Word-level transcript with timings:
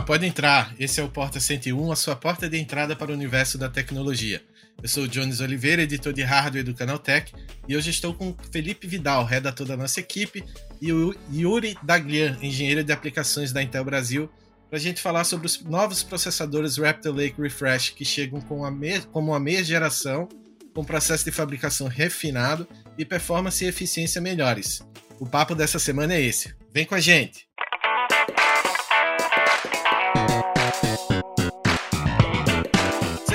pode 0.00 0.26
entrar. 0.26 0.74
Esse 0.78 1.00
é 1.00 1.04
o 1.04 1.08
Porta 1.08 1.40
101, 1.40 1.92
a 1.92 1.96
sua 1.96 2.16
porta 2.16 2.48
de 2.48 2.58
entrada 2.58 2.96
para 2.96 3.10
o 3.10 3.14
universo 3.14 3.56
da 3.56 3.68
tecnologia. 3.68 4.42
Eu 4.82 4.88
sou 4.88 5.04
o 5.04 5.08
Jones 5.08 5.40
Oliveira, 5.40 5.82
editor 5.82 6.12
de 6.12 6.22
hardware 6.22 6.64
do 6.64 6.74
Canaltech, 6.74 7.32
e 7.66 7.76
hoje 7.76 7.90
estou 7.90 8.12
com 8.12 8.36
Felipe 8.52 8.86
Vidal, 8.86 9.24
redator 9.24 9.66
da 9.66 9.76
nossa 9.76 10.00
equipe, 10.00 10.44
e 10.80 10.92
o 10.92 11.14
Yuri 11.32 11.76
Daglian, 11.82 12.36
engenheiro 12.42 12.84
de 12.84 12.92
aplicações 12.92 13.52
da 13.52 13.62
Intel 13.62 13.84
Brasil, 13.84 14.30
para 14.68 14.78
a 14.78 14.80
gente 14.80 15.00
falar 15.00 15.24
sobre 15.24 15.46
os 15.46 15.62
novos 15.62 16.02
processadores 16.02 16.76
Raptor 16.76 17.14
Lake 17.14 17.40
Refresh 17.40 17.90
que 17.90 18.04
chegam 18.04 18.40
com 18.40 18.64
a 18.64 18.72
como 19.12 19.34
a 19.34 19.40
meia 19.40 19.64
geração, 19.64 20.28
com 20.74 20.84
processo 20.84 21.24
de 21.24 21.30
fabricação 21.30 21.86
refinado 21.86 22.68
e 22.98 23.04
performance 23.04 23.64
e 23.64 23.68
eficiência 23.68 24.20
melhores. 24.20 24.82
O 25.18 25.26
papo 25.26 25.54
dessa 25.54 25.78
semana 25.78 26.14
é 26.14 26.20
esse. 26.20 26.54
Vem 26.72 26.84
com 26.84 26.94
a 26.94 27.00
gente! 27.00 27.46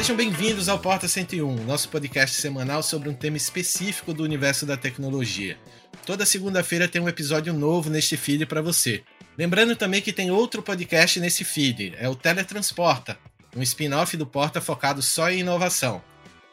Sejam 0.02 0.16
bem-vindos 0.16 0.68
ao 0.68 0.80
Porta 0.80 1.08
101, 1.08 1.64
nosso 1.64 1.88
podcast 1.88 2.36
semanal 2.42 2.82
sobre 2.82 3.08
um 3.08 3.14
tema 3.14 3.38
específico 3.38 4.16
do 4.16 4.24
universo 4.24 4.66
da 4.66 4.76
tecnologia. 4.76 5.60
Toda 6.08 6.26
segunda-feira 6.26 6.88
tem 6.88 7.00
um 7.00 7.08
episódio 7.08 7.54
novo 7.54 7.88
neste 7.88 8.18
feed 8.18 8.48
para 8.48 8.64
você. 8.64 9.04
Lembrando 9.38 9.76
também 9.76 10.02
que 10.02 10.12
tem 10.12 10.32
outro 10.32 10.64
podcast 10.64 11.20
nesse 11.20 11.44
feed, 11.44 11.94
é 12.00 12.10
o 12.10 12.16
Teletransporta, 12.16 13.16
um 13.56 13.62
spin-off 13.62 14.18
do 14.18 14.26
Porta 14.26 14.60
focado 14.60 15.04
só 15.04 15.30
em 15.30 15.42
inovação. 15.42 16.02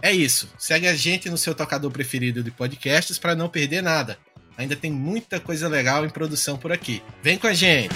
É 0.02 0.12
isso, 0.12 0.52
segue 0.58 0.86
a 0.86 0.94
gente 0.94 1.30
no 1.30 1.38
seu 1.38 1.54
tocador 1.54 1.90
preferido 1.90 2.42
de 2.42 2.50
podcasts 2.50 3.18
para 3.18 3.34
não 3.34 3.48
perder 3.48 3.82
nada. 3.82 4.18
Ainda 4.58 4.76
tem 4.76 4.92
muita 4.92 5.40
coisa 5.40 5.68
legal 5.68 6.04
em 6.04 6.10
produção 6.10 6.58
por 6.58 6.70
aqui. 6.70 7.02
Vem 7.22 7.38
com 7.38 7.46
a 7.46 7.54
gente! 7.54 7.94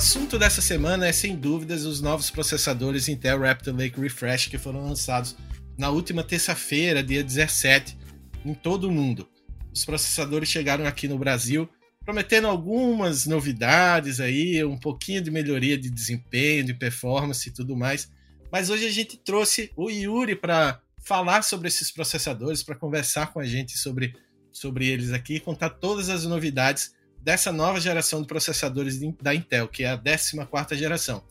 Assunto 0.00 0.38
dessa 0.38 0.62
semana 0.62 1.06
é 1.06 1.12
sem 1.12 1.36
dúvidas 1.36 1.84
os 1.84 2.00
novos 2.00 2.30
processadores 2.30 3.06
Intel 3.06 3.40
Raptor 3.40 3.76
Lake 3.76 4.00
Refresh 4.00 4.46
que 4.46 4.56
foram 4.56 4.82
lançados 4.82 5.36
na 5.76 5.90
última 5.90 6.24
terça-feira, 6.24 7.02
dia 7.02 7.22
17, 7.22 7.98
em 8.42 8.54
todo 8.54 8.88
o 8.88 8.90
mundo. 8.90 9.28
Os 9.70 9.84
processadores 9.84 10.48
chegaram 10.48 10.86
aqui 10.86 11.06
no 11.06 11.18
Brasil 11.18 11.68
prometendo 12.02 12.46
algumas 12.46 13.26
novidades 13.26 14.20
aí, 14.20 14.64
um 14.64 14.78
pouquinho 14.78 15.20
de 15.20 15.30
melhoria 15.30 15.76
de 15.76 15.90
desempenho, 15.90 16.64
de 16.64 16.72
performance 16.72 17.46
e 17.46 17.52
tudo 17.52 17.76
mais. 17.76 18.10
Mas 18.50 18.70
hoje 18.70 18.86
a 18.86 18.90
gente 18.90 19.18
trouxe 19.18 19.70
o 19.76 19.90
Yuri 19.90 20.34
para 20.34 20.80
falar 21.04 21.42
sobre 21.42 21.68
esses 21.68 21.90
processadores, 21.90 22.62
para 22.62 22.74
conversar 22.74 23.34
com 23.34 23.38
a 23.38 23.44
gente 23.44 23.76
sobre, 23.76 24.14
sobre 24.50 24.86
eles 24.88 25.12
aqui 25.12 25.38
contar 25.38 25.68
todas 25.68 26.08
as 26.08 26.24
novidades 26.24 26.98
dessa 27.22 27.52
nova 27.52 27.80
geração 27.80 28.22
de 28.22 28.28
processadores 28.28 28.98
da 29.20 29.34
Intel, 29.34 29.68
que 29.68 29.84
é 29.84 29.90
a 29.90 29.98
14 29.98 30.76
geração. 30.76 31.22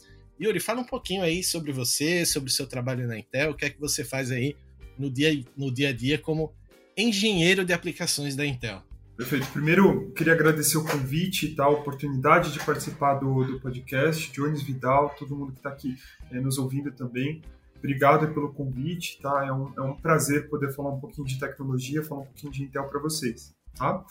Yuri, 0.41 0.59
fala 0.59 0.79
um 0.79 0.85
pouquinho 0.85 1.21
aí 1.21 1.43
sobre 1.43 1.71
você, 1.71 2.25
sobre 2.25 2.49
o 2.49 2.53
seu 2.53 2.65
trabalho 2.65 3.07
na 3.07 3.17
Intel, 3.17 3.51
o 3.51 3.55
que 3.55 3.65
é 3.65 3.69
que 3.69 3.79
você 3.79 4.03
faz 4.03 4.31
aí 4.31 4.55
no 4.97 5.09
dia, 5.09 5.43
no 5.57 5.73
dia 5.73 5.89
a 5.89 5.93
dia 5.93 6.17
como 6.17 6.53
engenheiro 6.95 7.65
de 7.65 7.73
aplicações 7.73 8.35
da 8.35 8.45
Intel. 8.45 8.81
Perfeito. 9.17 9.47
Primeiro, 9.51 10.11
queria 10.11 10.31
agradecer 10.31 10.77
o 10.77 10.85
convite 10.85 11.47
e 11.47 11.55
tá, 11.55 11.65
a 11.65 11.69
oportunidade 11.69 12.53
de 12.53 12.59
participar 12.63 13.15
do, 13.15 13.43
do 13.43 13.59
podcast. 13.59 14.31
Jones 14.31 14.61
Vidal, 14.61 15.13
todo 15.19 15.35
mundo 15.35 15.51
que 15.51 15.59
está 15.59 15.69
aqui 15.69 15.97
é, 16.31 16.39
nos 16.39 16.57
ouvindo 16.57 16.89
também. 16.91 17.41
Obrigado 17.77 18.33
pelo 18.33 18.53
convite, 18.53 19.19
tá? 19.21 19.45
É 19.45 19.51
um, 19.51 19.73
é 19.77 19.81
um 19.81 19.93
prazer 19.93 20.49
poder 20.49 20.73
falar 20.73 20.91
um 20.91 20.99
pouquinho 21.01 21.27
de 21.27 21.37
tecnologia, 21.37 22.01
falar 22.01 22.21
um 22.21 22.25
pouquinho 22.25 22.53
de 22.53 22.63
Intel 22.63 22.85
para 22.85 23.01
vocês, 23.01 23.53
tá? 23.75 24.05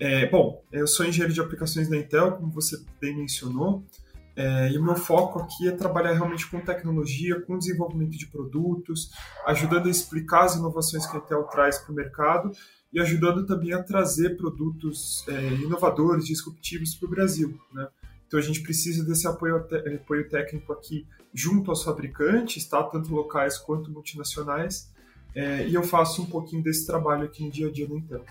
É, 0.00 0.26
bom, 0.30 0.64
eu 0.72 0.86
sou 0.86 1.04
engenheiro 1.04 1.34
de 1.34 1.42
aplicações 1.42 1.86
da 1.86 1.94
Intel, 1.94 2.32
como 2.32 2.50
você 2.50 2.82
bem 2.98 3.14
mencionou, 3.14 3.84
é, 4.34 4.72
e 4.72 4.78
o 4.78 4.82
meu 4.82 4.96
foco 4.96 5.38
aqui 5.40 5.68
é 5.68 5.72
trabalhar 5.72 6.14
realmente 6.14 6.48
com 6.48 6.58
tecnologia, 6.58 7.38
com 7.42 7.58
desenvolvimento 7.58 8.16
de 8.16 8.26
produtos, 8.26 9.10
ajudando 9.46 9.88
a 9.88 9.90
explicar 9.90 10.44
as 10.44 10.56
inovações 10.56 11.04
que 11.04 11.14
a 11.14 11.20
Intel 11.20 11.42
traz 11.44 11.76
para 11.76 11.92
o 11.92 11.94
mercado 11.94 12.50
e 12.90 12.98
ajudando 12.98 13.44
também 13.44 13.74
a 13.74 13.82
trazer 13.82 14.38
produtos 14.38 15.22
é, 15.28 15.48
inovadores, 15.56 16.24
disruptivos 16.24 16.94
para 16.94 17.06
o 17.06 17.10
Brasil. 17.10 17.60
Né? 17.70 17.86
Então 18.26 18.40
a 18.40 18.42
gente 18.42 18.62
precisa 18.62 19.04
desse 19.04 19.26
apoio, 19.26 19.56
apoio 19.56 20.26
técnico 20.30 20.72
aqui 20.72 21.06
junto 21.34 21.70
aos 21.70 21.84
fabricantes, 21.84 22.64
tá? 22.66 22.82
tanto 22.84 23.14
locais 23.14 23.58
quanto 23.58 23.90
multinacionais, 23.90 24.90
é, 25.34 25.68
e 25.68 25.74
eu 25.74 25.82
faço 25.82 26.22
um 26.22 26.26
pouquinho 26.26 26.62
desse 26.62 26.86
trabalho 26.86 27.24
aqui 27.24 27.44
no 27.44 27.50
dia 27.50 27.68
a 27.68 27.70
dia 27.70 27.86
da 27.86 27.94
Intel. 27.94 28.24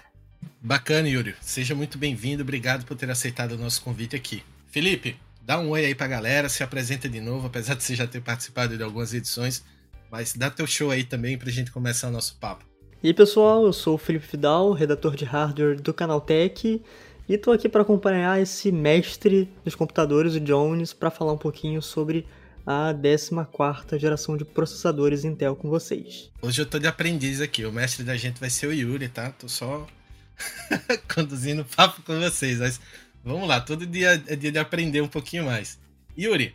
Bacana, 0.62 1.08
Yuri. 1.08 1.36
Seja 1.42 1.74
muito 1.74 1.98
bem-vindo. 1.98 2.44
Obrigado 2.44 2.86
por 2.86 2.96
ter 2.96 3.10
aceitado 3.10 3.54
o 3.54 3.58
nosso 3.58 3.82
convite 3.82 4.16
aqui. 4.16 4.44
Felipe, 4.68 5.16
dá 5.42 5.60
um 5.60 5.70
oi 5.70 5.86
aí 5.86 5.96
pra 5.96 6.08
galera, 6.08 6.50
se 6.50 6.62
apresenta 6.62 7.10
de 7.10 7.20
novo, 7.20 7.48
apesar 7.48 7.74
de 7.74 7.84
você 7.84 7.96
já 7.96 8.06
ter 8.06 8.22
participado 8.22 8.78
de 8.78 8.84
algumas 8.84 9.14
edições, 9.14 9.64
mas 10.12 10.34
dá 10.34 10.50
teu 10.50 10.68
show 10.68 10.92
aí 10.92 11.04
também 11.04 11.38
pra 11.38 11.50
gente 11.50 11.72
começar 11.72 12.10
o 12.10 12.12
nosso 12.12 12.36
papo. 12.36 12.66
E 13.02 13.08
aí, 13.08 13.14
pessoal, 13.14 13.66
eu 13.66 13.74
sou 13.74 13.96
o 13.96 13.98
Felipe 13.98 14.28
Fidal, 14.28 14.74
redator 14.74 15.16
de 15.16 15.26
hardware 15.26 15.82
do 15.82 15.94
Canal 15.94 16.22
Tech, 16.22 16.82
e 17.28 17.38
tô 17.38 17.52
aqui 17.52 17.70
para 17.70 17.82
acompanhar 17.82 18.42
esse 18.42 18.72
mestre 18.72 19.50
dos 19.64 19.74
computadores, 19.74 20.36
o 20.36 20.40
Jones, 20.40 20.94
para 20.94 21.10
falar 21.10 21.34
um 21.34 21.38
pouquinho 21.38 21.82
sobre 21.82 22.28
a 22.66 22.94
14 22.94 23.98
geração 23.98 24.38
de 24.38 24.46
processadores 24.46 25.24
Intel 25.24 25.56
com 25.56 25.70
vocês. 25.70 26.30
Hoje 26.42 26.62
eu 26.62 26.66
tô 26.66 26.78
de 26.78 26.86
aprendiz 26.86 27.42
aqui, 27.42 27.66
o 27.66 27.72
mestre 27.72 28.04
da 28.04 28.16
gente 28.18 28.40
vai 28.40 28.50
ser 28.50 28.68
o 28.68 28.74
Yuri, 28.74 29.08
tá? 29.08 29.32
Tô 29.32 29.48
só 29.48 29.88
conduzindo 31.14 31.66
papo 31.66 32.02
com 32.04 32.20
vocês. 32.20 32.60
Mas 32.60 32.80
vamos 33.24 33.48
lá, 33.48 33.62
todo 33.62 33.86
dia 33.86 34.22
é 34.28 34.36
dia 34.36 34.52
de 34.52 34.60
aprender 34.60 35.02
um 35.02 35.08
pouquinho 35.08 35.46
mais. 35.46 35.80
Yuri, 36.18 36.54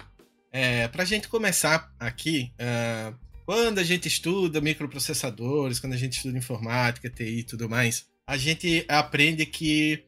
é, 0.53 0.89
para 0.89 1.03
a 1.03 1.07
gente 1.07 1.29
começar 1.29 1.93
aqui, 1.99 2.53
uh, 2.61 3.15
quando 3.45 3.79
a 3.79 3.83
gente 3.83 4.09
estuda 4.09 4.61
microprocessadores, 4.61 5.81
quando 5.81 5.95
a 5.95 5.97
gente 5.97 6.17
estuda 6.17 6.39
informática, 6.39 7.11
TI 7.11 7.41
e 7.41 7.45
tudo 7.45 7.69
mais, 7.69 8.07
a 8.27 8.37
gente 8.37 8.85
aprende 8.89 9.45
que, 9.45 10.05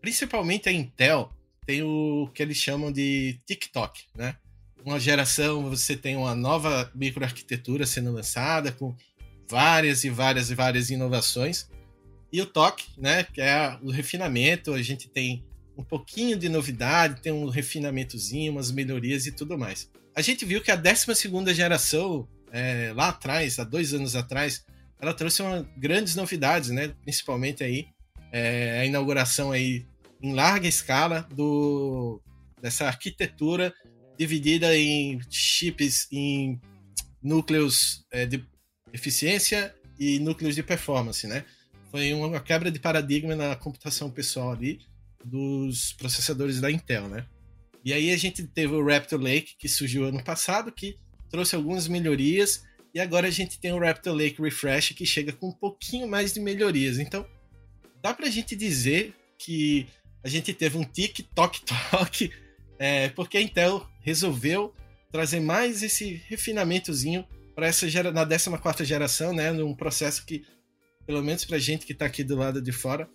principalmente 0.00 0.68
a 0.68 0.72
Intel, 0.72 1.30
tem 1.66 1.82
o 1.82 2.30
que 2.32 2.42
eles 2.42 2.56
chamam 2.56 2.90
de 2.90 3.38
TikTok, 3.44 4.04
né? 4.14 4.36
Uma 4.84 4.98
geração, 4.98 5.68
você 5.68 5.96
tem 5.96 6.16
uma 6.16 6.34
nova 6.34 6.90
microarquitetura 6.94 7.84
sendo 7.84 8.12
lançada 8.12 8.72
com 8.72 8.96
várias 9.48 10.04
e 10.04 10.08
várias 10.08 10.50
e 10.50 10.54
várias 10.54 10.88
inovações. 10.88 11.68
E 12.32 12.40
o 12.40 12.46
toque, 12.46 12.86
né? 12.96 13.24
Que 13.24 13.40
é 13.40 13.78
o 13.82 13.90
refinamento. 13.90 14.72
A 14.72 14.82
gente 14.82 15.08
tem 15.08 15.44
um 15.76 15.82
pouquinho 15.82 16.36
de 16.36 16.48
novidade, 16.48 17.20
tem 17.20 17.32
um 17.32 17.48
refinamentozinho, 17.48 18.52
umas 18.52 18.70
melhorias 18.70 19.26
e 19.26 19.32
tudo 19.32 19.56
mais. 19.56 19.90
A 20.14 20.20
gente 20.20 20.44
viu 20.44 20.60
que 20.60 20.70
a 20.70 20.76
12 20.76 21.54
geração, 21.54 22.28
é, 22.50 22.92
lá 22.94 23.10
atrás, 23.10 23.58
há 23.58 23.64
dois 23.64 23.94
anos 23.94 24.16
atrás, 24.16 24.64
ela 25.00 25.14
trouxe 25.14 25.40
uma, 25.42 25.62
grandes 25.76 26.16
novidades, 26.16 26.70
né? 26.70 26.92
Principalmente 27.02 27.62
aí 27.62 27.86
é, 28.32 28.80
a 28.80 28.84
inauguração 28.84 29.52
aí 29.52 29.86
em 30.20 30.34
larga 30.34 30.66
escala 30.66 31.26
do, 31.32 32.20
dessa 32.60 32.86
arquitetura 32.86 33.72
dividida 34.18 34.76
em 34.76 35.20
chips, 35.30 36.08
em 36.10 36.60
núcleos 37.22 38.04
é, 38.10 38.26
de 38.26 38.44
eficiência 38.92 39.74
e 39.98 40.18
núcleos 40.18 40.54
de 40.54 40.62
performance, 40.62 41.26
né? 41.26 41.44
Foi 41.90 42.12
uma 42.12 42.40
quebra 42.40 42.70
de 42.70 42.78
paradigma 42.78 43.34
na 43.34 43.56
computação 43.56 44.10
pessoal 44.10 44.52
ali 44.52 44.80
dos 45.24 45.92
processadores 45.94 46.60
da 46.60 46.70
Intel, 46.70 47.08
né? 47.08 47.26
E 47.84 47.92
aí 47.92 48.10
a 48.10 48.16
gente 48.16 48.42
teve 48.42 48.74
o 48.74 48.84
Raptor 48.84 49.20
Lake, 49.20 49.56
que 49.58 49.68
surgiu 49.68 50.04
ano 50.04 50.22
passado, 50.22 50.70
que 50.70 50.96
trouxe 51.30 51.54
algumas 51.54 51.88
melhorias, 51.88 52.64
e 52.94 53.00
agora 53.00 53.28
a 53.28 53.30
gente 53.30 53.58
tem 53.58 53.72
o 53.72 53.78
Raptor 53.78 54.14
Lake 54.14 54.40
Refresh, 54.42 54.90
que 54.90 55.06
chega 55.06 55.32
com 55.32 55.48
um 55.48 55.52
pouquinho 55.52 56.08
mais 56.08 56.32
de 56.32 56.40
melhorias. 56.40 56.98
Então, 56.98 57.26
dá 58.02 58.12
pra 58.12 58.28
gente 58.28 58.56
dizer 58.56 59.14
que 59.38 59.86
a 60.22 60.28
gente 60.28 60.52
teve 60.52 60.76
um 60.76 60.84
tic-toc-toc, 60.84 62.30
é, 62.78 63.08
porque 63.10 63.38
a 63.38 63.42
Intel 63.42 63.86
resolveu 64.00 64.74
trazer 65.10 65.40
mais 65.40 65.82
esse 65.82 66.22
refinamentozinho 66.28 67.24
para 67.54 67.66
essa 67.66 67.88
gera, 67.88 68.12
na 68.12 68.26
14 68.26 68.84
geração, 68.84 69.32
né, 69.32 69.50
num 69.52 69.74
processo 69.74 70.24
que 70.24 70.44
pelo 71.08 71.22
menos 71.22 71.42
pra 71.42 71.58
gente 71.58 71.86
que 71.86 71.94
tá 71.94 72.04
aqui 72.04 72.22
do 72.22 72.36
lado 72.36 72.60
de 72.60 72.70
fora, 72.70 73.08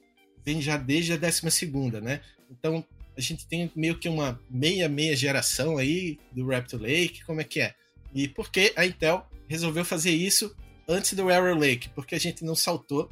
vem 0.43 0.59
já 0.59 0.77
desde 0.77 1.13
a 1.13 1.15
12 1.15 1.51
segunda, 1.51 2.01
né? 2.01 2.21
Então, 2.49 2.83
a 3.15 3.21
gente 3.21 3.47
tem 3.47 3.71
meio 3.75 3.99
que 3.99 4.09
uma 4.09 4.39
meia-meia 4.49 5.15
geração 5.15 5.77
aí 5.77 6.17
do 6.31 6.47
Raptor 6.47 6.81
Lake, 6.81 7.23
como 7.23 7.39
é 7.39 7.43
que 7.43 7.59
é? 7.59 7.75
E 8.11 8.27
por 8.27 8.49
que 8.49 8.73
a 8.75 8.83
Intel 8.83 9.23
resolveu 9.47 9.85
fazer 9.85 10.09
isso 10.09 10.55
antes 10.89 11.13
do 11.13 11.29
Arrow 11.29 11.55
Lake? 11.55 11.89
Porque 11.89 12.15
a 12.15 12.19
gente 12.19 12.43
não 12.43 12.55
saltou 12.55 13.11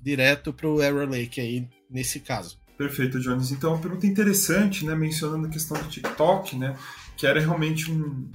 direto 0.00 0.50
pro 0.50 0.80
Arrow 0.80 1.06
Lake 1.06 1.38
aí, 1.38 1.68
nesse 1.90 2.18
caso. 2.18 2.58
Perfeito, 2.78 3.20
Jones. 3.20 3.50
Então, 3.50 3.74
uma 3.74 3.82
pergunta 3.82 4.06
interessante, 4.06 4.86
né, 4.86 4.94
mencionando 4.94 5.46
a 5.46 5.50
questão 5.50 5.76
do 5.76 5.90
TikTok, 5.90 6.56
né, 6.56 6.74
que 7.18 7.26
era 7.26 7.38
realmente 7.38 7.90
um, 7.90 8.30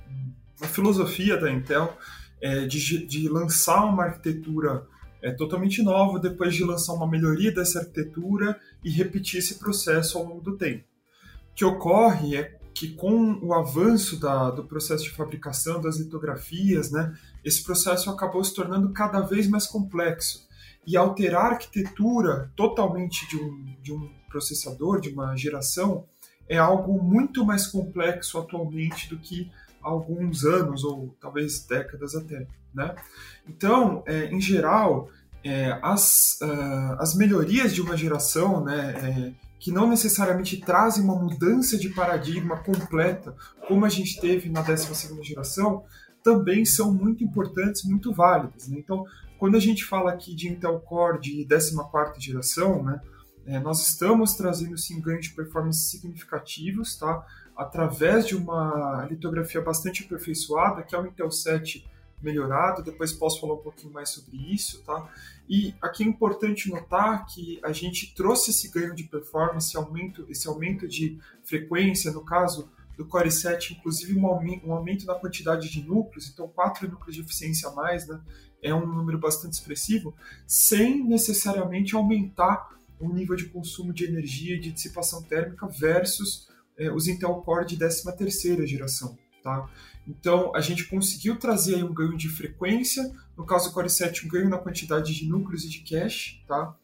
uma 0.60 0.70
filosofia 0.70 1.38
da 1.38 1.52
Intel 1.52 1.98
é, 2.40 2.68
de, 2.68 3.04
de 3.04 3.28
lançar 3.28 3.84
uma 3.84 4.04
arquitetura 4.04 4.86
é, 5.28 5.32
totalmente 5.34 5.84
nova, 5.84 6.20
depois 6.20 6.56
de 6.56 6.64
lançar 6.64 6.94
uma 6.94 7.08
melhoria 7.08 7.52
dessa 7.52 7.80
arquitetura 7.80 8.58
e 8.82 8.90
repetir 8.90 9.40
esse 9.40 9.56
processo 9.56 10.18
ao 10.18 10.24
longo 10.24 10.42
do 10.42 10.56
tempo. 10.58 10.86
O 11.52 11.54
que 11.54 11.66
ocorre 11.66 12.38
é 12.38 12.58
que 12.74 12.94
com 12.94 13.40
o 13.42 13.54
avanço 13.54 14.20
da, 14.20 14.52
do 14.52 14.64
processo 14.64 15.04
de 15.04 15.10
fabricação 15.10 15.82
das 15.82 15.98
litografias, 15.98 16.92
né, 16.92 17.14
esse 17.44 17.62
processo 17.64 18.10
acabou 18.10 18.42
se 18.44 18.54
tornando 18.54 18.94
cada 18.94 19.20
vez 19.20 19.50
mais 19.50 19.68
complexo. 19.68 20.48
E 20.86 20.96
alterar 20.96 21.46
a 21.46 21.50
arquitetura 21.56 22.50
totalmente 22.56 23.28
de 23.28 23.36
um, 23.36 23.76
de 23.82 23.92
um 23.92 24.10
processador, 24.30 25.02
de 25.02 25.10
uma 25.10 25.36
geração, 25.36 26.06
é 26.48 26.58
algo 26.58 27.04
muito 27.04 27.44
mais 27.44 27.68
complexo 27.68 28.38
atualmente 28.38 29.10
do 29.10 29.18
que 29.18 29.52
há 29.84 29.90
alguns 29.90 30.46
anos 30.46 30.86
ou 30.86 31.14
talvez 31.20 31.66
décadas 31.66 32.16
até. 32.16 32.48
Né? 32.74 32.96
Então, 33.50 34.04
é, 34.06 34.26
em 34.26 34.40
geral, 34.40 35.10
é, 35.48 35.80
as, 35.82 36.38
uh, 36.42 37.00
as 37.00 37.16
melhorias 37.16 37.74
de 37.74 37.82
uma 37.82 37.96
geração, 37.96 38.64
né, 38.64 39.34
é, 39.38 39.48
que 39.60 39.72
não 39.72 39.88
necessariamente 39.88 40.58
trazem 40.58 41.04
uma 41.04 41.16
mudança 41.16 41.78
de 41.78 41.90
paradigma 41.90 42.58
completa, 42.58 43.34
como 43.68 43.86
a 43.86 43.90
gente 43.90 44.20
teve 44.20 44.50
na 44.50 44.62
12ª 44.62 45.24
geração, 45.24 45.84
também 46.22 46.66
são 46.66 46.94
muito 46.94 47.24
importantes, 47.24 47.86
muito 47.86 48.14
válidas. 48.14 48.68
Né? 48.68 48.78
Então, 48.80 49.06
quando 49.38 49.56
a 49.56 49.60
gente 49.60 49.86
fala 49.86 50.12
aqui 50.12 50.36
de 50.36 50.50
Intel 50.50 50.80
Core 50.82 51.22
de 51.22 51.46
14ª 51.46 52.20
geração, 52.20 52.84
né, 52.84 53.00
é, 53.46 53.60
nós 53.60 53.88
estamos 53.88 54.34
trazendo 54.34 54.78
sim 54.78 55.00
ganhos 55.00 55.28
de 55.28 55.34
performance 55.34 55.90
significativos, 55.90 56.98
tá? 56.98 57.26
através 57.56 58.28
de 58.28 58.36
uma 58.36 59.08
litografia 59.10 59.62
bastante 59.62 60.04
aperfeiçoada, 60.04 60.84
que 60.84 60.94
é 60.94 61.00
o 61.00 61.08
Intel 61.08 61.32
7 61.32 61.88
melhorado, 62.22 62.84
depois 62.84 63.14
posso 63.14 63.40
falar 63.40 63.54
um 63.54 63.62
pouquinho 63.62 63.94
mais 63.94 64.10
sobre 64.10 64.38
isso, 64.38 64.82
tá? 64.84 65.12
E 65.48 65.74
aqui 65.82 66.04
é 66.04 66.08
importante 66.08 66.70
notar 66.70 67.26
que 67.28 67.60
a 67.64 67.72
gente 67.72 68.14
trouxe 68.16 68.52
esse 68.52 68.70
ganho 68.70 68.96
de 68.96 69.04
performance, 69.04 69.76
aumento, 69.78 70.26
esse 70.30 70.48
aumento 70.48 70.88
de 70.88 71.20
frequência, 71.44 72.12
no 72.12 72.26
caso 72.26 72.70
do 72.98 73.06
Core 73.06 73.32
7, 73.32 73.76
inclusive 73.76 74.18
um 74.18 74.26
aumento, 74.26 74.68
um 74.68 75.06
na 75.06 75.16
quantidade 75.16 75.70
de 75.70 75.84
núcleos, 75.84 76.28
então 76.28 76.48
quatro 76.48 76.90
núcleos 76.90 77.16
de 77.16 77.22
eficiência 77.22 77.70
a 77.70 77.72
mais, 77.72 78.08
né? 78.08 78.20
É 78.62 78.74
um 78.74 78.88
número 78.88 79.20
bastante 79.20 79.54
expressivo, 79.54 80.16
sem 80.48 81.04
necessariamente 81.04 81.96
aumentar 81.96 82.76
o 83.00 83.08
nível 83.08 83.36
de 83.36 83.46
consumo 83.46 83.94
de 83.94 84.06
energia 84.06 84.56
e 84.56 84.60
de 84.60 84.72
dissipação 84.72 85.22
térmica 85.22 85.68
versus 85.68 86.48
é, 86.76 86.92
os 86.92 87.08
Intel 87.08 87.36
Core 87.36 87.68
de 87.68 87.78
13 87.78 88.18
terceira 88.18 88.66
geração, 88.66 89.16
tá? 89.44 89.70
Então, 90.08 90.56
a 90.56 90.62
gente 90.62 90.86
conseguiu 90.86 91.38
trazer 91.38 91.84
um 91.84 91.94
ganho 91.94 92.16
de 92.16 92.30
frequência, 92.30 93.14
no 93.36 93.46
caso 93.46 93.70
do 93.70 93.74
Core 93.74 93.90
7, 93.90 94.26
um 94.26 94.30
ganho 94.30 94.50
na 94.50 94.58
quantidade 94.58 95.14
de 95.14 95.28
núcleos 95.28 95.66
e 95.66 95.70
de 95.70 95.80
cache, 95.80 96.42
tá? 96.48 96.76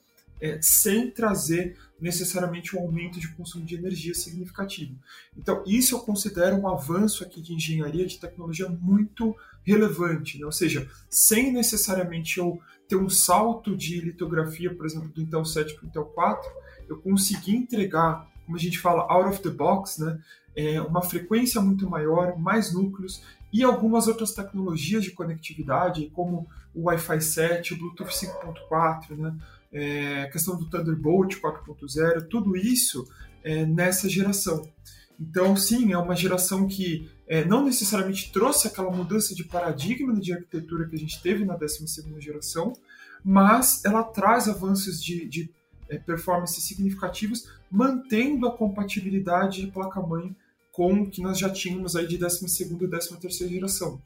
É, 0.41 0.59
sem 0.61 1.09
trazer 1.09 1.77
necessariamente 2.01 2.75
um 2.75 2.81
aumento 2.81 3.17
de 3.17 3.29
consumo 3.29 3.65
de 3.65 3.75
energia 3.75 4.13
significativo. 4.13 4.93
Então, 5.37 5.63
isso 5.65 5.95
eu 5.95 5.99
considero 5.99 6.57
um 6.57 6.67
avanço 6.67 7.23
aqui 7.23 7.41
de 7.41 7.53
engenharia, 7.53 8.05
de 8.05 8.19
tecnologia 8.19 8.67
muito 8.67 9.33
relevante, 9.65 10.37
né? 10.37 10.45
ou 10.45 10.51
seja, 10.51 10.89
sem 11.09 11.53
necessariamente 11.53 12.39
eu 12.39 12.59
ter 12.89 12.97
um 12.97 13.09
salto 13.09 13.77
de 13.77 14.01
litografia, 14.01 14.73
por 14.75 14.85
exemplo, 14.85 15.07
do 15.07 15.21
Intel 15.21 15.45
7 15.45 15.75
para 15.75 15.85
o 15.85 15.87
Intel 15.87 16.05
4, 16.05 16.51
eu 16.89 16.97
consegui 16.97 17.55
entregar, 17.55 18.29
como 18.45 18.57
a 18.57 18.59
gente 18.59 18.77
fala, 18.79 19.07
out 19.09 19.29
of 19.29 19.41
the 19.41 19.49
box, 19.49 20.01
né? 20.01 20.19
É, 20.55 20.81
uma 20.81 21.01
frequência 21.01 21.61
muito 21.61 21.89
maior, 21.89 22.37
mais 22.37 22.73
núcleos 22.73 23.23
e 23.51 23.63
algumas 23.63 24.07
outras 24.07 24.33
tecnologias 24.33 25.03
de 25.03 25.11
conectividade, 25.11 26.09
como 26.13 26.47
o 26.73 26.83
Wi-Fi 26.83 27.21
7, 27.21 27.73
o 27.73 27.77
Bluetooth 27.77 28.09
5.4, 28.09 29.15
né? 29.15 29.35
É, 29.71 30.27
questão 30.31 30.55
do 30.55 30.69
Thunderbolt 30.69 31.39
4.0, 31.39 32.27
tudo 32.29 32.55
isso 32.55 33.07
é, 33.43 33.65
nessa 33.65 34.07
geração. 34.07 34.67
Então, 35.19 35.55
sim, 35.55 35.91
é 35.93 35.97
uma 35.97 36.15
geração 36.15 36.67
que 36.67 37.09
é, 37.27 37.45
não 37.45 37.65
necessariamente 37.65 38.31
trouxe 38.31 38.67
aquela 38.67 38.91
mudança 38.91 39.33
de 39.33 39.43
paradigma 39.43 40.13
de 40.19 40.33
arquitetura 40.33 40.87
que 40.87 40.95
a 40.95 40.99
gente 40.99 41.21
teve 41.21 41.45
na 41.45 41.55
12 41.55 41.85
geração, 42.19 42.73
mas 43.23 43.83
ela 43.85 44.03
traz 44.03 44.47
avanços 44.47 45.01
de, 45.01 45.25
de 45.27 45.49
é, 45.89 45.97
performance 45.97 46.59
significativos, 46.59 47.47
mantendo 47.71 48.47
a 48.47 48.57
compatibilidade 48.57 49.61
de 49.61 49.71
placa-mãe 49.71 50.35
com 50.73 51.03
o 51.03 51.09
que 51.09 51.21
nós 51.21 51.37
já 51.37 51.49
tínhamos 51.49 51.95
aí 51.95 52.07
de 52.07 52.17
12 52.17 52.45
e 52.45 53.17
13 53.17 53.47
geração. 53.47 54.01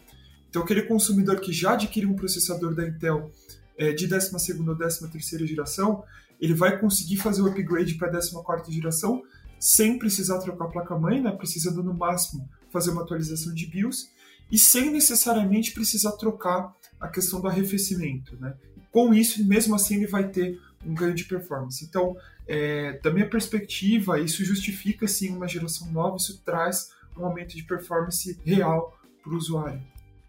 Então, 0.50 0.62
aquele 0.62 0.84
consumidor 0.84 1.40
que 1.40 1.52
já 1.52 1.74
adquiriu 1.74 2.10
um 2.10 2.16
processador 2.16 2.76
da 2.76 2.86
Intel 2.86 3.32
é, 3.78 3.94
de 3.94 4.06
12 4.06 4.36
ou 4.68 5.10
13 5.10 5.48
geração, 5.48 6.04
ele 6.40 6.54
vai 6.54 6.78
conseguir 6.78 7.18
fazer 7.18 7.42
o 7.42 7.48
upgrade 7.48 7.96
para 7.96 8.10
a 8.10 8.12
14 8.12 8.72
geração 8.72 9.24
sem 9.58 9.98
precisar 9.98 10.40
trocar 10.40 10.66
a 10.66 10.68
placa-mãe, 10.68 11.22
né? 11.22 11.32
precisando 11.32 11.82
no 11.82 11.94
máximo 11.94 12.48
fazer 12.70 12.92
uma 12.92 13.02
atualização 13.02 13.54
de 13.54 13.66
BIOS 13.66 14.10
e 14.52 14.60
sem 14.60 14.92
necessariamente 14.92 15.72
precisar 15.72 16.12
trocar 16.12 16.76
a 17.00 17.08
questão 17.08 17.40
do 17.42 17.48
arrefecimento. 17.48 18.38
Né? 18.40 18.54
Com 18.92 19.14
isso, 19.14 19.44
mesmo 19.46 19.74
assim, 19.74 19.96
ele 19.96 20.08
vai 20.08 20.28
ter 20.28 20.60
um 20.86 20.94
ganho 20.94 21.16
de 21.16 21.24
performance. 21.24 21.84
Então, 21.84 22.16
é, 22.48 23.00
da 23.04 23.12
minha 23.12 23.30
perspectiva, 23.30 24.20
isso 24.20 24.44
justifica 24.46 25.08
sim 25.08 25.36
uma 25.36 25.48
geração 25.48 25.92
nova, 25.92 26.18
isso 26.18 26.42
traz 26.44 26.92
um 27.18 27.26
aumento 27.26 27.56
de 27.56 27.64
performance 27.64 28.40
real 28.46 28.98
para 29.22 29.34
o 29.34 29.38
usuário. 29.38 29.82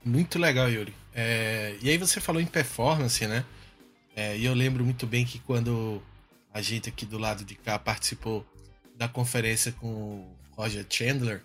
Muito 0.04 0.38
legal, 0.38 0.70
Yuri. 0.70 0.94
É, 1.14 1.76
e 1.82 1.90
aí 1.90 1.98
você 1.98 2.20
falou 2.20 2.40
em 2.40 2.46
performance, 2.46 3.26
né? 3.26 3.44
É, 4.16 4.36
e 4.36 4.44
eu 4.44 4.54
lembro 4.54 4.84
muito 4.84 5.06
bem 5.06 5.24
que 5.24 5.38
quando 5.38 6.02
a 6.52 6.60
gente 6.60 6.88
aqui 6.88 7.06
do 7.06 7.18
lado 7.18 7.44
de 7.44 7.54
cá 7.54 7.78
participou 7.78 8.44
da 8.96 9.08
conferência 9.08 9.70
com 9.72 9.86
o 9.86 10.36
Roger 10.56 10.84
Chandler, 10.88 11.42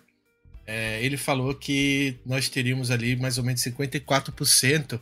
é, 0.66 1.04
ele 1.04 1.16
falou 1.16 1.54
que 1.54 2.16
nós 2.24 2.48
teríamos 2.48 2.90
ali 2.90 3.14
mais 3.16 3.38
ou 3.38 3.44
menos 3.44 3.60
54% 3.62 5.00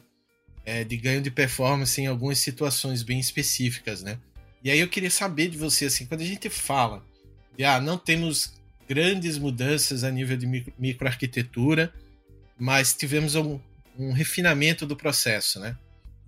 é, 0.64 0.84
de 0.84 0.96
ganho 0.96 1.22
de 1.22 1.30
performance 1.30 2.00
em 2.00 2.06
algumas 2.06 2.38
situações 2.38 3.02
bem 3.02 3.18
específicas, 3.18 4.02
né? 4.02 4.18
E 4.62 4.70
aí 4.70 4.78
eu 4.78 4.88
queria 4.88 5.10
saber 5.10 5.48
de 5.48 5.58
você, 5.58 5.86
assim, 5.86 6.06
quando 6.06 6.20
a 6.20 6.26
gente 6.26 6.48
fala 6.48 7.04
de, 7.56 7.64
ah, 7.64 7.80
não 7.80 7.98
temos 7.98 8.54
grandes 8.88 9.38
mudanças 9.38 10.04
a 10.04 10.10
nível 10.10 10.36
de 10.36 10.46
micro, 10.46 10.72
microarquitetura, 10.78 11.92
mas 12.58 12.94
tivemos 12.94 13.34
um, 13.34 13.58
um 13.98 14.12
refinamento 14.12 14.86
do 14.86 14.96
processo, 14.96 15.58
né? 15.58 15.76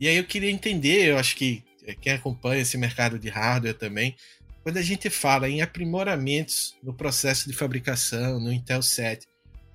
E 0.01 0.09
aí 0.09 0.17
eu 0.17 0.25
queria 0.25 0.51
entender, 0.51 1.09
eu 1.09 1.19
acho 1.19 1.37
que 1.37 1.63
é, 1.87 1.95
quem 1.95 2.13
acompanha 2.13 2.63
esse 2.63 2.77
mercado 2.77 3.19
de 3.19 3.29
hardware 3.29 3.75
também, 3.75 4.17
quando 4.63 4.79
a 4.79 4.83
gente 4.83 5.11
fala 5.11 5.49
em 5.49 5.61
aprimoramentos 5.61 6.75
no 6.83 6.95
processo 6.95 7.49
de 7.49 7.55
fabricação, 7.55 8.41
no 8.41 8.53
Intel 8.53 8.83
7, 8.83 9.27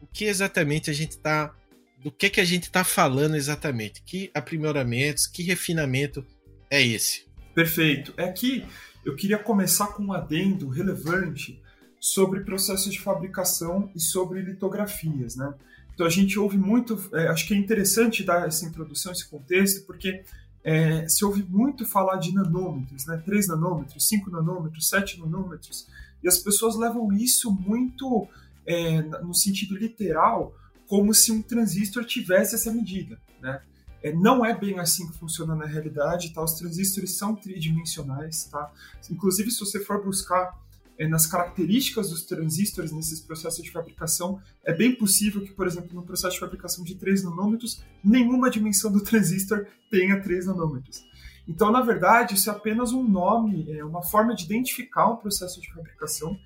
o 0.02 0.08
que 0.08 0.26
exatamente 0.26 0.90
a 0.90 0.94
gente 0.94 1.12
está 1.12 1.54
do 2.02 2.12
que, 2.12 2.30
que 2.30 2.42
a 2.42 2.46
gente 2.46 2.64
está 2.64 2.84
falando 2.84 3.36
exatamente. 3.36 4.02
Que 4.02 4.32
aprimoramentos, 4.34 5.28
que 5.28 5.44
refinamento 5.44 6.26
é 6.72 6.82
esse? 6.82 7.29
Perfeito. 7.54 8.14
É 8.18 8.32
que 8.32 8.66
eu 9.06 9.16
queria 9.16 9.38
começar 9.38 9.88
com 9.88 10.04
um 10.04 10.14
adendo 10.14 10.68
relevante 10.68 11.62
sobre 12.00 12.42
processos 12.42 12.92
de 12.94 13.00
fabricação 13.00 13.92
e 13.96 14.00
sobre 14.00 14.42
litografias, 14.42 15.36
né? 15.36 15.54
Então 15.94 16.08
a 16.08 16.10
gente 16.10 16.40
ouve 16.40 16.58
muito, 16.58 16.98
é, 17.14 17.28
acho 17.28 17.46
que 17.46 17.54
é 17.54 17.58
interessante 17.58 18.24
dar 18.24 18.48
essa 18.48 18.66
introdução, 18.66 19.12
esse 19.12 19.30
contexto, 19.30 19.86
porque 19.86 20.24
é, 20.64 21.08
se 21.10 21.26
ouve 21.26 21.44
muito 21.44 21.86
falar 21.86 22.18
de 22.18 22.34
nanômetros, 22.34 23.06
né? 23.06 23.22
3 23.26 23.50
nanômetros, 23.50 24.08
5 24.08 24.30
nanômetros, 24.30 24.88
7 24.88 25.20
nanômetros, 25.20 25.88
e 26.24 26.28
as 26.28 26.38
pessoas 26.38 26.78
levam 26.78 27.12
isso 27.12 27.52
muito 27.52 28.28
é, 28.66 29.02
no 29.02 29.34
sentido 29.34 29.76
literal, 29.76 30.56
como 30.88 31.14
se 31.14 31.32
um 31.32 31.42
transistor 31.42 32.06
tivesse 32.06 32.56
essa 32.56 32.72
medida, 32.72 33.20
né? 33.42 33.62
É, 34.02 34.14
não 34.14 34.46
é 34.46 34.58
bem 34.58 34.80
assim 34.80 35.08
que 35.08 35.18
funciona 35.18 35.56
na 35.56 35.66
realidade, 35.66 36.34
tá? 36.34 36.44
Os 36.44 36.54
transistores 36.54 37.18
são 37.18 37.36
tridimensionais, 37.36 38.46
tá? 38.46 38.72
Inclusive, 39.10 39.52
se 39.52 39.60
você 39.60 39.80
for 39.80 40.04
buscar 40.04 40.58
é, 40.98 41.08
nas 41.08 41.26
características 41.26 42.10
dos 42.10 42.24
transistores 42.24 42.92
nesses 42.92 43.20
processos 43.20 43.64
de 43.64 43.72
fabricação, 43.72 44.42
é 44.64 44.74
bem 44.74 44.96
possível 44.96 45.42
que, 45.42 45.52
por 45.52 45.68
exemplo, 45.68 45.94
no 45.94 46.04
processo 46.04 46.34
de 46.34 46.40
fabricação 46.40 46.84
de 46.84 46.96
3 46.96 47.24
nanômetros, 47.24 47.84
nenhuma 48.04 48.50
dimensão 48.50 48.92
do 48.92 49.04
transistor 49.04 49.66
tenha 49.90 50.22
3 50.22 50.48
nanômetros. 50.48 51.04
Então, 51.48 51.72
na 51.72 51.82
verdade, 51.82 52.36
isso 52.36 52.50
é 52.50 52.54
apenas 52.54 52.92
um 52.92 53.04
nome, 53.04 53.72
é 53.72 53.84
uma 53.84 54.04
forma 54.04 54.36
de 54.36 54.46
identificar 54.46 55.10
um 55.12 55.16
processo 55.16 55.60
de 55.60 55.74
fabricação 55.74 56.38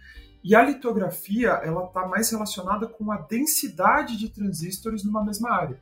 e 0.44 0.54
a 0.56 0.62
litografia, 0.62 1.52
ela 1.64 1.86
está 1.86 2.06
mais 2.06 2.30
relacionada 2.30 2.86
com 2.86 3.12
a 3.12 3.18
densidade 3.18 4.18
de 4.18 4.30
transistores 4.30 5.04
numa 5.04 5.24
mesma 5.24 5.50
área. 5.50 5.82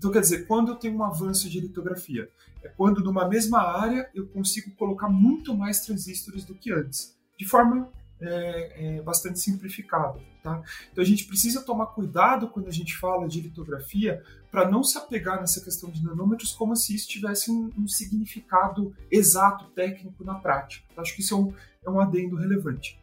Então, 0.00 0.10
quer 0.10 0.20
dizer, 0.20 0.46
quando 0.46 0.68
eu 0.68 0.76
tenho 0.76 0.96
um 0.96 1.04
avanço 1.04 1.46
de 1.50 1.60
litografia, 1.60 2.30
é 2.64 2.68
quando 2.70 3.04
numa 3.04 3.28
mesma 3.28 3.60
área 3.60 4.08
eu 4.14 4.26
consigo 4.28 4.70
colocar 4.70 5.10
muito 5.10 5.54
mais 5.54 5.80
transistores 5.80 6.42
do 6.42 6.54
que 6.54 6.72
antes, 6.72 7.14
de 7.38 7.46
forma 7.46 7.92
é, 8.18 8.96
é, 8.96 9.02
bastante 9.02 9.38
simplificada. 9.38 10.18
Tá? 10.42 10.62
Então 10.90 11.04
a 11.04 11.06
gente 11.06 11.26
precisa 11.26 11.60
tomar 11.60 11.84
cuidado 11.88 12.48
quando 12.48 12.68
a 12.68 12.72
gente 12.72 12.96
fala 12.96 13.28
de 13.28 13.42
litografia 13.42 14.24
para 14.50 14.70
não 14.70 14.82
se 14.82 14.96
apegar 14.96 15.38
nessa 15.38 15.60
questão 15.62 15.90
de 15.90 16.02
nanômetros 16.02 16.52
como 16.52 16.74
se 16.74 16.94
isso 16.94 17.06
tivesse 17.06 17.50
um, 17.50 17.70
um 17.76 17.86
significado 17.86 18.96
exato, 19.10 19.66
técnico 19.74 20.24
na 20.24 20.36
prática. 20.36 20.82
Acho 20.96 21.14
que 21.14 21.20
isso 21.20 21.34
é 21.34 21.36
um, 21.36 21.54
é 21.84 21.90
um 21.90 22.00
adendo 22.00 22.36
relevante. 22.36 22.98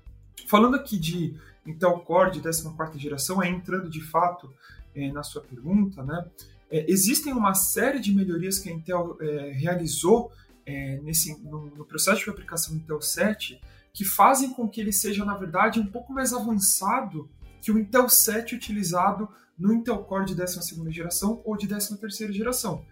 Falando 0.48 0.76
aqui 0.76 0.98
de 0.98 1.36
Intel 1.64 2.00
Core 2.00 2.32
de 2.32 2.42
14 2.42 2.98
geração, 2.98 3.44
é 3.44 3.48
entrando 3.48 3.88
de 3.88 4.02
fato 4.02 4.52
é, 4.96 5.12
na 5.12 5.22
sua 5.22 5.44
pergunta, 5.44 6.02
né? 6.02 6.26
É, 6.70 6.86
existem 6.92 7.34
uma 7.34 7.54
série 7.54 8.00
de 8.00 8.14
melhorias 8.14 8.60
que 8.60 8.70
a 8.70 8.74
Intel 8.74 9.18
é, 9.22 9.52
realizou 9.52 10.32
é, 10.66 11.00
nesse, 11.02 11.42
no, 11.44 11.68
no, 11.68 11.86
processo 11.86 12.20
de 12.20 12.26
fabricação 12.26 12.76
do 12.76 12.82
Intel 12.82 13.02
7 13.02 13.60
que 13.94 14.04
fazem 14.04 14.52
com 14.52 14.68
que 14.68 14.80
ele 14.80 14.92
seja, 14.92 15.26
na 15.26 15.36
verdade, 15.36 15.80
um 15.80 15.88
pouco 15.88 16.14
mais 16.14 16.34
avançado 16.34 17.30
que 17.62 17.72
o 17.72 17.80
Intel 17.80 18.08
7 18.08 18.56
utilizado 18.56 19.28
no 19.58 19.74
Intel 19.74 19.98
Core 20.04 20.26
de 20.26 20.36
12 20.36 20.92
geração 20.92 21.42
ou 21.44 21.58
de 21.58 21.68
13 21.68 21.98
geração. 22.32 22.86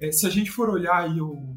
É, 0.00 0.10
se 0.10 0.26
a 0.26 0.30
gente 0.30 0.50
for 0.50 0.68
olhar 0.68 0.96
aí 0.96 1.20
o, 1.20 1.56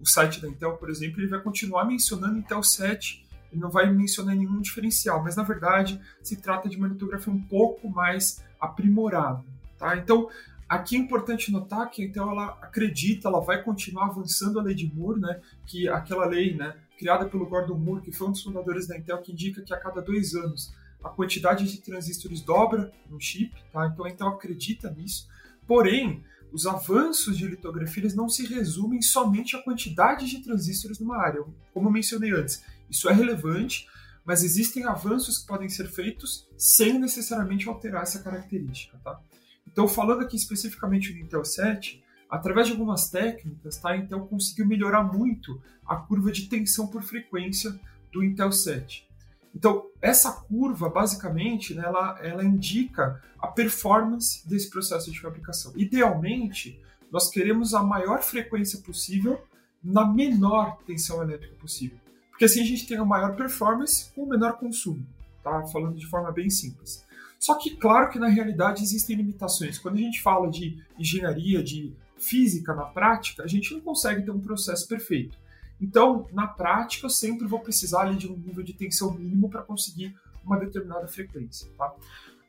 o, 0.00 0.06
site 0.06 0.40
da 0.40 0.48
Intel, 0.48 0.76
por 0.76 0.90
exemplo, 0.90 1.20
ele 1.20 1.28
vai 1.28 1.40
continuar 1.40 1.84
mencionando 1.84 2.38
Intel 2.38 2.62
7, 2.62 3.26
ele 3.50 3.60
não 3.60 3.70
vai 3.70 3.90
mencionar 3.90 4.34
nenhum 4.34 4.60
diferencial, 4.60 5.22
mas 5.22 5.36
na 5.36 5.42
verdade 5.42 6.00
se 6.22 6.36
trata 6.36 6.68
de 6.68 6.76
uma 6.76 6.88
litografia 6.88 7.32
um 7.32 7.40
pouco 7.40 7.88
mais 7.88 8.42
aprimorada. 8.60 9.44
Tá? 9.78 9.96
Então, 9.96 10.28
Aqui 10.72 10.96
é 10.96 10.98
importante 10.98 11.52
notar 11.52 11.90
que 11.90 12.02
então 12.02 12.30
ela 12.30 12.46
acredita, 12.62 13.28
ela 13.28 13.40
vai 13.40 13.62
continuar 13.62 14.06
avançando 14.06 14.58
a 14.58 14.62
lei 14.62 14.74
de 14.74 14.86
Moore, 14.86 15.20
né? 15.20 15.38
Que 15.66 15.86
aquela 15.86 16.24
lei, 16.24 16.54
né, 16.56 16.74
criada 16.96 17.28
pelo 17.28 17.44
Gordon 17.44 17.76
Moore, 17.76 18.00
que 18.00 18.10
foi 18.10 18.28
um 18.28 18.30
dos 18.30 18.42
fundadores 18.42 18.86
da 18.86 18.96
Intel, 18.96 19.20
que 19.20 19.32
indica 19.32 19.60
que 19.60 19.74
a 19.74 19.78
cada 19.78 20.00
dois 20.00 20.34
anos 20.34 20.72
a 21.04 21.10
quantidade 21.10 21.70
de 21.70 21.78
transistores 21.82 22.40
dobra 22.40 22.90
no 23.10 23.20
chip, 23.20 23.54
tá? 23.70 23.86
Então 23.86 24.06
a 24.06 24.08
Intel 24.08 24.28
acredita 24.28 24.88
nisso. 24.88 25.28
Porém, 25.66 26.24
os 26.50 26.66
avanços 26.66 27.36
de 27.36 27.46
litografia 27.46 28.04
eles 28.04 28.14
não 28.14 28.30
se 28.30 28.46
resumem 28.46 29.02
somente 29.02 29.54
à 29.54 29.62
quantidade 29.62 30.24
de 30.26 30.42
transistores 30.42 30.98
numa 30.98 31.18
área. 31.18 31.44
Como 31.74 31.88
eu 31.88 31.92
mencionei 31.92 32.32
antes, 32.32 32.64
isso 32.88 33.10
é 33.10 33.12
relevante, 33.12 33.86
mas 34.24 34.42
existem 34.42 34.86
avanços 34.86 35.36
que 35.36 35.46
podem 35.46 35.68
ser 35.68 35.88
feitos 35.88 36.48
sem 36.56 36.98
necessariamente 36.98 37.68
alterar 37.68 38.04
essa 38.04 38.22
característica, 38.22 38.98
tá? 39.04 39.20
Então, 39.66 39.88
falando 39.88 40.22
aqui 40.22 40.36
especificamente 40.36 41.12
do 41.12 41.18
Intel 41.18 41.44
7, 41.44 42.02
através 42.28 42.66
de 42.66 42.72
algumas 42.72 43.08
técnicas, 43.08 43.78
tá, 43.78 43.96
Intel 43.96 44.26
conseguiu 44.26 44.66
melhorar 44.66 45.02
muito 45.02 45.60
a 45.86 45.96
curva 45.96 46.30
de 46.30 46.48
tensão 46.48 46.86
por 46.86 47.02
frequência 47.02 47.78
do 48.12 48.22
Intel 48.22 48.52
7. 48.52 49.08
Então, 49.54 49.86
essa 50.00 50.32
curva, 50.32 50.88
basicamente, 50.88 51.74
né, 51.74 51.82
ela, 51.84 52.18
ela 52.22 52.44
indica 52.44 53.22
a 53.38 53.46
performance 53.46 54.48
desse 54.48 54.70
processo 54.70 55.10
de 55.10 55.20
fabricação. 55.20 55.72
Idealmente, 55.76 56.80
nós 57.10 57.28
queremos 57.28 57.74
a 57.74 57.82
maior 57.82 58.22
frequência 58.22 58.80
possível 58.80 59.44
na 59.84 60.06
menor 60.06 60.78
tensão 60.86 61.22
elétrica 61.22 61.54
possível. 61.56 61.98
Porque 62.30 62.46
assim 62.46 62.62
a 62.62 62.64
gente 62.64 62.86
tem 62.86 62.96
a 62.96 63.04
maior 63.04 63.36
performance 63.36 64.10
com 64.14 64.22
o 64.22 64.28
menor 64.28 64.58
consumo, 64.58 65.06
tá? 65.42 65.66
Falando 65.66 65.96
de 65.96 66.06
forma 66.06 66.32
bem 66.32 66.48
simples. 66.48 67.04
Só 67.42 67.56
que, 67.56 67.74
claro 67.74 68.08
que 68.08 68.20
na 68.20 68.28
realidade 68.28 68.84
existem 68.84 69.16
limitações. 69.16 69.76
Quando 69.76 69.96
a 69.96 70.00
gente 70.00 70.22
fala 70.22 70.48
de 70.48 70.80
engenharia, 70.96 71.60
de 71.60 71.92
física 72.16 72.72
na 72.72 72.84
prática, 72.84 73.42
a 73.42 73.48
gente 73.48 73.74
não 73.74 73.80
consegue 73.80 74.22
ter 74.22 74.30
um 74.30 74.38
processo 74.38 74.86
perfeito. 74.86 75.36
Então, 75.80 76.28
na 76.32 76.46
prática, 76.46 77.06
eu 77.06 77.10
sempre 77.10 77.44
vou 77.48 77.58
precisar 77.58 78.02
ali, 78.02 78.16
de 78.16 78.30
um 78.30 78.36
nível 78.36 78.62
de 78.62 78.72
tensão 78.72 79.12
mínimo 79.12 79.50
para 79.50 79.60
conseguir 79.60 80.14
uma 80.44 80.56
determinada 80.56 81.08
frequência. 81.08 81.68
Tá? 81.76 81.92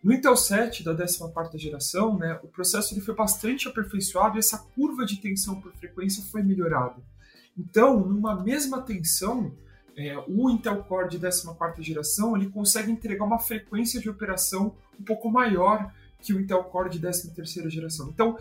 No 0.03 0.13
Intel 0.13 0.37
7 0.37 0.83
da 0.83 0.95
14 0.95 1.57
geração, 1.57 2.15
né, 2.15 2.39
o 2.43 2.47
processo 2.47 2.93
ele 2.93 3.01
foi 3.01 3.15
bastante 3.15 3.67
aperfeiçoado 3.67 4.35
e 4.35 4.39
essa 4.39 4.59
curva 4.59 5.07
de 5.07 5.17
tensão 5.19 5.59
por 5.59 5.73
frequência 5.73 6.23
foi 6.31 6.43
melhorada. 6.43 7.01
Então, 7.57 7.99
numa 7.99 8.39
mesma 8.43 8.83
tensão, 8.83 9.55
é, 9.95 10.17
o 10.27 10.49
Intel 10.49 10.83
Core 10.83 11.09
de 11.09 11.19
14 11.19 11.81
geração 11.81 12.35
ele 12.35 12.49
consegue 12.49 12.91
entregar 12.91 13.25
uma 13.25 13.39
frequência 13.39 13.99
de 13.99 14.09
operação 14.09 14.75
um 14.99 15.03
pouco 15.03 15.29
maior 15.29 15.91
que 16.19 16.33
o 16.33 16.39
Intel 16.39 16.63
Core 16.65 16.89
de 16.89 16.99
13 16.99 17.69
geração. 17.69 18.09
Então, 18.09 18.37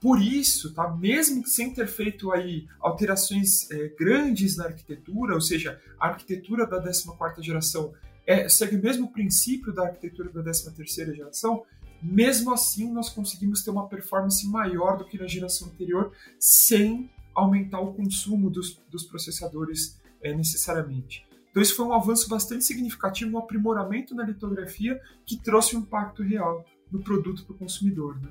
por 0.00 0.20
isso, 0.20 0.74
tá, 0.74 0.88
mesmo 0.94 1.46
sem 1.46 1.72
ter 1.72 1.86
feito 1.86 2.30
aí 2.32 2.66
alterações 2.80 3.70
é, 3.70 3.88
grandes 3.98 4.56
na 4.56 4.64
arquitetura, 4.64 5.34
ou 5.34 5.40
seja, 5.40 5.80
a 5.98 6.08
arquitetura 6.08 6.66
da 6.66 6.80
14 6.80 7.42
geração 7.42 7.92
é, 8.26 8.48
segue 8.48 8.76
o 8.76 8.82
mesmo 8.82 9.12
princípio 9.12 9.72
da 9.72 9.84
arquitetura 9.84 10.30
da 10.30 10.42
13 10.42 11.14
geração, 11.14 11.64
mesmo 12.02 12.52
assim 12.52 12.92
nós 12.92 13.08
conseguimos 13.08 13.62
ter 13.62 13.70
uma 13.70 13.88
performance 13.88 14.46
maior 14.46 14.98
do 14.98 15.04
que 15.04 15.18
na 15.18 15.26
geração 15.26 15.68
anterior, 15.68 16.12
sem 16.38 17.10
aumentar 17.34 17.80
o 17.80 17.92
consumo 17.92 18.50
dos, 18.50 18.80
dos 18.90 19.04
processadores 19.04 19.98
é, 20.26 20.34
necessariamente. 20.34 21.24
Então, 21.50 21.62
isso 21.62 21.74
foi 21.74 21.86
um 21.86 21.92
avanço 21.92 22.28
bastante 22.28 22.64
significativo, 22.64 23.34
um 23.34 23.38
aprimoramento 23.38 24.14
na 24.14 24.24
litografia 24.24 25.00
que 25.24 25.42
trouxe 25.42 25.76
um 25.76 25.80
impacto 25.80 26.22
real 26.22 26.64
no 26.92 27.00
produto 27.02 27.44
para 27.44 27.54
o 27.54 27.58
consumidor. 27.58 28.20
Né? 28.20 28.28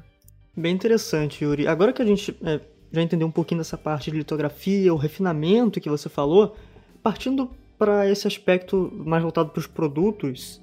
Bem 0.55 0.75
interessante, 0.75 1.43
Yuri. 1.43 1.67
Agora 1.67 1.91
que 1.91 2.01
a 2.01 2.05
gente 2.05 2.37
é, 2.43 2.61
já 2.91 3.01
entendeu 3.01 3.27
um 3.27 3.31
pouquinho 3.31 3.59
dessa 3.59 3.77
parte 3.77 4.11
de 4.11 4.17
litografia, 4.17 4.93
o 4.93 4.97
refinamento 4.97 5.81
que 5.81 5.89
você 5.89 6.07
falou, 6.07 6.55
partindo 7.01 7.49
para 7.77 8.09
esse 8.09 8.27
aspecto 8.27 8.91
mais 8.93 9.21
voltado 9.21 9.49
para 9.49 9.59
os 9.59 9.67
produtos, 9.67 10.61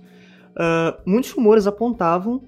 uh, 0.52 0.98
muitos 1.04 1.30
rumores 1.30 1.66
apontavam 1.66 2.42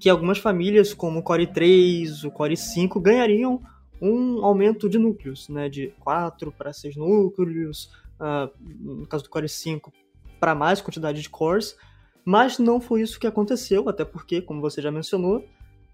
que 0.00 0.08
algumas 0.08 0.38
famílias, 0.38 0.94
como 0.94 1.18
o 1.18 1.22
Core 1.22 1.46
3, 1.46 2.24
o 2.24 2.30
Core 2.30 2.56
5, 2.56 3.00
ganhariam 3.00 3.60
um 4.00 4.44
aumento 4.44 4.88
de 4.88 4.96
núcleos, 4.96 5.48
né, 5.48 5.68
de 5.68 5.92
4 6.00 6.52
para 6.52 6.72
6 6.72 6.96
núcleos, 6.96 7.90
uh, 8.20 8.50
no 8.60 9.06
caso 9.06 9.24
do 9.24 9.30
Core 9.30 9.48
5, 9.48 9.92
para 10.38 10.54
mais 10.54 10.80
quantidade 10.80 11.20
de 11.20 11.28
cores, 11.28 11.76
mas 12.24 12.58
não 12.58 12.80
foi 12.80 13.02
isso 13.02 13.18
que 13.18 13.26
aconteceu, 13.26 13.88
até 13.88 14.04
porque, 14.04 14.42
como 14.42 14.60
você 14.60 14.82
já 14.82 14.90
mencionou, 14.90 15.44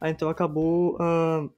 a 0.00 0.10
Intel 0.10 0.28
acabou 0.28 0.96
uh, 0.96 1.50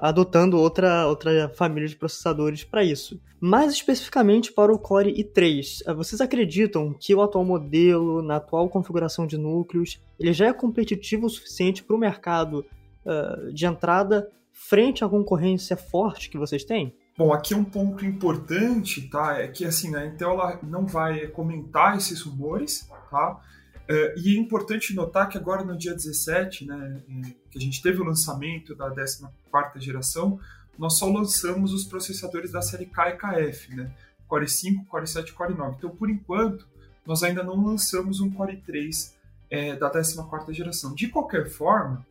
adotando 0.00 0.58
outra, 0.58 1.06
outra 1.06 1.48
família 1.50 1.88
de 1.88 1.96
processadores 1.96 2.64
para 2.64 2.84
isso. 2.84 3.20
Mais 3.40 3.72
especificamente 3.72 4.52
para 4.52 4.72
o 4.72 4.78
Core 4.78 5.12
i3, 5.12 5.82
ah, 5.86 5.92
vocês 5.92 6.20
acreditam 6.20 6.92
que 6.92 7.14
o 7.14 7.22
atual 7.22 7.44
modelo, 7.44 8.22
na 8.22 8.36
atual 8.36 8.68
configuração 8.68 9.26
de 9.26 9.38
núcleos, 9.38 10.00
ele 10.18 10.32
já 10.32 10.46
é 10.46 10.52
competitivo 10.52 11.26
o 11.26 11.30
suficiente 11.30 11.82
para 11.82 11.96
o 11.96 11.98
mercado 11.98 12.64
uh, 13.04 13.52
de 13.52 13.66
entrada 13.66 14.30
frente 14.52 15.04
à 15.04 15.08
concorrência 15.08 15.76
forte 15.76 16.30
que 16.30 16.38
vocês 16.38 16.64
têm? 16.64 16.94
Bom, 17.16 17.32
aqui 17.32 17.54
um 17.54 17.64
ponto 17.64 18.04
importante, 18.04 19.08
tá? 19.08 19.38
É 19.38 19.46
que 19.46 19.64
assim, 19.64 19.94
a 19.94 20.04
Intel 20.04 20.32
ela 20.32 20.58
não 20.62 20.84
vai 20.84 21.28
comentar 21.28 21.96
esses 21.96 22.20
rumores, 22.22 22.88
tá? 23.08 23.40
É, 23.86 24.14
e 24.18 24.36
é 24.36 24.38
importante 24.38 24.94
notar 24.94 25.28
que 25.28 25.38
agora 25.38 25.62
no 25.62 25.76
dia 25.76 25.94
17, 25.94 26.66
né, 26.66 27.02
que 27.50 27.58
a 27.58 27.60
gente 27.60 27.82
teve 27.82 28.00
o 28.00 28.04
lançamento 28.04 28.74
da 28.74 28.90
14 28.90 29.84
geração, 29.84 30.40
nós 30.76 30.98
só 30.98 31.06
lançamos 31.06 31.72
os 31.72 31.84
processadores 31.84 32.50
da 32.50 32.62
série 32.62 32.86
K 32.86 33.10
e 33.10 33.16
KF, 33.16 33.76
né? 33.76 33.94
Core 34.26 34.48
5, 34.48 34.86
Core 34.86 35.06
7 35.06 35.28
e 35.28 35.32
Core 35.32 35.54
9. 35.54 35.76
Então, 35.78 35.90
por 35.90 36.10
enquanto, 36.10 36.66
nós 37.06 37.22
ainda 37.22 37.44
não 37.44 37.64
lançamos 37.64 38.20
um 38.20 38.30
Core 38.30 38.56
3 38.56 39.14
é, 39.50 39.76
da 39.76 39.88
14 39.88 40.52
geração. 40.52 40.94
De 40.94 41.06
qualquer 41.08 41.48
forma, 41.48 42.04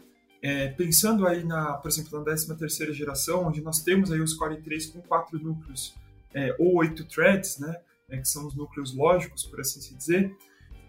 é, 0.43 0.67
pensando 0.67 1.25
aí, 1.25 1.45
na, 1.45 1.73
por 1.75 1.87
exemplo, 1.87 2.19
na 2.19 2.25
13 2.25 2.57
terceira 2.57 2.91
geração, 2.91 3.47
onde 3.47 3.61
nós 3.61 3.81
temos 3.81 4.11
aí 4.11 4.19
os 4.19 4.33
Core 4.33 4.61
3 4.61 4.87
com 4.87 5.01
quatro 5.01 5.39
núcleos 5.39 5.95
é, 6.33 6.53
ou 6.59 6.75
oito 6.75 7.05
threads, 7.05 7.59
né, 7.59 7.73
é, 8.09 8.17
que 8.17 8.27
são 8.27 8.45
os 8.45 8.53
núcleos 8.53 8.93
lógicos, 8.93 9.45
por 9.45 9.61
assim 9.61 9.79
se 9.79 9.95
dizer, 9.95 10.35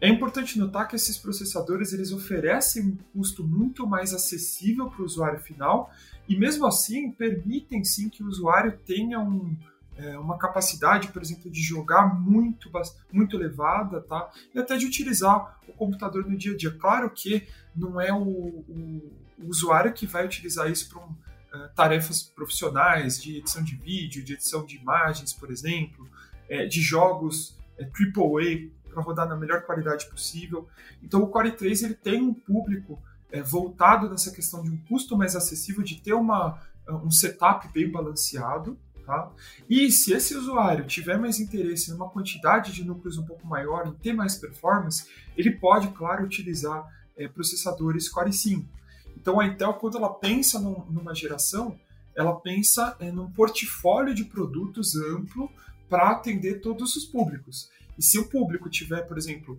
é 0.00 0.08
importante 0.08 0.58
notar 0.58 0.88
que 0.88 0.96
esses 0.96 1.16
processadores 1.16 1.92
eles 1.92 2.10
oferecem 2.10 2.82
um 2.82 2.96
custo 3.12 3.44
muito 3.44 3.86
mais 3.86 4.12
acessível 4.12 4.90
para 4.90 5.02
o 5.02 5.04
usuário 5.04 5.38
final 5.38 5.88
e 6.28 6.36
mesmo 6.36 6.66
assim 6.66 7.12
permitem 7.12 7.84
sim 7.84 8.08
que 8.08 8.24
o 8.24 8.26
usuário 8.26 8.76
tenha 8.84 9.20
um, 9.20 9.56
é, 9.96 10.18
uma 10.18 10.36
capacidade, 10.36 11.08
por 11.08 11.22
exemplo, 11.22 11.48
de 11.48 11.62
jogar 11.62 12.12
muito, 12.12 12.68
muito 13.12 13.36
elevada, 13.36 14.00
tá? 14.00 14.30
E 14.52 14.58
até 14.58 14.76
de 14.76 14.84
utilizar 14.84 15.60
o 15.68 15.72
computador 15.72 16.28
no 16.28 16.36
dia 16.36 16.52
a 16.52 16.56
dia. 16.56 16.72
Claro 16.72 17.08
que 17.08 17.46
não 17.74 18.00
é 18.00 18.12
o, 18.12 18.18
o, 18.20 19.23
o 19.38 19.48
usuário 19.48 19.92
que 19.92 20.06
vai 20.06 20.24
utilizar 20.24 20.70
isso 20.70 20.88
para 20.88 21.00
um, 21.00 21.10
uh, 21.10 21.68
tarefas 21.74 22.22
profissionais 22.22 23.22
de 23.22 23.38
edição 23.38 23.62
de 23.62 23.74
vídeo, 23.76 24.24
de 24.24 24.34
edição 24.34 24.64
de 24.64 24.76
imagens, 24.76 25.32
por 25.32 25.50
exemplo, 25.50 26.08
é, 26.48 26.66
de 26.66 26.80
jogos 26.80 27.56
é, 27.78 27.84
AAA 27.84 28.70
para 28.88 29.02
rodar 29.02 29.28
na 29.28 29.36
melhor 29.36 29.62
qualidade 29.62 30.06
possível. 30.08 30.68
Então 31.02 31.22
o 31.22 31.26
Core 31.26 31.52
3 31.52 31.82
ele 31.82 31.94
tem 31.94 32.22
um 32.22 32.34
público 32.34 33.02
é, 33.30 33.42
voltado 33.42 34.08
nessa 34.08 34.30
questão 34.30 34.62
de 34.62 34.70
um 34.70 34.76
custo 34.88 35.16
mais 35.16 35.34
acessível, 35.34 35.82
de 35.82 36.00
ter 36.00 36.14
uma, 36.14 36.60
um 36.88 37.10
setup 37.10 37.68
bem 37.72 37.90
balanceado, 37.90 38.78
Tá? 39.04 39.30
E 39.68 39.90
se 39.90 40.14
esse 40.14 40.34
usuário 40.34 40.86
tiver 40.86 41.18
mais 41.18 41.38
interesse 41.38 41.90
numa 41.90 42.08
quantidade 42.08 42.72
de 42.72 42.82
núcleos 42.82 43.18
um 43.18 43.26
pouco 43.26 43.46
maior, 43.46 43.86
em 43.86 43.92
ter 43.92 44.14
mais 44.14 44.36
performance, 44.36 45.06
ele 45.36 45.50
pode, 45.50 45.88
claro, 45.88 46.24
utilizar 46.24 46.88
é, 47.16 47.28
processadores 47.28 48.08
Core 48.08 48.32
5. 48.32 48.66
Então 49.24 49.40
a 49.40 49.46
Intel, 49.46 49.72
quando 49.72 49.96
ela 49.96 50.12
pensa 50.12 50.60
num, 50.60 50.84
numa 50.90 51.14
geração, 51.14 51.80
ela 52.14 52.36
pensa 52.36 52.94
é, 53.00 53.10
num 53.10 53.30
portfólio 53.30 54.14
de 54.14 54.22
produtos 54.22 54.94
amplo 54.96 55.50
para 55.88 56.10
atender 56.10 56.60
todos 56.60 56.94
os 56.94 57.06
públicos. 57.06 57.70
E 57.98 58.02
se 58.02 58.18
o 58.18 58.28
público 58.28 58.68
tiver, 58.68 59.00
por 59.08 59.16
exemplo, 59.16 59.58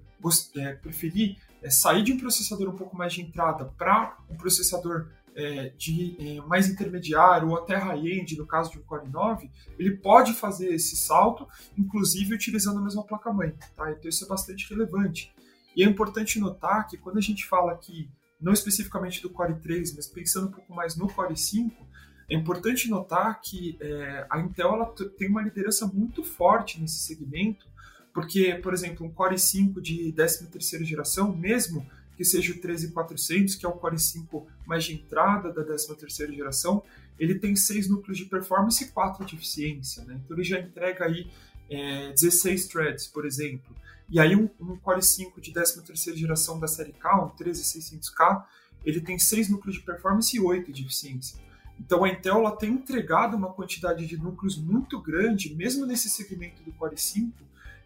é, 0.55 0.73
preferir 0.73 1.37
é, 1.63 1.69
sair 1.71 2.03
de 2.03 2.13
um 2.13 2.17
processador 2.19 2.69
um 2.69 2.77
pouco 2.77 2.95
mais 2.95 3.13
de 3.13 3.23
entrada 3.23 3.65
para 3.75 4.15
um 4.29 4.35
processador 4.35 5.07
é, 5.35 5.69
de 5.69 6.15
mais 6.45 6.69
intermediário 6.69 7.49
ou 7.49 7.57
até 7.57 7.75
high-end, 7.75 8.37
no 8.37 8.45
caso 8.45 8.69
de 8.69 8.77
um 8.77 8.83
Core 8.83 9.09
9, 9.09 9.49
ele 9.79 9.97
pode 9.97 10.33
fazer 10.33 10.75
esse 10.75 10.95
salto, 10.95 11.47
inclusive 11.75 12.35
utilizando 12.35 12.77
a 12.77 12.83
mesma 12.83 13.03
placa-mãe. 13.03 13.55
Tá? 13.75 13.91
Então 13.91 14.07
isso 14.07 14.25
é 14.25 14.27
bastante 14.27 14.69
relevante. 14.69 15.33
E 15.75 15.83
é 15.83 15.87
importante 15.87 16.39
notar 16.39 16.87
que 16.87 16.97
quando 16.97 17.17
a 17.17 17.21
gente 17.21 17.47
fala 17.47 17.71
aqui, 17.71 18.07
não 18.39 18.53
especificamente 18.53 19.21
do 19.21 19.29
Core 19.29 19.55
3, 19.55 19.95
mas 19.95 20.07
pensando 20.07 20.47
um 20.47 20.51
pouco 20.51 20.73
mais 20.73 20.95
no 20.95 21.11
Core 21.11 21.37
5, 21.37 21.85
é 22.29 22.35
importante 22.35 22.89
notar 22.89 23.39
que 23.41 23.77
é, 23.79 24.25
a 24.29 24.39
Intel 24.39 24.93
tem 25.17 25.29
uma 25.29 25.41
liderança 25.41 25.85
muito 25.87 26.23
forte 26.23 26.81
nesse 26.81 26.99
segmento, 26.99 27.67
porque, 28.13 28.55
por 28.55 28.73
exemplo, 28.73 29.05
um 29.05 29.11
Core 29.11 29.37
5 29.37 29.81
de 29.81 30.13
13ª 30.13 30.83
geração, 30.83 31.35
mesmo 31.35 31.85
que 32.15 32.23
seja 32.23 32.53
o 32.53 32.57
13400, 32.57 33.55
que 33.55 33.65
é 33.65 33.69
o 33.69 33.73
Core 33.73 33.99
5 33.99 34.47
mais 34.65 34.85
de 34.85 34.93
entrada 34.93 35.51
da 35.51 35.63
13ª 35.63 36.33
geração, 36.33 36.81
ele 37.19 37.35
tem 37.35 37.55
6 37.55 37.89
núcleos 37.89 38.17
de 38.17 38.25
performance 38.25 38.83
e 38.83 38.87
4 38.87 39.25
de 39.25 39.35
eficiência. 39.35 40.03
Né? 40.05 40.19
Então 40.23 40.35
ele 40.35 40.43
já 40.43 40.59
entrega 40.59 41.05
aí 41.05 41.27
é, 41.69 42.11
16 42.11 42.67
threads, 42.67 43.07
por 43.07 43.25
exemplo. 43.25 43.75
E 44.09 44.19
aí 44.19 44.35
um, 44.35 44.47
Core 44.77 45.01
5 45.01 45.41
de 45.41 45.51
13ª 45.51 46.15
geração 46.15 46.59
da 46.59 46.67
série 46.67 46.93
K, 46.93 47.23
um 47.23 47.29
13600K, 47.29 48.45
ele 48.83 49.01
tem 49.01 49.17
6 49.17 49.49
núcleos 49.49 49.75
de 49.75 49.81
performance 49.81 50.35
e 50.35 50.39
8 50.39 50.71
de 50.71 50.83
eficiência. 50.83 51.39
Então 51.79 52.03
a 52.03 52.09
Intel 52.09 52.37
ela 52.37 52.55
tem 52.55 52.71
entregado 52.71 53.35
uma 53.35 53.51
quantidade 53.51 54.05
de 54.05 54.17
núcleos 54.17 54.57
muito 54.57 55.01
grande, 55.01 55.53
mesmo 55.55 55.85
nesse 55.85 56.09
segmento 56.09 56.63
do 56.63 56.71
Core 56.73 56.97
5, 56.97 57.33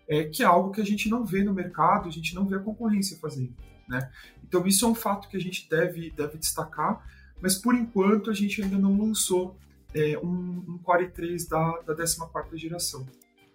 é, 0.07 0.25
que 0.25 0.43
é 0.43 0.45
algo 0.45 0.71
que 0.71 0.81
a 0.81 0.85
gente 0.85 1.09
não 1.09 1.25
vê 1.25 1.43
no 1.43 1.53
mercado, 1.53 2.07
a 2.07 2.11
gente 2.11 2.35
não 2.35 2.45
vê 2.45 2.55
a 2.55 2.59
concorrência 2.59 3.17
fazendo. 3.17 3.53
Né? 3.87 4.11
Então 4.43 4.65
isso 4.67 4.85
é 4.85 4.87
um 4.87 4.95
fato 4.95 5.27
que 5.29 5.37
a 5.37 5.39
gente 5.39 5.67
deve, 5.69 6.11
deve 6.11 6.37
destacar, 6.37 7.03
mas 7.41 7.55
por 7.55 7.73
enquanto 7.73 8.29
a 8.29 8.33
gente 8.33 8.61
ainda 8.61 8.77
não 8.77 8.97
lançou 8.99 9.57
é, 9.93 10.17
um, 10.19 10.63
um, 10.67 10.77
Core 10.83 11.09
3 11.09 11.47
da, 11.47 11.79
da 11.79 11.95
14 11.95 12.57
geração. 12.57 13.07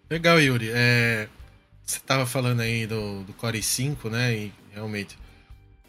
Legal, 0.09 0.39
Yuri. 0.39 0.69
É, 0.71 1.29
você 1.85 1.97
estava 1.97 2.25
falando 2.25 2.61
aí 2.61 2.87
do, 2.87 3.23
do 3.23 3.33
Core 3.33 3.61
5, 3.61 4.09
né? 4.09 4.35
E 4.35 4.53
realmente 4.71 5.17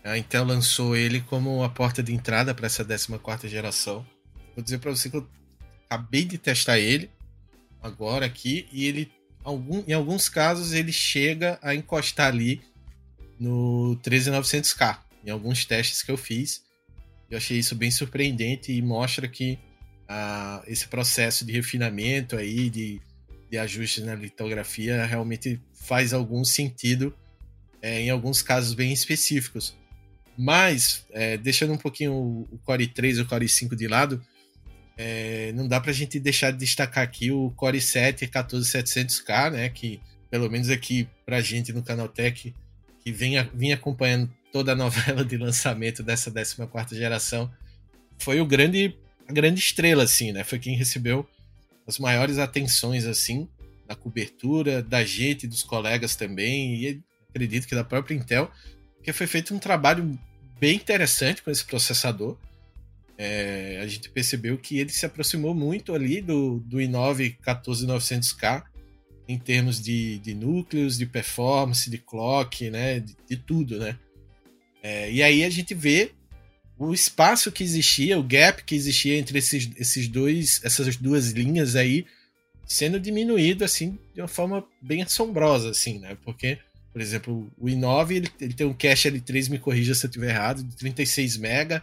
a 0.05 0.17
Intel 0.17 0.45
lançou 0.45 0.95
ele 0.95 1.21
como 1.23 1.65
a 1.65 1.69
porta 1.69 2.03
de 2.03 2.13
entrada 2.13 2.55
para 2.55 2.67
essa 2.67 2.85
14 2.85 3.49
geração. 3.49 4.07
Vou 4.55 4.63
dizer 4.63 4.79
para 4.79 4.91
você 4.91 5.11
que 5.11 5.17
eu 5.17 5.27
acabei 5.87 6.25
de 6.25 6.39
testar 6.39 6.79
ele 6.79 7.11
agora 7.83 8.27
aqui 8.27 8.69
e 8.71 8.85
ele 8.85 9.11
algum, 9.43 9.83
em 9.87 9.93
alguns 9.93 10.29
casos 10.29 10.73
ele 10.73 10.93
chega 10.93 11.59
a 11.63 11.75
encostar 11.75 12.29
ali 12.29 12.61
no 13.39 13.99
13900K. 14.03 14.99
Em 15.25 15.31
alguns 15.31 15.65
testes 15.65 16.03
que 16.03 16.11
eu 16.11 16.17
fiz, 16.17 16.63
eu 17.31 17.39
achei 17.39 17.59
isso 17.59 17.75
bem 17.75 17.91
surpreendente 17.91 18.73
e 18.73 18.81
mostra 18.81 19.27
que 19.27 19.59
ah, 20.09 20.63
esse 20.67 20.87
processo 20.87 21.45
de 21.45 21.53
refinamento 21.53 22.37
aí, 22.37 22.71
de, 22.71 23.01
de 23.51 23.59
ajustes 23.59 24.05
na 24.05 24.15
litografia, 24.15 25.05
realmente 25.05 25.61
faz 25.75 26.13
algum 26.13 26.45
sentido 26.45 27.15
é, 27.81 28.01
em 28.01 28.11
alguns 28.11 28.43
casos 28.43 28.75
bem 28.75 28.93
específicos. 28.93 29.77
Mas, 30.37 31.07
é, 31.11 31.37
deixando 31.37 31.73
um 31.73 31.79
pouquinho 31.79 32.13
o 32.13 32.61
Core 32.65 32.87
3 32.87 33.19
e 33.19 33.21
o 33.23 33.27
Core 33.27 33.49
5 33.49 33.75
de 33.75 33.89
lado, 33.89 34.23
é, 34.97 35.53
não 35.53 35.69
dá 35.69 35.81
para 35.81 35.91
a 35.91 35.95
gente 35.95 36.19
deixar 36.19 36.51
de 36.51 36.59
destacar 36.59 37.05
aqui 37.05 37.31
o 37.31 37.51
Core 37.53 37.81
7 37.81 38.27
14700K, 38.27 39.53
né, 39.53 39.69
que 39.69 40.01
pelo 40.31 40.51
menos 40.51 40.69
aqui 40.69 41.09
para 41.25 41.37
a 41.37 41.41
gente 41.41 41.73
no 41.73 41.83
Canaltech 41.83 42.55
que 43.01 43.13
vem, 43.13 43.35
vem 43.55 43.73
acompanhando 43.73 44.31
toda 44.53 44.73
a 44.73 44.75
novela 44.75 45.25
de 45.25 45.37
lançamento 45.37 46.03
dessa 46.03 46.31
14 46.31 46.97
geração, 46.97 47.51
foi 48.19 48.41
o 48.41 48.47
grande, 48.47 48.97
a 49.29 49.33
grande 49.33 49.61
estrela, 49.61 50.03
assim, 50.03 50.33
né? 50.33 50.43
Foi 50.43 50.59
quem 50.59 50.77
recebeu 50.77 51.29
as 51.87 51.99
maiores 51.99 52.39
atenções, 52.39 53.05
assim, 53.05 53.49
na 53.89 53.95
cobertura, 53.95 54.83
da 54.83 55.05
gente, 55.05 55.47
dos 55.47 55.63
colegas 55.63 56.17
também, 56.17 56.75
e 56.75 57.03
acredito 57.29 57.67
que 57.67 57.75
da 57.75 57.85
própria 57.85 58.15
Intel, 58.15 58.51
porque 58.97 59.13
foi 59.13 59.27
feito 59.27 59.55
um 59.55 59.59
trabalho 59.59 60.19
bem 60.59 60.77
interessante 60.77 61.43
com 61.43 61.51
esse 61.51 61.65
processador. 61.65 62.37
É, 63.17 63.79
a 63.83 63.87
gente 63.87 64.11
percebeu 64.11 64.59
que 64.59 64.79
ele 64.79 64.91
se 64.91 65.07
aproximou 65.07 65.55
muito 65.55 65.95
ali 65.95 66.21
do, 66.21 66.59
do 66.61 66.79
i9 66.79 67.37
14900K, 67.39 68.65
em 69.29 69.39
termos 69.39 69.81
de, 69.81 70.19
de 70.19 70.35
núcleos, 70.35 70.99
de 70.99 71.07
performance, 71.07 71.91
de 71.91 71.99
clock, 71.99 72.69
né, 72.71 73.01
de, 73.01 73.17
de 73.29 73.37
tudo, 73.37 73.79
né. 73.79 73.99
É, 74.83 75.11
e 75.11 75.23
aí 75.23 75.45
a 75.45 75.51
gente 75.51 75.75
vê 75.75 76.13
o 76.79 76.93
espaço 76.93 77.51
que 77.51 77.65
existia, 77.65 78.19
o 78.19 78.23
gap 78.23 78.63
que 78.65 78.75
existia 78.75 79.17
entre 79.17 79.39
esses, 79.39 79.71
esses 79.77 80.09
dois, 80.09 80.61
essas 80.63 80.97
duas 80.97 81.31
linhas 81.31 81.75
aí, 81.75 82.05
sendo 82.67 83.01
diminuído 83.01 83.65
assim 83.65 83.99
de 84.15 84.21
uma 84.21 84.29
forma 84.29 84.65
bem 84.83 85.03
assombrosa, 85.03 85.71
assim, 85.71 85.99
né? 85.99 86.17
Porque, 86.25 86.59
por 86.93 87.01
exemplo, 87.01 87.51
o 87.57 87.67
i9 87.67 88.11
ele, 88.11 88.31
ele 88.41 88.55
tem 88.55 88.67
um 88.67 88.75
cache 88.75 89.11
L3, 89.11 89.49
me 89.49 89.59
corrija 89.59 89.95
se 89.95 90.05
eu 90.05 90.09
estiver 90.09 90.31
errado, 90.31 90.63
de 90.63 90.77
36 90.77 91.39
MB, 91.39 91.81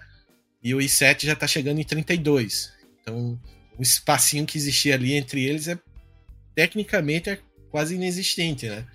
e 0.63 0.75
o 0.75 0.77
i7 0.77 1.25
já 1.25 1.33
está 1.33 1.47
chegando 1.47 1.79
em 1.79 1.83
32. 1.83 2.71
Então, 3.01 3.39
o 3.77 3.81
espacinho 3.81 4.45
que 4.45 4.57
existia 4.57 4.93
ali 4.93 5.13
entre 5.13 5.43
eles 5.43 5.67
é 5.67 5.77
tecnicamente 6.55 7.29
é 7.29 7.39
quase 7.71 7.95
inexistente, 7.95 8.67
né? 8.67 8.85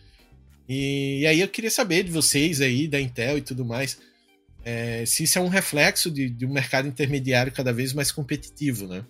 E, 0.68 1.20
e, 1.20 1.26
aí 1.26 1.40
eu 1.40 1.48
queria 1.48 1.70
saber 1.70 2.04
de 2.04 2.10
vocês 2.10 2.60
aí, 2.60 2.86
da 2.86 3.00
Intel 3.00 3.38
e 3.38 3.42
tudo 3.42 3.64
mais, 3.64 3.98
é, 4.68 5.06
se 5.06 5.22
isso 5.22 5.38
é 5.38 5.40
um 5.40 5.48
reflexo 5.48 6.10
de, 6.10 6.28
de, 6.28 6.44
um 6.44 6.52
mercado 6.52 6.86
intermediário 6.86 7.50
cada 7.50 7.72
vez 7.72 7.94
mais 7.94 8.12
competitivo, 8.12 8.86
né? 8.86 9.02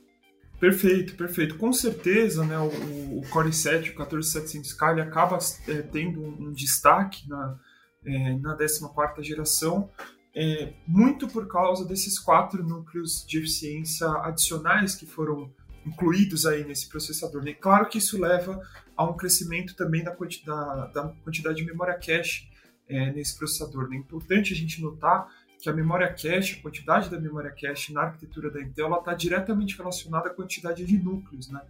Perfeito, 0.61 1.17
perfeito. 1.17 1.57
Com 1.57 1.73
certeza, 1.73 2.45
né, 2.45 2.57
o, 2.59 3.19
o 3.19 3.23
Core 3.29 3.53
7, 3.53 3.91
o 3.91 3.95
14700K, 3.97 4.93
ele 4.93 5.01
acaba 5.01 5.37
é, 5.67 5.83
tendo 5.83 6.23
um, 6.23 6.53
destaque 6.53 7.29
na, 7.29 7.59
é, 8.05 8.35
na 8.37 8.57
14ª 8.57 9.21
geração, 9.21 9.91
é, 10.33 10.75
muito 10.87 11.27
por 11.27 11.49
causa 11.49 11.85
desses 11.85 12.21
quatro 12.21 12.63
núcleos 12.63 13.27
de 13.27 13.39
eficiência 13.39 14.07
adicionais 14.23 14.95
que 14.95 15.07
foram 15.07 15.53
incluídos 15.85 16.47
aí 16.47 16.65
nesse 16.65 16.89
processador. 16.89 17.47
E 17.49 17.55
claro 17.55 17.89
que 17.89 17.99
isso 17.99 18.21
leva 18.21 18.63
a 18.97 19.05
um 19.05 19.17
crescimento 19.17 19.75
também 19.75 20.05
da 20.05 20.13
quantidade, 20.13 20.93
da 20.93 21.09
quantidade 21.25 21.57
de 21.57 21.65
memória 21.65 21.95
cache 21.95 22.49
é, 22.89 23.13
nesse 23.13 23.37
processador. 23.37 23.89
É 23.93 23.97
importante 23.97 24.53
a 24.53 24.57
gente 24.57 24.81
notar 24.81 25.29
que 25.61 25.69
a 25.69 25.73
memória 25.73 26.09
cache, 26.09 26.57
a 26.59 26.63
quantidade 26.63 27.11
da 27.11 27.21
memória 27.21 27.51
cache 27.51 27.93
na 27.93 28.03
arquitetura 28.03 28.51
da 28.51 28.63
Intel, 28.63 28.95
está 28.95 29.13
diretamente 29.15 29.77
relacionada 29.77 30.29
à 30.29 30.35
quantidade 30.35 30.85
de 30.85 30.99
núcleos. 30.99 31.49
Né? 31.49 31.61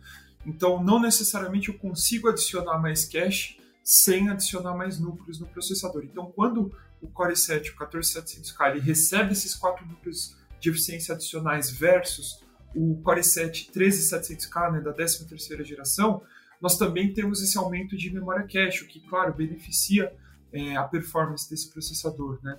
Então, 0.45 0.83
não 0.83 1.01
necessariamente 1.01 1.69
eu 1.69 1.79
consigo 1.79 2.29
adicionar 2.29 2.79
mais 2.79 3.05
cache 3.05 3.59
sem 3.83 4.29
adicionar 4.29 4.77
mais 4.77 5.01
núcleos 5.01 5.41
no 5.41 5.47
processador. 5.47 6.05
Então, 6.05 6.31
quando 6.31 6.71
o 7.01 7.09
Core 7.09 7.37
7, 7.37 7.71
o 7.71 7.77
14700K, 7.77 8.71
ele 8.73 8.81
recebe 8.81 9.33
esses 9.33 9.55
quatro 9.55 9.87
núcleos 9.87 10.37
de 10.61 10.69
eficiência 10.69 11.15
adicionais 11.15 11.71
versus 11.71 12.43
o 12.75 13.01
Core 13.03 13.25
7 13.25 13.71
13700K 13.73 14.73
né, 14.73 14.81
da 14.81 14.93
13ª 14.93 15.65
geração, 15.65 16.23
nós 16.61 16.77
também 16.77 17.13
temos 17.15 17.43
esse 17.43 17.57
aumento 17.57 17.97
de 17.97 18.13
memória 18.13 18.47
cache, 18.47 18.85
o 18.85 18.87
que, 18.87 19.01
claro, 19.01 19.33
beneficia 19.33 20.13
é, 20.53 20.77
a 20.77 20.83
performance 20.83 21.49
desse 21.49 21.71
processador. 21.71 22.39
Né? 22.43 22.59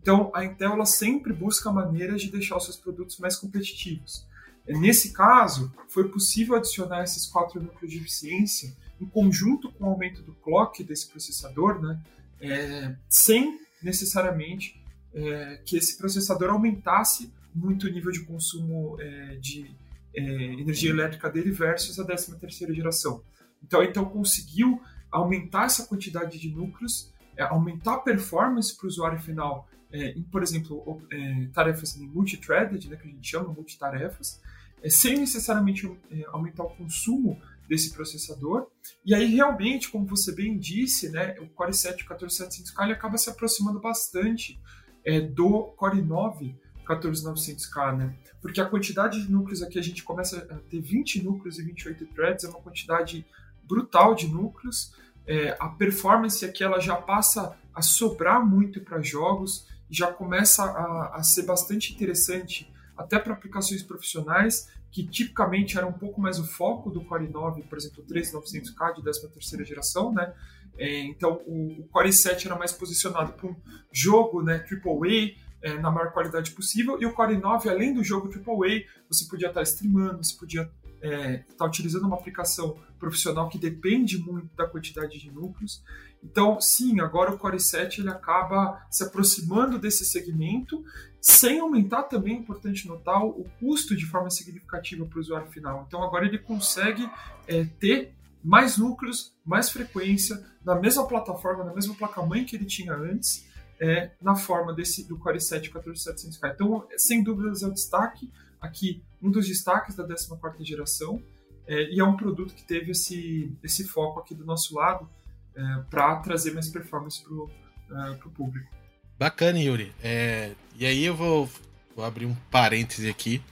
Então, 0.00 0.30
a 0.32 0.44
Intel 0.44 0.72
ela 0.72 0.86
sempre 0.86 1.32
busca 1.32 1.72
maneiras 1.72 2.22
de 2.22 2.30
deixar 2.30 2.56
os 2.56 2.64
seus 2.64 2.76
produtos 2.76 3.18
mais 3.18 3.36
competitivos. 3.36 4.24
É, 4.66 4.76
nesse 4.78 5.12
caso, 5.12 5.72
foi 5.88 6.08
possível 6.08 6.54
adicionar 6.54 7.02
esses 7.02 7.26
quatro 7.26 7.60
núcleos 7.60 7.92
de 7.92 7.98
eficiência 7.98 8.76
em 9.00 9.06
conjunto 9.06 9.72
com 9.72 9.84
o 9.84 9.88
aumento 9.88 10.22
do 10.22 10.32
clock 10.34 10.82
desse 10.84 11.08
processador, 11.08 11.80
né, 11.80 12.00
é, 12.40 12.94
sem 13.08 13.60
necessariamente 13.82 14.80
é, 15.14 15.60
que 15.64 15.76
esse 15.76 15.96
processador 15.96 16.50
aumentasse 16.50 17.32
muito 17.54 17.86
o 17.86 17.90
nível 17.90 18.12
de 18.12 18.20
consumo 18.20 18.96
é, 19.00 19.36
de 19.36 19.70
é, 20.14 20.22
energia 20.22 20.90
elétrica 20.90 21.30
dele 21.30 21.50
versus 21.50 21.98
a 21.98 22.04
13 22.04 22.38
terceira 22.38 22.72
geração. 22.72 23.22
Então, 23.62 23.82
então 23.82 24.04
conseguiu 24.04 24.80
aumentar 25.10 25.64
essa 25.64 25.86
quantidade 25.86 26.38
de 26.38 26.50
núcleos, 26.50 27.12
é, 27.36 27.42
aumentar 27.42 27.94
a 27.94 27.98
performance 27.98 28.76
para 28.76 28.86
o 28.86 28.88
usuário 28.88 29.18
final 29.20 29.67
é, 29.92 30.14
por 30.30 30.42
exemplo, 30.42 31.02
é, 31.10 31.46
tarefas 31.52 31.96
multithreaded, 31.96 32.88
né, 32.88 32.96
que 32.96 33.08
a 33.08 33.10
gente 33.10 33.28
chama 33.28 33.52
multitarefas, 33.52 34.40
é, 34.82 34.90
sem 34.90 35.18
necessariamente 35.18 35.90
é, 36.10 36.24
aumentar 36.28 36.64
o 36.64 36.70
consumo 36.70 37.40
desse 37.68 37.92
processador. 37.92 38.66
E 39.04 39.14
aí, 39.14 39.34
realmente, 39.34 39.90
como 39.90 40.06
você 40.06 40.34
bem 40.34 40.58
disse, 40.58 41.10
né, 41.10 41.36
o 41.40 41.46
Core 41.48 41.74
7 41.74 42.04
14700K 42.04 42.84
ele 42.84 42.92
acaba 42.92 43.18
se 43.18 43.28
aproximando 43.28 43.78
bastante 43.78 44.58
é, 45.04 45.20
do 45.20 45.64
Core 45.76 46.02
9 46.02 46.54
14900K, 46.88 47.96
né? 47.96 48.14
Porque 48.40 48.60
a 48.60 48.64
quantidade 48.64 49.22
de 49.22 49.30
núcleos 49.30 49.62
aqui, 49.62 49.78
a 49.78 49.82
gente 49.82 50.02
começa 50.02 50.38
a 50.50 50.54
ter 50.70 50.80
20 50.80 51.22
núcleos 51.22 51.58
e 51.58 51.62
28 51.62 52.06
threads, 52.06 52.44
é 52.44 52.48
uma 52.48 52.60
quantidade 52.60 53.26
brutal 53.64 54.14
de 54.14 54.26
núcleos. 54.26 54.94
É, 55.26 55.54
a 55.60 55.68
performance 55.68 56.42
aqui 56.44 56.64
ela 56.64 56.80
já 56.80 56.96
passa 56.96 57.58
a 57.74 57.82
sobrar 57.82 58.44
muito 58.44 58.80
para 58.80 59.02
jogos 59.02 59.66
já 59.90 60.12
começa 60.12 60.64
a, 60.64 61.16
a 61.16 61.22
ser 61.22 61.42
bastante 61.42 61.92
interessante 61.92 62.72
até 62.96 63.18
para 63.18 63.32
aplicações 63.32 63.82
profissionais 63.82 64.68
que 64.90 65.06
tipicamente 65.06 65.76
era 65.76 65.86
um 65.86 65.92
pouco 65.92 66.20
mais 66.20 66.38
o 66.38 66.44
foco 66.44 66.90
do 66.90 67.04
Core 67.04 67.28
9, 67.28 67.62
por 67.62 67.76
exemplo, 67.76 68.02
o 68.02 68.06
3900K 68.06 68.94
de 68.94 69.02
13ª 69.02 69.64
geração, 69.64 70.12
né? 70.12 70.32
É, 70.76 71.00
então 71.00 71.42
o, 71.46 71.80
o, 71.80 71.88
Core 71.88 72.12
7 72.12 72.46
era 72.46 72.56
mais 72.56 72.72
posicionado 72.72 73.32
para 73.32 73.48
um 73.48 73.56
jogo, 73.92 74.42
né, 74.42 74.64
AAA, 74.70 75.36
é, 75.60 75.78
na 75.78 75.90
maior 75.90 76.12
qualidade 76.12 76.52
possível, 76.52 77.00
e 77.00 77.06
o 77.06 77.12
Core 77.12 77.36
9, 77.36 77.68
além 77.68 77.92
do 77.92 78.02
jogo 78.02 78.28
AAA, 78.28 78.84
você 79.08 79.24
podia 79.28 79.48
estar 79.48 79.62
streamando, 79.62 80.24
você 80.24 80.36
podia 80.36 80.70
é, 81.02 81.44
estar 81.48 81.66
utilizando 81.66 82.06
uma 82.06 82.16
aplicação 82.16 82.78
profissional 82.98 83.48
que 83.48 83.58
depende 83.58 84.18
muito 84.18 84.54
da 84.56 84.66
quantidade 84.66 85.18
de 85.18 85.30
núcleos. 85.30 85.82
Então, 86.22 86.60
sim, 86.60 87.00
agora 87.00 87.32
o 87.32 87.38
Core 87.38 87.60
7 87.60 88.00
ele 88.00 88.10
acaba 88.10 88.84
se 88.90 89.04
aproximando 89.04 89.78
desse 89.78 90.04
segmento, 90.04 90.84
sem 91.20 91.60
aumentar 91.60 92.04
também, 92.04 92.36
é 92.36 92.38
importante 92.38 92.86
notar, 92.86 93.24
o 93.24 93.44
custo 93.60 93.96
de 93.96 94.06
forma 94.06 94.30
significativa 94.30 95.04
para 95.04 95.18
o 95.18 95.20
usuário 95.20 95.50
final. 95.50 95.84
Então, 95.86 96.02
agora 96.02 96.26
ele 96.26 96.38
consegue 96.38 97.08
é, 97.46 97.64
ter 97.78 98.14
mais 98.42 98.78
núcleos, 98.78 99.34
mais 99.44 99.70
frequência, 99.70 100.44
na 100.64 100.74
mesma 100.74 101.06
plataforma, 101.06 101.64
na 101.64 101.74
mesma 101.74 101.94
placa-mãe 101.94 102.44
que 102.44 102.56
ele 102.56 102.64
tinha 102.64 102.94
antes, 102.94 103.46
é, 103.80 104.10
na 104.20 104.34
forma 104.34 104.72
desse 104.72 105.06
do 105.06 105.18
Core 105.18 105.40
7 105.40 105.70
14700K. 105.70 106.52
Então, 106.54 106.86
sem 106.96 107.22
dúvidas, 107.22 107.62
é 107.62 107.66
o 107.66 107.72
destaque 107.72 108.30
aqui, 108.60 109.02
um 109.22 109.30
dos 109.30 109.46
destaques 109.46 109.94
da 109.94 110.06
14ª 110.06 110.64
geração, 110.64 111.22
é, 111.66 111.90
e 111.92 112.00
é 112.00 112.04
um 112.04 112.16
produto 112.16 112.54
que 112.54 112.64
teve 112.64 112.92
esse, 112.92 113.52
esse 113.62 113.86
foco 113.86 114.20
aqui 114.20 114.34
do 114.34 114.44
nosso 114.44 114.74
lado 114.74 115.08
é, 115.58 115.82
para 115.90 116.16
trazer 116.16 116.52
mais 116.52 116.68
performance 116.68 117.22
para 117.22 117.34
o 117.34 117.50
é, 117.90 118.14
público. 118.34 118.70
Bacana, 119.18 119.58
Yuri. 119.58 119.92
É, 120.02 120.52
e 120.76 120.86
aí 120.86 121.04
eu 121.04 121.16
vou, 121.16 121.50
vou 121.96 122.04
abrir 122.04 122.26
um 122.26 122.34
parêntese 122.50 123.08
aqui, 123.08 123.42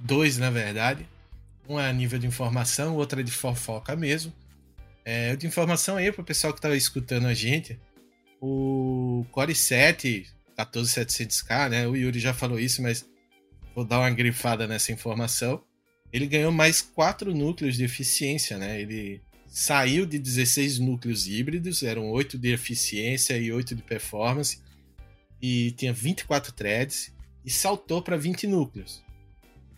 dois 0.00 0.36
na 0.36 0.50
verdade. 0.50 1.08
Um 1.68 1.78
é 1.78 1.88
a 1.88 1.92
nível 1.92 2.18
de 2.18 2.26
informação, 2.26 2.94
o 2.94 2.98
outro 2.98 3.20
é 3.20 3.22
de 3.22 3.30
fofoca 3.30 3.94
mesmo. 3.94 4.32
É, 5.04 5.36
de 5.36 5.46
informação 5.46 5.96
aí 5.96 6.10
para 6.10 6.22
o 6.22 6.24
pessoal 6.24 6.52
que 6.52 6.58
estava 6.58 6.76
escutando 6.76 7.26
a 7.26 7.34
gente, 7.34 7.78
o 8.40 9.24
Core 9.30 9.54
7 9.54 10.26
14700K, 10.56 11.68
né? 11.68 11.86
O 11.86 11.96
Yuri 11.96 12.18
já 12.18 12.34
falou 12.34 12.58
isso, 12.58 12.82
mas 12.82 13.06
vou 13.74 13.84
dar 13.84 14.00
uma 14.00 14.10
grifada 14.10 14.66
nessa 14.66 14.92
informação. 14.92 15.62
Ele 16.12 16.26
ganhou 16.26 16.52
mais 16.52 16.80
4 16.80 17.34
núcleos 17.34 17.76
de 17.76 17.84
eficiência, 17.84 18.56
né? 18.56 18.80
Ele 18.80 19.20
saiu 19.54 20.04
de 20.04 20.18
16 20.18 20.80
núcleos 20.80 21.28
híbridos, 21.28 21.84
eram 21.84 22.10
8 22.10 22.36
de 22.36 22.52
eficiência 22.52 23.38
e 23.38 23.52
8 23.52 23.76
de 23.76 23.82
performance, 23.84 24.60
e 25.40 25.70
tinha 25.70 25.92
24 25.92 26.52
threads, 26.52 27.14
e 27.44 27.50
saltou 27.52 28.02
para 28.02 28.16
20 28.16 28.48
núcleos. 28.48 29.00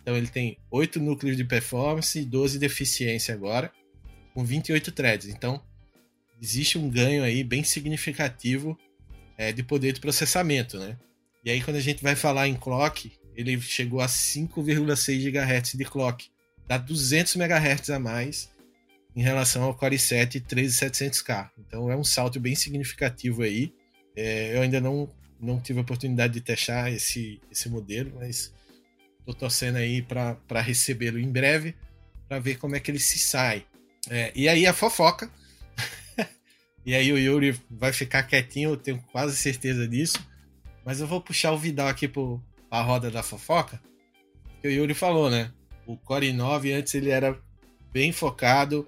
Então 0.00 0.16
ele 0.16 0.28
tem 0.28 0.56
8 0.70 0.98
núcleos 0.98 1.36
de 1.36 1.44
performance 1.44 2.18
e 2.18 2.24
12 2.24 2.58
de 2.58 2.64
eficiência 2.64 3.34
agora, 3.34 3.70
com 4.32 4.42
28 4.42 4.90
threads. 4.92 5.28
Então 5.28 5.62
existe 6.40 6.78
um 6.78 6.88
ganho 6.88 7.22
aí 7.22 7.44
bem 7.44 7.62
significativo 7.62 8.78
é, 9.36 9.52
de 9.52 9.62
poder 9.62 9.92
de 9.92 10.00
processamento, 10.00 10.78
né? 10.78 10.96
E 11.44 11.50
aí 11.50 11.60
quando 11.60 11.76
a 11.76 11.80
gente 11.80 12.02
vai 12.02 12.16
falar 12.16 12.48
em 12.48 12.54
clock, 12.54 13.12
ele 13.36 13.60
chegou 13.60 14.00
a 14.00 14.06
5,6 14.06 15.30
GHz 15.30 15.72
de 15.74 15.84
clock, 15.84 16.30
dá 16.66 16.78
200 16.78 17.36
MHz 17.36 17.90
a 17.90 17.98
mais 17.98 18.55
em 19.16 19.22
relação 19.22 19.62
ao 19.62 19.74
Core 19.74 19.98
7 19.98 20.40
13700K. 20.40 21.50
Então 21.58 21.90
é 21.90 21.96
um 21.96 22.04
salto 22.04 22.38
bem 22.38 22.54
significativo 22.54 23.42
aí. 23.42 23.72
É, 24.14 24.54
eu 24.54 24.60
ainda 24.60 24.78
não, 24.78 25.08
não 25.40 25.58
tive 25.58 25.78
a 25.78 25.82
oportunidade 25.82 26.34
de 26.34 26.42
testar 26.42 26.90
esse, 26.90 27.40
esse 27.50 27.66
modelo, 27.70 28.12
mas 28.16 28.52
estou 29.18 29.34
torcendo 29.34 29.76
aí 29.76 30.02
para 30.02 30.60
recebê-lo 30.60 31.18
em 31.18 31.32
breve, 31.32 31.74
para 32.28 32.38
ver 32.38 32.58
como 32.58 32.76
é 32.76 32.80
que 32.80 32.90
ele 32.90 32.98
se 32.98 33.18
sai. 33.18 33.64
É, 34.10 34.30
e 34.34 34.50
aí 34.50 34.66
a 34.66 34.74
fofoca. 34.74 35.30
e 36.84 36.94
aí 36.94 37.10
o 37.10 37.18
Yuri 37.18 37.58
vai 37.70 37.94
ficar 37.94 38.22
quietinho, 38.22 38.70
eu 38.70 38.76
tenho 38.76 39.02
quase 39.10 39.34
certeza 39.34 39.88
disso. 39.88 40.18
Mas 40.84 41.00
eu 41.00 41.06
vou 41.06 41.22
puxar 41.22 41.52
o 41.52 41.58
Vidal 41.58 41.88
aqui 41.88 42.06
pro, 42.06 42.40
a 42.70 42.82
roda 42.82 43.10
da 43.10 43.22
fofoca, 43.22 43.80
que 44.60 44.68
o 44.68 44.70
Yuri 44.70 44.92
falou, 44.92 45.30
né? 45.30 45.50
O 45.86 45.96
Core 45.96 46.32
9 46.32 46.72
antes 46.74 46.94
ele 46.94 47.10
era 47.10 47.36
bem 47.92 48.12
focado 48.12 48.86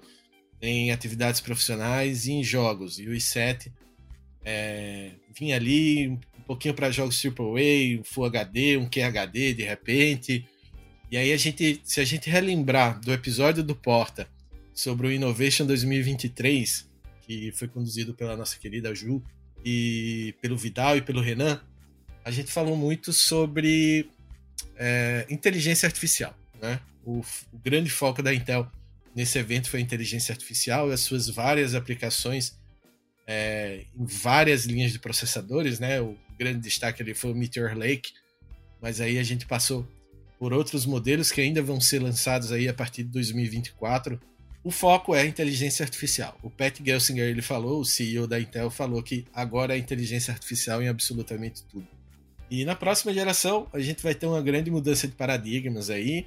em 0.61 0.91
atividades 0.91 1.41
profissionais 1.41 2.25
e 2.27 2.33
em 2.33 2.43
jogos. 2.43 2.99
E 2.99 3.07
o 3.07 3.11
i7 3.11 3.71
é, 4.43 5.11
vinha 5.37 5.55
ali 5.55 6.07
um 6.09 6.19
pouquinho 6.45 6.73
para 6.73 6.91
jogos 6.91 7.23
AAA, 7.23 7.99
um 7.99 8.03
Full 8.03 8.25
HD, 8.25 8.77
um 8.77 8.89
QHD 8.89 9.53
de 9.53 9.63
repente. 9.63 10.45
E 11.11 11.17
aí 11.17 11.33
a 11.33 11.37
gente, 11.37 11.81
se 11.83 11.99
a 11.99 12.05
gente 12.05 12.29
relembrar 12.29 12.99
do 12.99 13.11
episódio 13.11 13.63
do 13.63 13.75
Porta 13.75 14.27
sobre 14.73 15.07
o 15.07 15.11
Innovation 15.11 15.65
2023, 15.65 16.87
que 17.25 17.51
foi 17.51 17.67
conduzido 17.67 18.13
pela 18.13 18.35
nossa 18.35 18.57
querida 18.57 18.93
Ju 18.93 19.21
e 19.63 20.33
pelo 20.41 20.57
Vidal 20.57 20.97
e 20.97 21.01
pelo 21.01 21.21
Renan, 21.21 21.61
a 22.23 22.31
gente 22.31 22.51
falou 22.51 22.75
muito 22.75 23.11
sobre 23.11 24.09
é, 24.75 25.25
inteligência 25.29 25.87
artificial. 25.87 26.35
Né? 26.61 26.79
O, 27.03 27.21
o, 27.51 27.57
grande 27.57 27.89
foco 27.89 28.21
da 28.21 28.33
Intel 28.33 28.69
nesse 29.19 29.37
evento 29.37 29.69
foi 29.69 29.81
a 29.81 29.83
inteligência 29.83 30.31
artificial 30.31 30.89
e 30.89 30.93
as 30.93 31.01
suas 31.01 31.27
várias 31.27 31.75
aplicações 31.75 32.57
é, 33.27 33.83
em 33.93 34.05
várias 34.05 34.63
linhas 34.63 34.93
de 34.93 34.99
processadores. 34.99 35.77
Né? 35.77 35.99
O 35.99 36.15
grande 36.37 36.59
destaque 36.59 37.03
ali 37.03 37.13
foi 37.13 37.33
o 37.33 37.35
Meteor 37.35 37.77
Lake, 37.77 38.13
mas 38.81 39.01
aí 39.01 39.19
a 39.19 39.23
gente 39.23 39.45
passou 39.45 39.85
por 40.39 40.53
outros 40.53 40.85
modelos 40.85 41.33
que 41.33 41.41
ainda 41.41 41.61
vão 41.61 41.81
ser 41.81 42.01
lançados 42.01 42.53
aí 42.53 42.69
a 42.69 42.73
partir 42.73 43.03
de 43.03 43.09
2024. 43.09 44.17
O 44.63 44.71
foco 44.71 45.13
é 45.13 45.23
a 45.23 45.25
inteligência 45.25 45.83
artificial. 45.83 46.39
O 46.41 46.49
Pat 46.49 46.79
Gelsinger 46.81 47.25
ele 47.25 47.41
falou, 47.41 47.81
o 47.81 47.85
CEO 47.85 48.25
da 48.25 48.39
Intel 48.39 48.71
falou 48.71 49.03
que 49.03 49.25
agora 49.33 49.75
é 49.75 49.77
inteligência 49.77 50.33
artificial 50.33 50.81
em 50.81 50.87
absolutamente 50.87 51.63
tudo. 51.63 51.85
E 52.49 52.63
na 52.63 52.73
próxima 52.73 53.13
geração 53.13 53.67
a 53.73 53.81
gente 53.81 54.01
vai 54.01 54.15
ter 54.15 54.27
uma 54.27 54.41
grande 54.41 54.71
mudança 54.71 55.09
de 55.09 55.13
paradigmas 55.13 55.89
aí. 55.89 56.25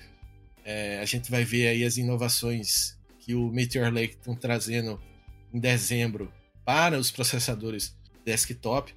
É, 0.64 1.01
a 1.01 1.05
gente 1.05 1.31
vai 1.31 1.44
ver 1.44 1.68
aí 1.68 1.85
as 1.85 1.96
inovações 1.96 2.96
que 3.18 3.35
o 3.35 3.48
Meteor 3.51 3.92
Lake 3.92 4.14
estão 4.14 4.35
trazendo 4.35 5.01
em 5.53 5.59
dezembro 5.59 6.33
para 6.64 6.98
os 6.98 7.11
processadores 7.11 7.94
desktop. 8.25 8.94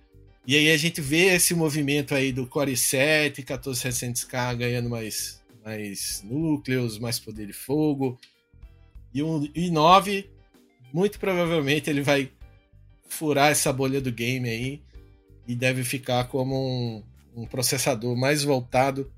E 0.48 0.56
aí 0.56 0.72
a 0.72 0.78
gente 0.78 1.02
vê 1.02 1.34
esse 1.34 1.56
movimento 1.56 2.14
aí 2.14 2.32
do 2.32 2.46
Core 2.46 2.78
7, 2.78 3.42
14700K 3.42 4.56
ganhando 4.56 4.90
mais, 4.90 5.42
mais 5.64 6.24
núcleos, 6.24 7.00
mais 7.00 7.20
poder 7.20 7.48
de 7.48 7.54
fogo. 7.54 8.20
E 9.14 9.24
o 9.24 9.42
i9, 9.56 10.28
muito 10.94 11.20
provavelmente 11.20 11.90
ele 11.90 12.02
vai 12.02 12.32
furar 13.08 13.52
essa 13.52 13.72
bolha 13.74 14.00
do 14.00 14.12
game 14.12 14.48
aí 14.48 14.82
e 15.48 15.56
deve 15.56 15.84
ficar 15.84 16.26
como 16.26 16.56
um, 16.56 17.04
um 17.36 17.46
processador 17.46 18.16
mais 18.16 18.44
voltado 18.44 19.12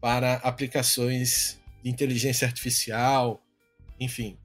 para 0.00 0.34
aplicações 0.34 1.58
de 1.82 1.90
inteligência 1.90 2.46
artificial, 2.46 3.42
enfim, 3.98 4.36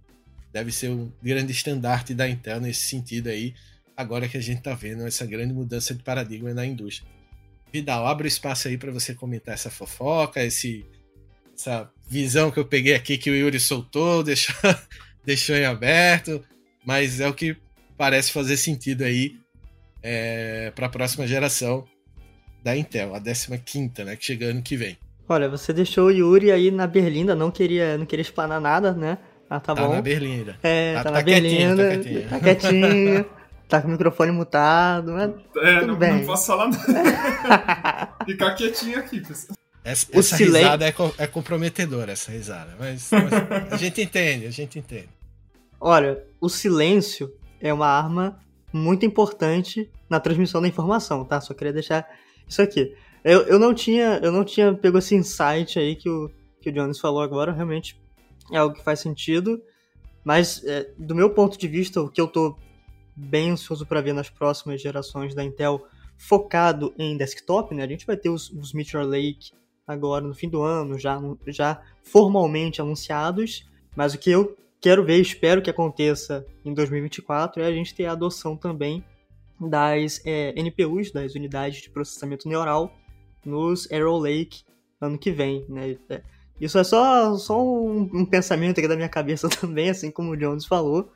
deve 0.52 0.72
ser 0.72 0.89
um 0.89 1.12
grande 1.22 1.52
estandarte 1.52 2.13
da 2.13 2.28
Intel 2.30 2.60
nesse 2.60 2.82
sentido 2.82 3.28
aí, 3.28 3.54
agora 3.96 4.28
que 4.28 4.38
a 4.38 4.41
gente 4.41 4.60
está 4.60 4.74
vendo 4.74 5.06
essa 5.06 5.26
grande 5.26 5.54
mudança 5.54 5.94
de 5.94 6.04
paradigma 6.04 6.54
na 6.54 6.65
indústria. 6.65 7.10
Vidal, 7.72 8.06
abre 8.06 8.28
o 8.28 8.28
espaço 8.28 8.67
aí 8.67 8.78
para 8.78 8.91
você 8.91 9.13
comentar 9.13 9.54
essa 9.54 9.70
fofoca, 9.70 10.44
esse, 10.44 10.86
essa 11.58 11.89
visão 12.08 12.52
que 12.52 12.60
eu 12.60 12.65
peguei 12.65 12.94
aqui 12.94 13.17
que 13.17 13.30
o 13.30 13.36
Yuri 13.36 13.60
soltou, 13.60 14.24
deixou, 14.24 14.56
deixou 15.26 15.56
em 15.56 15.65
aberto, 15.65 16.44
mas 16.86 17.20
é 17.20 17.28
o 17.28 17.34
que 17.34 17.56
parece 17.98 18.32
fazer 18.32 18.58
sentido 18.58 19.04
aí 19.04 19.39
é, 20.04 20.72
para 20.72 20.88
a 20.88 20.89
próxima 20.89 21.28
geração 21.28 21.88
da 22.63 22.76
Intel, 22.76 23.15
a 23.15 23.22
15, 23.22 24.04
né, 24.04 24.15
que 24.15 24.26
chega 24.26 24.48
ano 24.48 24.62
que 24.62 24.76
vem. 24.76 24.98
Olha, 25.32 25.48
você 25.48 25.72
deixou 25.72 26.08
o 26.08 26.12
Yuri 26.12 26.52
aí 26.52 26.72
na 26.72 26.86
berlinda, 26.86 27.34
não 27.34 27.50
queria, 27.50 27.98
não 27.98 28.06
queria 28.06 28.22
espanar 28.22 28.60
nada, 28.60 28.91
né? 28.91 29.17
Ah, 29.50 29.62
tá, 29.62 29.74
tá 29.74 29.82
bom. 29.82 29.96
na 29.96 30.02
berlinda. 30.02 30.58
É, 30.62 30.96
tá, 30.96 31.04
tá, 31.04 31.04
tá 31.06 31.12
na 31.12 31.22
berlinda, 31.22 31.89
tá 31.89 31.96
quietinho, 31.96 32.30
tá 32.30 32.39
quietinho, 32.41 33.26
tá 33.70 33.82
com 33.82 33.88
o 33.88 33.91
microfone 33.91 34.32
mutado, 34.34 35.13
mas 35.13 35.32
é, 35.63 35.80
tudo 35.80 35.88
não, 35.88 35.96
bem. 35.96 36.13
não 36.15 36.26
posso 36.26 36.48
falar 36.48 36.67
nada. 36.67 38.10
Ficar 38.28 38.56
quietinho 38.56 39.00
aqui, 39.00 39.22
pessoal. 39.22 39.58
Essa, 39.86 40.06
essa 40.12 40.36
silen... 40.36 40.63
risada 40.63 40.86
é, 40.86 40.94
é, 41.17 41.28
comprometedora, 41.28 42.12
essa 42.12 42.30
risada. 42.30 42.76
Mas, 42.78 43.10
mas 43.10 43.72
a 43.72 43.78
gente 43.78 44.02
entende, 44.02 44.48
a 44.48 44.52
gente 44.52 44.80
entende. 44.80 45.10
Olha, 45.80 46.22
o 46.41 46.50
silêncio 46.50 47.34
é 47.62 47.74
uma 47.74 47.88
arma 47.88 48.38
muito 48.74 49.06
importante 49.06 49.89
na 50.10 50.20
transmissão 50.20 50.62
da 50.62 50.67
informação, 50.67 51.24
tá? 51.24 51.39
Só 51.39 51.54
queria 51.54 51.72
deixar 51.72 52.06
isso 52.46 52.62
aqui. 52.62 52.94
Eu, 53.24 53.42
eu 53.44 53.60
não 53.60 53.74
tinha 53.74 54.20
eu 54.24 54.32
não 54.32 54.44
tinha 54.44 54.74
pego 54.74 54.98
esse 54.98 55.16
insight 55.16 55.78
aí 55.78 55.96
que 55.96 56.10
o, 56.10 56.32
que 56.60 56.70
o 56.70 56.74
Jones 56.74 57.00
falou 57.00 57.22
agora, 57.22 57.52
realmente 57.52 58.00
é 58.52 58.58
algo 58.58 58.76
que 58.76 58.84
faz 58.84 59.00
sentido. 59.00 59.62
Mas, 60.24 60.64
é, 60.66 60.92
do 60.98 61.16
meu 61.16 61.32
ponto 61.32 61.58
de 61.58 61.68
vista, 61.68 62.02
o 62.02 62.10
que 62.10 62.22
eu 62.22 62.28
tô 62.28 62.56
bem 63.16 63.52
ansioso 63.52 63.86
para 63.86 64.02
ver 64.02 64.14
nas 64.14 64.30
próximas 64.30 64.82
gerações 64.82 65.34
da 65.34 65.44
Intel 65.44 65.86
focado 66.18 66.94
em 66.98 67.18
desktop, 67.18 67.74
né? 67.74 67.84
A 67.84 67.88
gente 67.88 68.06
vai 68.06 68.16
ter 68.16 68.30
os, 68.30 68.50
os 68.52 68.74
Meteor 68.74 69.06
Lake 69.06 69.52
agora 69.88 70.26
no 70.26 70.34
fim 70.34 70.48
do 70.48 70.62
ano, 70.62 70.98
já, 70.98 71.20
já 71.48 71.82
formalmente 72.04 72.82
anunciados, 72.82 73.68
mas 73.96 74.14
o 74.14 74.20
que 74.20 74.30
eu 74.30 74.56
quero 74.80 75.04
ver, 75.04 75.20
espero 75.20 75.62
que 75.62 75.70
aconteça 75.70 76.46
em 76.64 76.74
2024, 76.74 77.62
é 77.62 77.66
a 77.66 77.72
gente 77.72 77.94
ter 77.94 78.06
a 78.06 78.12
adoção 78.12 78.56
também 78.56 79.04
das 79.60 80.22
é, 80.26 80.54
NPUs, 80.56 81.12
das 81.12 81.36
unidades 81.36 81.82
de 81.82 81.90
processamento 81.90 82.48
neural, 82.48 82.96
nos 83.46 83.92
Arrow 83.92 84.18
Lake 84.18 84.64
ano 85.02 85.18
que 85.18 85.32
vem, 85.32 85.66
né? 85.68 85.98
É, 86.10 86.22
isso 86.60 86.78
é 86.78 86.84
só, 86.84 87.36
só 87.38 87.60
um, 87.60 88.02
um, 88.14 88.26
pensamento 88.26 88.80
aqui 88.80 88.88
da 88.88 88.96
minha 88.96 89.10
cabeça 89.10 89.50
também, 89.60 89.90
assim 89.90 90.12
como 90.12 90.32
o 90.32 90.38
Jones 90.38 90.66
falou, 90.66 91.12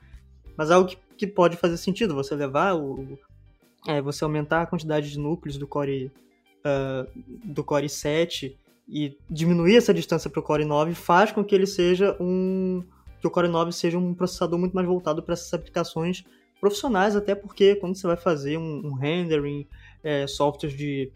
mas 0.58 0.72
algo 0.72 0.90
que, 0.90 0.98
que 1.16 1.28
pode 1.28 1.56
fazer 1.56 1.78
sentido, 1.78 2.16
você 2.16 2.36
levar 2.36 2.76
o... 2.76 3.18
É, 3.88 4.02
você 4.02 4.24
aumentar 4.24 4.64
a 4.64 4.66
quantidade 4.66 5.12
de 5.12 5.20
núcleos 5.20 5.60
do 5.60 5.68
Core, 5.68 6.12
uh, 6.66 7.08
do 7.44 7.64
Core 7.64 7.88
7 7.88 8.58
e 8.90 9.16
diminuir 9.30 9.76
essa 9.76 9.94
distância 9.94 10.28
para 10.28 10.40
o 10.40 10.44
Core 10.44 10.66
9 10.66 10.96
faz 10.96 11.32
com 11.32 11.44
que 11.44 11.54
ele 11.54 11.68
seja 11.68 12.18
um... 12.20 12.84
que 13.22 13.28
o 13.28 13.30
Core 13.30 13.48
9 13.48 13.72
seja 13.72 14.00
um 14.00 14.16
processador 14.16 14.58
muito 14.58 14.74
mais 14.74 14.88
voltado 14.88 15.22
para 15.22 15.34
essas 15.34 15.54
aplicações 15.54 16.26
profissionais, 16.60 17.16
até 17.16 17.36
porque 17.36 17.76
quando 17.76 17.96
você 17.96 18.08
vai 18.08 18.18
fazer 18.18 18.58
um, 18.58 18.88
um 18.88 18.94
rendering, 18.94 19.68
é, 20.04 20.26
softwares 20.26 20.76
de 20.76 21.12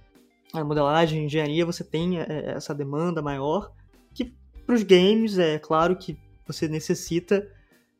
é, 0.55 0.63
modelagem, 0.63 1.25
engenharia, 1.25 1.65
você 1.65 1.83
tem 1.83 2.19
é, 2.19 2.53
essa 2.55 2.73
demanda 2.73 3.21
maior, 3.21 3.71
que 4.13 4.33
para 4.65 4.75
os 4.75 4.83
games 4.83 5.37
é 5.37 5.59
claro 5.59 5.95
que 5.95 6.17
você 6.45 6.67
necessita, 6.67 7.47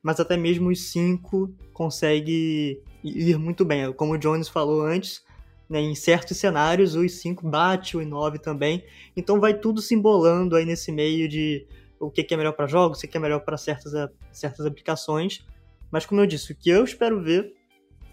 mas 0.02 0.20
até 0.20 0.36
mesmo 0.36 0.70
os 0.70 0.92
5 0.92 1.54
consegue 1.74 2.82
ir 3.04 3.38
muito 3.38 3.64
bem. 3.64 3.92
Como 3.94 4.14
o 4.14 4.18
Jones 4.18 4.48
falou 4.48 4.82
antes, 4.82 5.24
né, 5.70 5.80
em 5.80 5.94
certos 5.94 6.38
cenários 6.38 6.96
o 6.96 7.02
i5 7.02 7.48
bate 7.48 7.96
o 7.96 8.00
i9 8.00 8.40
também, 8.40 8.84
então 9.16 9.40
vai 9.40 9.54
tudo 9.54 9.82
se 9.82 9.94
embolando 9.94 10.56
aí 10.56 10.66
nesse 10.66 10.92
meio 10.92 11.30
de 11.30 11.68
o 12.00 12.10
que 12.10 12.34
é 12.34 12.38
melhor 12.38 12.54
para 12.54 12.66
jogos, 12.66 13.04
o 13.04 13.08
que 13.08 13.18
é 13.18 13.20
melhor 13.20 13.42
para 13.42 13.58
certas, 13.58 13.94
certas 14.32 14.66
aplicações, 14.66 15.46
mas 15.92 16.06
como 16.06 16.22
eu 16.22 16.26
disse, 16.26 16.52
o 16.52 16.56
que 16.56 16.70
eu 16.70 16.84
espero 16.84 17.22
ver 17.22 17.54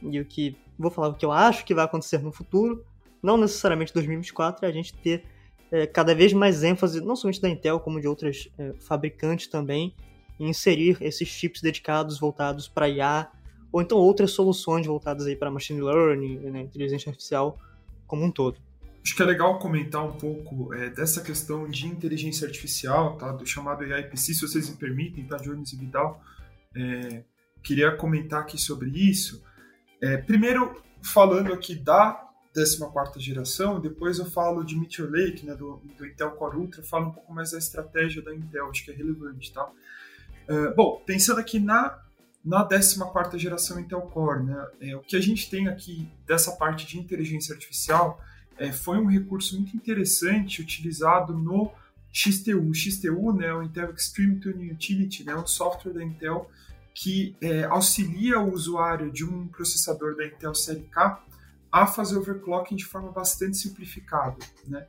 e 0.03 0.21
o 0.21 0.25
que 0.25 0.57
vou 0.79 0.91
falar 0.91 1.09
o 1.09 1.15
que 1.15 1.25
eu 1.25 1.33
acho 1.33 1.65
que 1.65 1.75
vai 1.75 1.85
acontecer 1.85 2.19
no 2.19 2.33
futuro, 2.33 2.85
não 3.23 3.37
necessariamente 3.37 3.93
2024, 3.93 4.65
é 4.65 4.69
a 4.69 4.73
gente 4.73 4.95
ter 4.95 5.25
é, 5.71 5.87
cada 5.87 6.15
vez 6.15 6.33
mais 6.33 6.63
ênfase, 6.63 7.01
não 7.01 7.17
somente 7.17 7.41
da 7.41 7.49
Intel, 7.49 7.81
como 7.81 8.01
de 8.01 8.07
outras 8.07 8.49
é, 8.59 8.73
fabricantes 8.81 9.47
também, 9.49 9.95
em 10.39 10.49
inserir 10.49 10.97
esses 11.01 11.29
chips 11.29 11.61
dedicados 11.61 12.19
voltados 12.19 12.69
para 12.69 12.89
IA, 12.89 13.29
ou 13.73 13.83
então 13.83 13.99
outras 13.99 14.31
soluções 14.31 14.87
voltadas 14.87 15.27
aí 15.27 15.35
para 15.35 15.51
machine 15.51 15.81
learning, 15.81 16.39
né, 16.51 16.61
inteligência 16.61 17.11
artificial 17.11 17.59
como 18.07 18.25
um 18.25 18.31
todo. 18.31 18.59
Acho 19.03 19.15
que 19.15 19.23
é 19.23 19.27
legal 19.27 19.59
comentar 19.59 20.05
um 20.05 20.13
pouco 20.13 20.75
é, 20.75 20.91
dessa 20.91 21.21
questão 21.21 21.69
de 21.69 21.87
inteligência 21.87 22.47
artificial, 22.47 23.17
tá, 23.17 23.33
do 23.33 23.47
chamado 23.47 23.85
AIPC, 23.85 24.35
se 24.35 24.41
vocês 24.41 24.69
me 24.69 24.77
permitem, 24.77 25.25
tá, 25.25 25.37
Jones 25.37 25.73
e 25.73 25.77
Vidal. 25.77 26.21
É, 26.75 27.23
queria 27.63 27.93
comentar 27.93 28.41
aqui 28.41 28.59
sobre 28.59 28.91
isso. 28.91 29.43
É, 30.01 30.17
primeiro, 30.17 30.83
falando 31.03 31.53
aqui 31.53 31.75
da 31.75 32.26
14 32.65 33.25
geração, 33.25 33.81
depois 33.81 34.19
eu 34.19 34.27
falo 34.27 34.65
de 34.65 34.77
Meteor 34.77 35.11
Lake, 35.11 35.45
né, 35.45 35.55
do, 35.55 35.81
do, 35.97 36.07
Intel 36.07 36.31
Core 36.33 36.57
Ultra, 36.57 36.83
falo 36.83 37.09
um 37.09 37.11
pouco 37.13 37.33
mais 37.33 37.51
da 37.51 37.59
estratégia 37.59 38.23
da 38.23 38.35
Intel, 38.35 38.71
acho 38.71 38.85
que 38.85 38.91
é 38.91 38.95
relevante, 38.95 39.53
tá? 39.53 39.69
É, 40.49 40.75
bom, 40.75 41.03
pensando 41.05 41.41
aqui 41.41 41.59
na, 41.59 41.99
na 42.45 42.65
14 42.65 43.39
geração 43.39 43.79
Intel 43.79 44.03
Core, 44.03 44.45
né, 44.45 44.67
é, 44.81 44.97
o 44.97 45.01
que 45.01 45.17
a 45.17 45.21
gente 45.21 45.51
tem 45.51 45.69
aqui 45.69 46.09
dessa 46.27 46.53
parte 46.53 46.87
de 46.87 46.99
inteligência 46.99 47.55
artificial 47.55 48.21
é, 48.59 48.73
foi 48.73 48.99
um 48.99 49.07
recurso 49.07 49.57
muito 49.57 49.77
interessante 49.77 50.63
utilizado 50.63 51.37
no 51.37 51.71
XTU. 52.13 52.71
O 52.71 52.75
XTU, 52.75 53.33
né, 53.33 53.53
o 53.53 53.63
Intel 53.63 53.91
Extreme 53.93 54.41
Tuning 54.41 54.71
Utility, 54.71 55.25
né, 55.25 55.35
um 55.35 55.47
software 55.47 55.93
da 55.93 56.03
Intel 56.03 56.51
que 56.95 57.37
é, 57.43 57.65
auxilia 57.65 58.41
o 58.41 58.51
usuário 58.51 59.13
de 59.13 59.23
um 59.23 59.47
processador 59.49 60.17
da 60.17 60.27
Intel 60.27 60.55
Série 60.55 60.85
K 60.85 61.23
a 61.83 61.87
fazer 61.87 62.17
overclocking 62.17 62.77
de 62.77 62.85
forma 62.85 63.13
bastante 63.13 63.59
simplificada. 63.59 64.37
Né? 64.67 64.87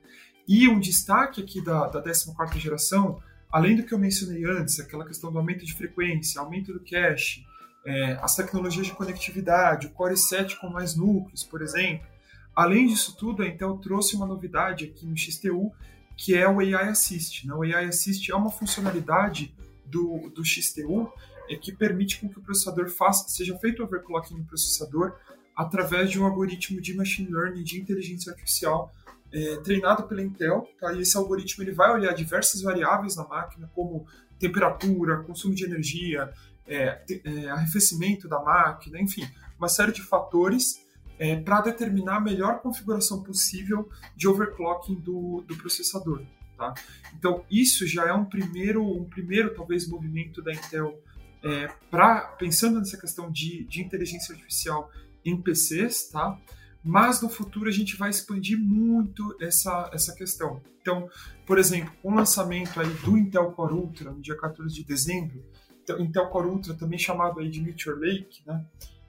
E 0.48 0.68
um 0.70 0.80
destaque 0.80 1.42
aqui 1.42 1.62
da, 1.62 1.88
da 1.88 2.02
14 2.02 2.60
geração, 2.60 3.22
além 3.52 3.76
do 3.76 3.84
que 3.84 3.94
eu 3.94 4.00
mencionei 4.00 4.46
antes, 4.46 4.80
aquela 4.80 5.06
questão 5.06 5.32
do 5.32 5.38
aumento 5.38 5.66
de 5.66 5.74
frequência, 5.74 6.40
aumento 6.40 6.72
do 6.72 6.80
cache, 6.80 7.46
é, 7.86 8.14
as 8.22 8.36
tecnologias 8.36 8.88
de 8.88 8.94
conectividade, 8.94 9.88
o 9.88 9.90
Core 9.90 10.18
7 10.18 10.60
com 10.60 10.70
mais 10.70 10.96
núcleos, 10.96 11.44
por 11.44 11.62
exemplo. 11.62 12.08
Além 12.56 12.88
disso 12.88 13.16
tudo, 13.18 13.44
Intel 13.44 13.78
trouxe 13.78 14.16
uma 14.16 14.26
novidade 14.26 14.86
aqui 14.86 15.06
no 15.06 15.18
XTU, 15.18 15.74
que 16.16 16.36
é 16.36 16.50
o 16.50 16.60
AI 16.60 16.90
Assist. 16.90 17.46
Né? 17.46 17.54
O 17.54 17.64
AI 17.64 17.86
Assist 17.86 18.32
é 18.32 18.36
uma 18.36 18.50
funcionalidade 18.50 19.54
do, 19.86 20.30
do 20.30 20.44
XTU 20.44 21.12
é 21.50 21.56
que 21.56 21.72
permite 21.72 22.20
que 22.20 22.26
o 22.26 22.42
processador 22.42 22.90
faça, 22.90 23.28
seja 23.30 23.58
feito 23.58 23.84
overclocking 23.84 24.36
no 24.36 24.46
processador 24.46 25.16
através 25.58 26.12
de 26.12 26.20
um 26.22 26.26
algoritmo 26.26 26.80
de 26.80 26.94
machine 26.94 27.32
learning, 27.32 27.64
de 27.64 27.82
inteligência 27.82 28.32
artificial, 28.32 28.94
é, 29.34 29.56
treinado 29.58 30.04
pela 30.04 30.22
Intel. 30.22 30.70
Tá? 30.80 30.94
E 30.94 31.02
esse 31.02 31.18
algoritmo 31.18 31.64
ele 31.64 31.72
vai 31.72 31.92
olhar 31.92 32.14
diversas 32.14 32.62
variáveis 32.62 33.16
na 33.16 33.28
máquina, 33.28 33.68
como 33.74 34.06
temperatura, 34.38 35.24
consumo 35.24 35.56
de 35.56 35.66
energia, 35.66 36.32
é, 36.68 37.02
é, 37.26 37.50
arrefecimento 37.50 38.28
da 38.28 38.40
máquina, 38.40 39.02
enfim, 39.02 39.28
uma 39.58 39.68
série 39.68 39.92
de 39.92 40.04
fatores 40.04 40.86
é, 41.18 41.36
para 41.38 41.62
determinar 41.62 42.18
a 42.18 42.22
melhor 42.22 42.60
configuração 42.60 43.24
possível 43.24 43.90
de 44.16 44.28
overclocking 44.28 45.00
do, 45.00 45.44
do 45.48 45.58
processador. 45.58 46.22
Tá? 46.56 46.76
Então, 47.18 47.44
isso 47.50 47.88
já 47.88 48.06
é 48.08 48.14
um 48.14 48.26
primeiro, 48.26 48.84
um 48.84 49.06
primeiro 49.06 49.56
talvez 49.56 49.88
movimento 49.88 50.40
da 50.44 50.54
Intel 50.54 51.02
é, 51.44 51.68
pra, 51.90 52.22
pensando 52.38 52.78
nessa 52.78 52.98
questão 52.98 53.32
de, 53.32 53.64
de 53.66 53.82
inteligência 53.82 54.34
artificial 54.34 54.92
em 55.30 55.42
PCs, 55.42 56.10
tá? 56.10 56.38
Mas 56.84 57.22
no 57.22 57.30
futuro 57.30 57.68
a 57.68 57.72
gente 57.72 57.98
vai 57.98 58.10
expandir 58.10 58.58
muito 58.58 59.36
essa, 59.42 59.90
essa 59.94 60.14
questão. 60.14 60.62
Então, 60.82 61.10
por 61.46 61.58
exemplo, 61.58 61.92
com 62.02 62.12
o 62.12 62.16
lançamento 62.16 62.80
aí 62.80 62.90
do 63.04 63.18
Intel 63.18 63.52
Core 63.52 63.74
Ultra 63.74 64.12
no 64.12 64.22
dia 64.22 64.38
14 64.38 64.74
de 64.74 64.86
dezembro, 64.86 65.44
então, 65.84 66.00
Intel 66.00 66.28
Core 66.28 66.48
Ultra 66.48 66.74
também 66.74 67.00
chamado 67.00 67.40
aí 67.40 67.50
de 67.50 67.62
Meteor 67.62 67.98
Lake, 67.98 68.42
né? 68.46 68.66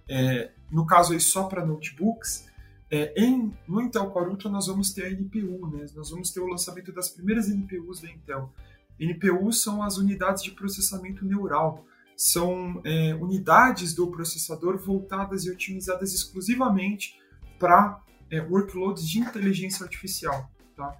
É, 0.08 0.52
no 0.70 0.86
caso 0.86 1.12
aí 1.12 1.20
só 1.20 1.44
para 1.44 1.66
notebooks, 1.66 2.46
é, 2.90 3.12
em, 3.20 3.52
no 3.66 3.80
Intel 3.80 4.10
Core 4.10 4.30
Ultra 4.30 4.48
nós 4.48 4.68
vamos 4.68 4.92
ter 4.92 5.06
a 5.06 5.10
NPU, 5.10 5.68
né? 5.68 5.86
Nós 5.94 6.10
vamos 6.10 6.30
ter 6.30 6.40
o 6.40 6.46
lançamento 6.46 6.92
das 6.92 7.08
primeiras 7.08 7.48
NPUs 7.48 8.00
da 8.00 8.08
Intel. 8.08 8.52
NPUs 8.98 9.62
são 9.62 9.82
as 9.82 9.98
unidades 9.98 10.42
de 10.42 10.52
processamento 10.52 11.24
neural 11.24 11.84
são 12.18 12.80
é, 12.84 13.14
unidades 13.14 13.94
do 13.94 14.10
processador 14.10 14.76
voltadas 14.76 15.44
e 15.44 15.50
otimizadas 15.52 16.12
exclusivamente 16.12 17.16
para 17.60 18.02
é, 18.28 18.40
workloads 18.40 19.08
de 19.08 19.20
inteligência 19.20 19.84
artificial. 19.84 20.50
Tá? 20.76 20.92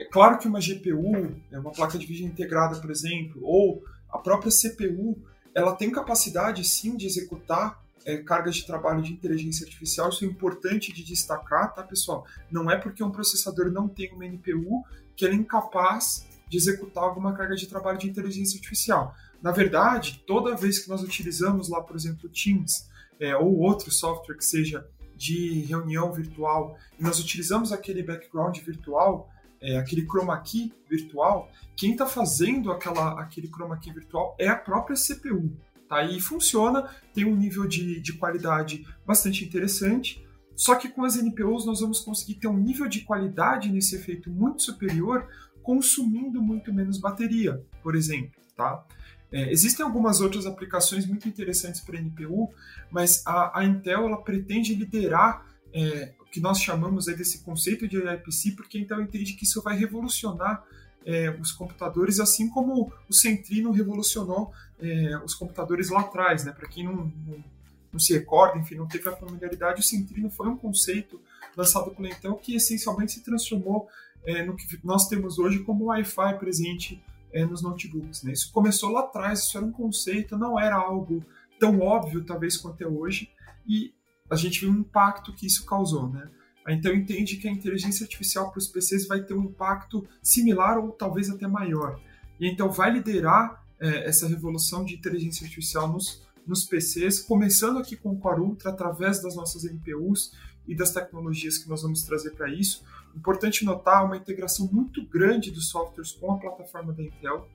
É 0.00 0.06
claro 0.06 0.38
que 0.38 0.48
uma 0.48 0.60
GPU, 0.60 1.36
é 1.50 1.58
uma 1.58 1.72
placa 1.72 1.98
de 1.98 2.06
vídeo 2.06 2.26
integrada, 2.26 2.80
por 2.80 2.90
exemplo, 2.90 3.42
ou 3.44 3.84
a 4.08 4.16
própria 4.16 4.50
CPU, 4.50 5.22
ela 5.54 5.76
tem 5.76 5.90
capacidade 5.90 6.64
sim 6.64 6.96
de 6.96 7.04
executar 7.04 7.78
é, 8.06 8.16
cargas 8.16 8.56
de 8.56 8.66
trabalho 8.66 9.02
de 9.02 9.12
inteligência 9.12 9.66
artificial, 9.66 10.08
isso 10.08 10.24
é 10.24 10.26
importante 10.26 10.90
de 10.90 11.04
destacar, 11.04 11.74
tá, 11.74 11.82
pessoal? 11.82 12.26
Não 12.50 12.70
é 12.70 12.78
porque 12.78 13.04
um 13.04 13.10
processador 13.10 13.70
não 13.70 13.86
tem 13.88 14.10
uma 14.10 14.24
NPU 14.24 14.82
que 15.14 15.26
ele 15.26 15.34
é 15.34 15.38
incapaz 15.38 16.26
de 16.48 16.56
executar 16.56 17.04
alguma 17.04 17.34
carga 17.34 17.54
de 17.54 17.66
trabalho 17.66 17.98
de 17.98 18.08
inteligência 18.08 18.56
artificial. 18.56 19.14
Na 19.42 19.50
verdade, 19.50 20.22
toda 20.26 20.56
vez 20.56 20.78
que 20.78 20.88
nós 20.88 21.02
utilizamos 21.02 21.68
lá, 21.68 21.82
por 21.82 21.96
exemplo, 21.96 22.28
Teams 22.28 22.88
é, 23.18 23.36
ou 23.36 23.58
outro 23.58 23.90
software 23.90 24.36
que 24.36 24.44
seja 24.44 24.86
de 25.16 25.62
reunião 25.62 26.12
virtual, 26.12 26.76
e 26.98 27.02
nós 27.02 27.18
utilizamos 27.18 27.72
aquele 27.72 28.02
background 28.02 28.58
virtual, 28.58 29.28
é, 29.60 29.78
aquele 29.78 30.06
chroma 30.06 30.40
key 30.40 30.72
virtual, 30.88 31.50
quem 31.76 31.92
está 31.92 32.06
fazendo 32.06 32.72
aquela, 32.72 33.20
aquele 33.20 33.48
chroma 33.48 33.78
key 33.78 33.92
virtual 33.92 34.36
é 34.38 34.48
a 34.48 34.56
própria 34.56 34.96
CPU. 34.96 35.56
Tá? 35.88 36.02
E 36.04 36.20
funciona, 36.20 36.88
tem 37.12 37.24
um 37.24 37.36
nível 37.36 37.66
de, 37.66 38.00
de 38.00 38.12
qualidade 38.14 38.86
bastante 39.06 39.44
interessante. 39.44 40.26
Só 40.56 40.74
que 40.74 40.88
com 40.88 41.04
as 41.04 41.16
NPUs 41.16 41.64
nós 41.64 41.80
vamos 41.80 42.00
conseguir 42.00 42.36
ter 42.36 42.48
um 42.48 42.56
nível 42.56 42.88
de 42.88 43.02
qualidade 43.02 43.70
nesse 43.70 43.96
efeito 43.96 44.30
muito 44.30 44.62
superior, 44.62 45.28
consumindo 45.62 46.42
muito 46.42 46.72
menos 46.72 46.98
bateria, 46.98 47.64
por 47.82 47.94
exemplo, 47.94 48.40
tá? 48.56 48.84
É, 49.32 49.50
existem 49.50 49.84
algumas 49.84 50.20
outras 50.20 50.44
aplicações 50.44 51.06
muito 51.06 51.26
interessantes 51.26 51.80
para 51.80 51.98
NPU, 51.98 52.52
mas 52.90 53.26
a, 53.26 53.60
a, 53.60 53.64
Intel 53.64 54.06
ela 54.06 54.22
pretende 54.22 54.74
liderar 54.74 55.46
é, 55.72 56.12
o 56.20 56.24
que 56.26 56.38
nós 56.38 56.60
chamamos 56.60 57.06
desse 57.06 57.38
conceito 57.38 57.88
de 57.88 57.96
IPC, 57.96 58.52
porque 58.52 58.76
a 58.76 58.80
Intel 58.82 59.00
entende 59.00 59.32
que 59.32 59.44
isso 59.44 59.62
vai 59.62 59.76
revolucionar 59.76 60.62
é, 61.04 61.30
os 61.30 61.50
computadores, 61.50 62.20
assim 62.20 62.48
como 62.48 62.92
o 63.08 63.12
Centrino 63.12 63.72
revolucionou 63.72 64.52
é, 64.78 65.16
os 65.24 65.34
computadores 65.34 65.88
lá 65.88 66.00
atrás. 66.00 66.44
Né? 66.44 66.52
Para 66.52 66.68
quem 66.68 66.84
não, 66.84 66.94
não, 67.26 67.44
não, 67.92 68.00
se 68.00 68.12
recorda, 68.12 68.58
enfim, 68.58 68.74
não 68.74 68.86
teve 68.86 69.08
a 69.08 69.16
familiaridade, 69.16 69.80
o 69.80 69.84
Centrino 69.84 70.30
foi 70.30 70.48
um 70.48 70.56
conceito 70.56 71.20
lançado 71.56 71.90
pela 71.90 72.08
Intel 72.08 72.34
que 72.36 72.54
essencialmente 72.54 73.12
se 73.12 73.20
transformou 73.22 73.88
é, 74.24 74.44
no 74.44 74.54
que 74.54 74.78
nós 74.84 75.08
temos 75.08 75.38
hoje 75.38 75.60
como 75.60 75.86
Wi-Fi 75.86 76.38
presente 76.38 77.02
é, 77.32 77.44
nos 77.44 77.62
notebooks. 77.62 78.22
Né? 78.22 78.32
Isso 78.32 78.52
começou 78.52 78.90
lá 78.90 79.00
atrás, 79.00 79.40
isso 79.40 79.56
era 79.56 79.66
um 79.66 79.72
conceito, 79.72 80.36
não 80.36 80.58
era 80.58 80.76
algo 80.76 81.24
tão 81.58 81.80
óbvio, 81.80 82.24
talvez, 82.24 82.56
quanto 82.56 82.82
é 82.82 82.86
hoje, 82.86 83.30
e 83.66 83.94
a 84.30 84.36
gente 84.36 84.60
viu 84.60 84.70
o 84.70 84.78
impacto 84.78 85.32
que 85.32 85.46
isso 85.46 85.64
causou. 85.64 86.08
Né? 86.08 86.28
Então 86.68 86.92
entende 86.92 87.36
que 87.36 87.48
a 87.48 87.52
inteligência 87.52 88.04
artificial 88.04 88.50
para 88.50 88.58
os 88.58 88.68
PCs 88.68 89.06
vai 89.06 89.22
ter 89.22 89.34
um 89.34 89.44
impacto 89.44 90.06
similar 90.22 90.78
ou 90.78 90.92
talvez 90.92 91.28
até 91.28 91.46
maior. 91.46 92.00
E 92.38 92.48
então 92.48 92.70
vai 92.70 92.90
liderar 92.92 93.64
é, 93.80 94.08
essa 94.08 94.26
revolução 94.26 94.84
de 94.84 94.94
inteligência 94.94 95.44
artificial 95.44 95.92
nos, 95.92 96.26
nos 96.46 96.64
PCs, 96.64 97.20
começando 97.20 97.78
aqui 97.78 97.96
com 97.96 98.10
o 98.10 98.18
Core 98.18 98.40
Ultra, 98.40 98.70
através 98.70 99.22
das 99.22 99.34
nossas 99.34 99.64
NPUs 99.64 100.32
e 100.66 100.74
das 100.74 100.92
tecnologias 100.92 101.58
que 101.58 101.68
nós 101.68 101.82
vamos 101.82 102.02
trazer 102.02 102.30
para 102.30 102.48
isso. 102.48 102.84
Importante 103.14 103.64
notar 103.64 104.04
uma 104.04 104.16
integração 104.16 104.68
muito 104.72 105.04
grande 105.06 105.50
dos 105.50 105.68
softwares 105.68 106.12
com 106.12 106.32
a 106.32 106.38
plataforma 106.38 106.92
da 106.92 107.02
Intel, 107.02 107.48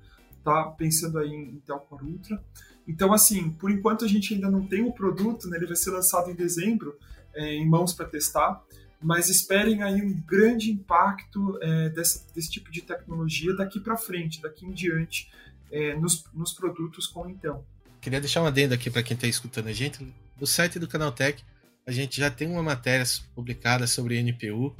tá? 0.43 0.65
Pensando 0.71 1.17
aí 1.19 1.29
em 1.29 1.55
Intel 1.55 1.79
Core 1.79 2.05
Ultra. 2.05 2.43
Então, 2.87 3.11
assim, 3.11 3.49
por 3.51 3.71
enquanto 3.71 4.05
a 4.05 4.07
gente 4.07 4.33
ainda 4.33 4.49
não 4.49 4.65
tem 4.65 4.83
o 4.83 4.91
produto, 4.91 5.47
né? 5.49 5.57
Ele 5.57 5.67
vai 5.67 5.75
ser 5.75 5.91
lançado 5.91 6.29
em 6.29 6.35
dezembro, 6.35 6.97
é, 7.33 7.53
em 7.55 7.67
mãos 7.67 7.93
para 7.93 8.05
testar, 8.05 8.63
mas 9.01 9.29
esperem 9.29 9.83
aí 9.83 10.01
um 10.01 10.13
grande 10.21 10.71
impacto 10.71 11.57
é, 11.61 11.89
desse, 11.89 12.25
desse 12.33 12.49
tipo 12.49 12.71
de 12.71 12.81
tecnologia 12.81 13.55
daqui 13.55 13.79
para 13.79 13.97
frente, 13.97 14.41
daqui 14.41 14.65
em 14.65 14.71
diante, 14.71 15.29
é, 15.71 15.95
nos, 15.95 16.23
nos 16.33 16.53
produtos 16.53 17.07
com 17.07 17.29
Intel. 17.29 17.65
Queria 17.99 18.21
deixar 18.21 18.41
uma 18.41 18.47
adendo 18.47 18.73
aqui 18.73 18.89
para 18.89 19.03
quem 19.03 19.15
está 19.15 19.27
escutando 19.27 19.67
a 19.67 19.73
gente. 19.73 20.07
No 20.39 20.47
site 20.47 20.79
do 20.79 20.87
Canaltech, 20.87 21.43
a 21.87 21.91
gente 21.91 22.19
já 22.19 22.29
tem 22.29 22.49
uma 22.49 22.61
matéria 22.61 23.05
publicada 23.33 23.87
sobre 23.87 24.19
NPU, 24.19 24.75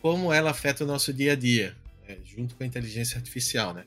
como 0.00 0.32
ela 0.32 0.50
afeta 0.50 0.82
o 0.82 0.86
nosso 0.86 1.12
dia 1.12 1.32
a 1.32 1.36
dia, 1.36 1.76
né, 2.06 2.18
junto 2.24 2.56
com 2.56 2.64
a 2.64 2.66
inteligência 2.66 3.16
artificial, 3.16 3.72
né? 3.72 3.84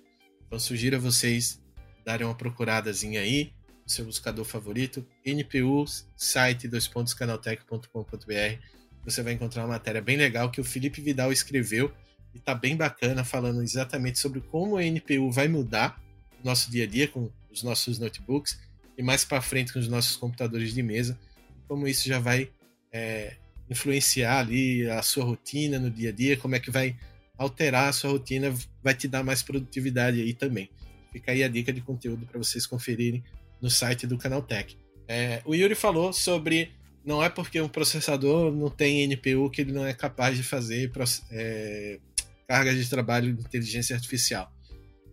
Então 0.48 0.58
sugiro 0.58 0.96
a 0.96 1.00
vocês 1.00 1.62
darem 2.06 2.26
uma 2.26 2.34
procuradazinha 2.34 3.20
aí 3.20 3.52
no 3.84 3.90
seu 3.90 4.06
buscador 4.06 4.46
favorito, 4.46 5.06
NPU, 5.26 5.84
site 6.16 6.70
canaltech.com.br. 7.18 8.60
Você 9.04 9.22
vai 9.22 9.34
encontrar 9.34 9.64
uma 9.64 9.74
matéria 9.74 10.02
bem 10.02 10.16
legal 10.16 10.50
que 10.50 10.62
o 10.62 10.64
Felipe 10.64 11.02
Vidal 11.02 11.34
escreveu 11.34 11.94
e 12.34 12.40
tá 12.40 12.56
bem 12.56 12.78
bacana, 12.78 13.26
falando 13.26 13.62
exatamente 13.62 14.18
sobre 14.18 14.40
como 14.40 14.78
a 14.78 14.84
NPU 14.84 15.30
vai 15.30 15.50
mudar 15.50 16.02
o 16.42 16.46
nosso 16.48 16.72
dia 16.72 16.86
a 16.86 16.88
dia 16.88 17.08
com 17.10 17.30
os 17.52 17.64
nossos 17.64 18.00
notebooks 18.00 18.58
e 18.98 19.04
mais 19.04 19.26
para 19.26 19.42
frente 19.42 19.74
com 19.74 19.80
os 19.80 19.90
nossos 19.90 20.16
computadores 20.16 20.74
de 20.74 20.82
mesa, 20.82 21.20
como 21.68 21.88
isso 21.88 22.08
já 22.08 22.20
vai 22.20 22.50
é, 22.92 23.34
influenciar 23.70 24.40
ali 24.40 24.90
a 24.90 25.02
sua 25.02 25.24
rotina 25.24 25.80
no 25.80 25.90
dia 25.90 26.10
a 26.10 26.12
dia, 26.12 26.38
como 26.38 26.56
é 26.56 26.60
que 26.60 26.72
vai 26.72 26.96
alterar 27.38 27.90
a 27.90 27.94
sua 27.94 28.12
rotina, 28.12 28.54
vai 28.82 28.94
te 28.94 29.08
dar 29.08 29.24
mais 29.24 29.44
produtividade 29.44 30.22
aí 30.22 30.34
também. 30.34 30.70
Fica 31.12 31.32
aí 31.32 31.44
a 31.44 31.48
dica 31.48 31.72
de 31.72 31.82
conteúdo 31.82 32.26
para 32.26 32.38
vocês 32.38 32.66
conferirem 32.66 33.24
no 33.62 33.70
site 33.70 34.06
do 34.06 34.18
Canaltech. 34.18 34.78
É, 35.08 35.42
o 35.46 35.54
Yuri 35.54 35.76
falou 35.76 36.12
sobre 36.12 36.72
não 37.06 37.24
é 37.24 37.30
porque 37.30 37.62
um 37.62 37.68
processador 37.68 38.52
não 38.52 38.70
tem 38.70 39.04
NPU 39.04 39.50
que 39.50 39.62
ele 39.62 39.72
não 39.72 39.86
é 39.86 39.94
capaz 39.94 40.36
de 40.36 40.44
fazer 40.44 40.92
é, 41.32 42.00
cargas 42.48 42.76
de 42.76 42.90
trabalho 42.90 43.32
de 43.34 43.42
inteligência 43.42 43.96
artificial. 43.96 44.52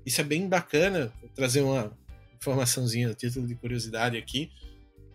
Isso 0.04 0.20
é 0.20 0.24
bem 0.24 0.48
bacana, 0.48 1.12
vou 1.20 1.30
trazer 1.34 1.60
uma 1.60 1.92
informaçãozinha 2.34 3.14
título 3.14 3.46
de 3.46 3.54
curiosidade 3.54 4.16
aqui. 4.16 4.50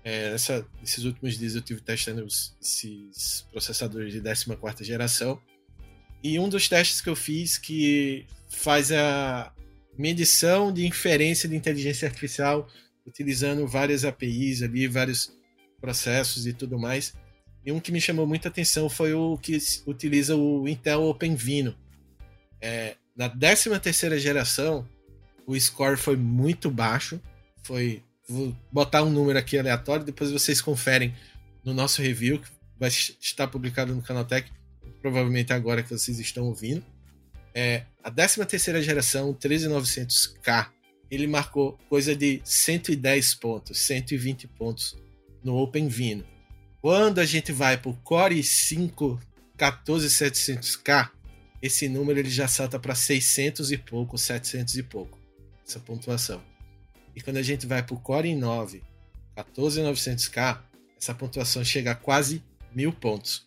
É, 0.07 0.33
essa, 0.33 0.65
esses 0.81 1.03
últimos 1.03 1.37
dias 1.37 1.53
eu 1.53 1.61
tive 1.61 1.81
testando 1.81 2.23
os, 2.23 2.55
esses 2.61 3.45
processadores 3.51 4.13
de 4.13 4.21
14 4.21 4.81
geração. 4.85 5.37
E 6.23 6.39
um 6.39 6.47
dos 6.47 6.69
testes 6.69 7.01
que 7.01 7.09
eu 7.09 7.15
fiz 7.15 7.57
que 7.57 8.25
faz 8.47 8.89
a 8.93 9.51
medição 9.97 10.71
de 10.71 10.87
inferência 10.87 11.49
de 11.49 11.57
inteligência 11.57 12.07
artificial 12.07 12.69
utilizando 13.05 13.67
várias 13.67 14.05
APIs 14.05 14.61
ali, 14.61 14.87
vários 14.87 15.33
processos 15.81 16.47
e 16.47 16.53
tudo 16.53 16.79
mais. 16.79 17.13
E 17.65 17.69
um 17.73 17.79
que 17.81 17.91
me 17.91 17.99
chamou 17.99 18.25
muita 18.25 18.47
atenção 18.47 18.87
foi 18.87 19.13
o 19.13 19.37
que 19.37 19.57
utiliza 19.85 20.37
o 20.37 20.69
Intel 20.69 21.03
OpenVINO. 21.03 21.75
É, 22.61 22.95
na 23.13 23.27
13 23.27 23.77
terceira 23.81 24.17
geração, 24.17 24.87
o 25.45 25.59
score 25.59 25.97
foi 25.97 26.15
muito 26.15 26.71
baixo, 26.71 27.21
foi 27.61 28.01
Vou 28.27 28.55
botar 28.71 29.03
um 29.03 29.09
número 29.09 29.39
aqui 29.39 29.57
aleatório, 29.57 30.05
depois 30.05 30.31
vocês 30.31 30.59
conferem 30.59 31.15
no 31.63 31.73
nosso 31.73 32.01
review, 32.01 32.39
que 32.39 32.47
vai 32.77 32.89
estar 32.89 33.47
publicado 33.47 33.95
no 33.95 34.01
Canaltech, 34.01 34.51
provavelmente 35.01 35.53
agora 35.53 35.81
que 35.81 35.89
vocês 35.89 36.19
estão 36.19 36.45
ouvindo. 36.45 36.83
É, 37.53 37.85
a 38.03 38.11
13 38.11 38.45
terceira 38.45 38.81
geração, 38.81 39.33
13900K, 39.33 40.69
ele 41.09 41.25
marcou 41.25 41.79
coisa 41.89 42.15
de 42.15 42.41
110 42.43 43.35
pontos, 43.35 43.79
120 43.79 44.47
pontos 44.47 44.97
no 45.43 45.55
OpenVINO. 45.55 46.25
Quando 46.81 47.19
a 47.19 47.25
gente 47.25 47.51
vai 47.51 47.77
para 47.77 47.89
o 47.89 47.95
Core 47.95 48.43
5 48.43 49.19
14700K, 49.57 51.09
esse 51.61 51.89
número 51.89 52.19
ele 52.19 52.29
já 52.29 52.47
salta 52.47 52.77
para 52.77 52.93
600 52.93 53.71
e 53.71 53.77
pouco, 53.77 54.17
700 54.17 54.75
e 54.75 54.83
pouco, 54.83 55.17
essa 55.65 55.79
pontuação. 55.79 56.43
E 57.17 57.21
quando 57.21 57.37
a 57.37 57.41
gente 57.41 57.65
vai 57.65 57.81
para 57.81 57.95
o 57.95 57.99
Core 57.99 58.29
i9 58.29 58.79
14900K, 59.35 60.59
essa 61.01 61.15
pontuação 61.15 61.65
chega 61.65 61.89
a 61.89 61.95
quase 61.95 62.43
mil 62.71 62.93
pontos. 62.93 63.43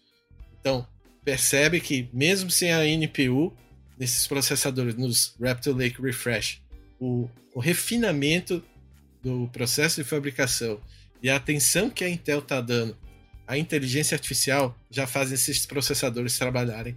Então, 0.61 0.85
percebe 1.24 1.80
que 1.80 2.09
mesmo 2.12 2.50
sem 2.50 2.72
a 2.72 2.85
NPU, 2.85 3.56
nesses 3.96 4.26
processadores, 4.26 4.96
nos 4.96 5.37
Raptor 5.40 5.76
Lake 5.76 6.02
Refresh, 6.02 6.61
o, 6.98 7.30
o 7.54 7.61
refinamento 7.61 8.61
do 9.22 9.48
processo 9.52 10.02
de 10.02 10.09
fabricação 10.09 10.80
e 11.22 11.30
a 11.30 11.37
atenção 11.37 11.88
que 11.88 12.02
a 12.02 12.09
Intel 12.09 12.40
está 12.40 12.61
dando 12.61 12.98
à 13.46 13.56
inteligência 13.56 14.16
artificial 14.16 14.76
já 14.90 15.06
fazem 15.06 15.37
esses 15.37 15.64
processadores 15.64 16.37
trabalharem 16.37 16.96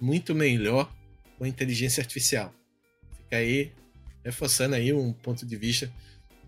muito 0.00 0.36
melhor 0.36 0.88
com 1.36 1.42
a 1.42 1.48
inteligência 1.48 2.00
artificial. 2.00 2.54
Fica 3.16 3.38
aí 3.38 3.72
reforçando 4.24 4.74
aí 4.74 4.92
um 4.92 5.12
ponto 5.12 5.44
de 5.46 5.56
vista 5.56 5.92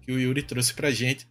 que 0.03 0.13
o 0.13 0.19
Yuri 0.19 0.43
trouxe 0.43 0.75
pra 0.75 0.91
gente 0.91 1.27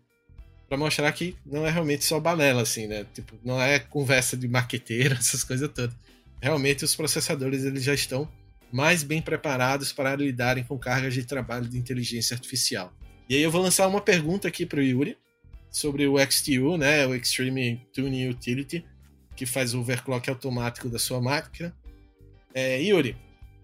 para 0.67 0.77
mostrar 0.77 1.11
que 1.11 1.35
não 1.45 1.67
é 1.67 1.69
realmente 1.69 2.03
só 2.03 2.19
balela, 2.19 2.63
assim, 2.63 2.87
né? 2.87 3.05
Tipo, 3.13 3.37
não 3.43 3.61
é 3.61 3.77
conversa 3.77 4.35
de 4.35 4.47
marqueteiro, 4.47 5.13
essas 5.19 5.43
coisas 5.43 5.69
todas. 5.71 5.95
Realmente 6.41 6.83
os 6.83 6.95
processadores 6.95 7.63
eles 7.63 7.83
já 7.83 7.93
estão 7.93 8.27
mais 8.71 9.03
bem 9.03 9.21
preparados 9.21 9.93
para 9.93 10.15
lidarem 10.15 10.63
com 10.63 10.77
cargas 10.79 11.13
de 11.13 11.23
trabalho 11.23 11.67
de 11.67 11.77
inteligência 11.77 12.33
artificial. 12.33 12.91
E 13.29 13.35
aí 13.35 13.41
eu 13.41 13.51
vou 13.51 13.61
lançar 13.61 13.87
uma 13.87 14.01
pergunta 14.01 14.47
aqui 14.47 14.65
para 14.65 14.79
o 14.79 14.83
Yuri 14.83 15.15
sobre 15.69 16.07
o 16.07 16.15
XTU, 16.19 16.77
né, 16.77 17.05
o 17.05 17.13
Extreme 17.15 17.79
Tuning 17.93 18.29
Utility, 18.29 18.83
que 19.35 19.45
faz 19.45 19.73
o 19.73 19.79
overclock 19.79 20.27
automático 20.29 20.89
da 20.89 20.97
sua 20.97 21.21
máquina. 21.21 21.73
É, 22.53 22.81
Yuri, 22.81 23.15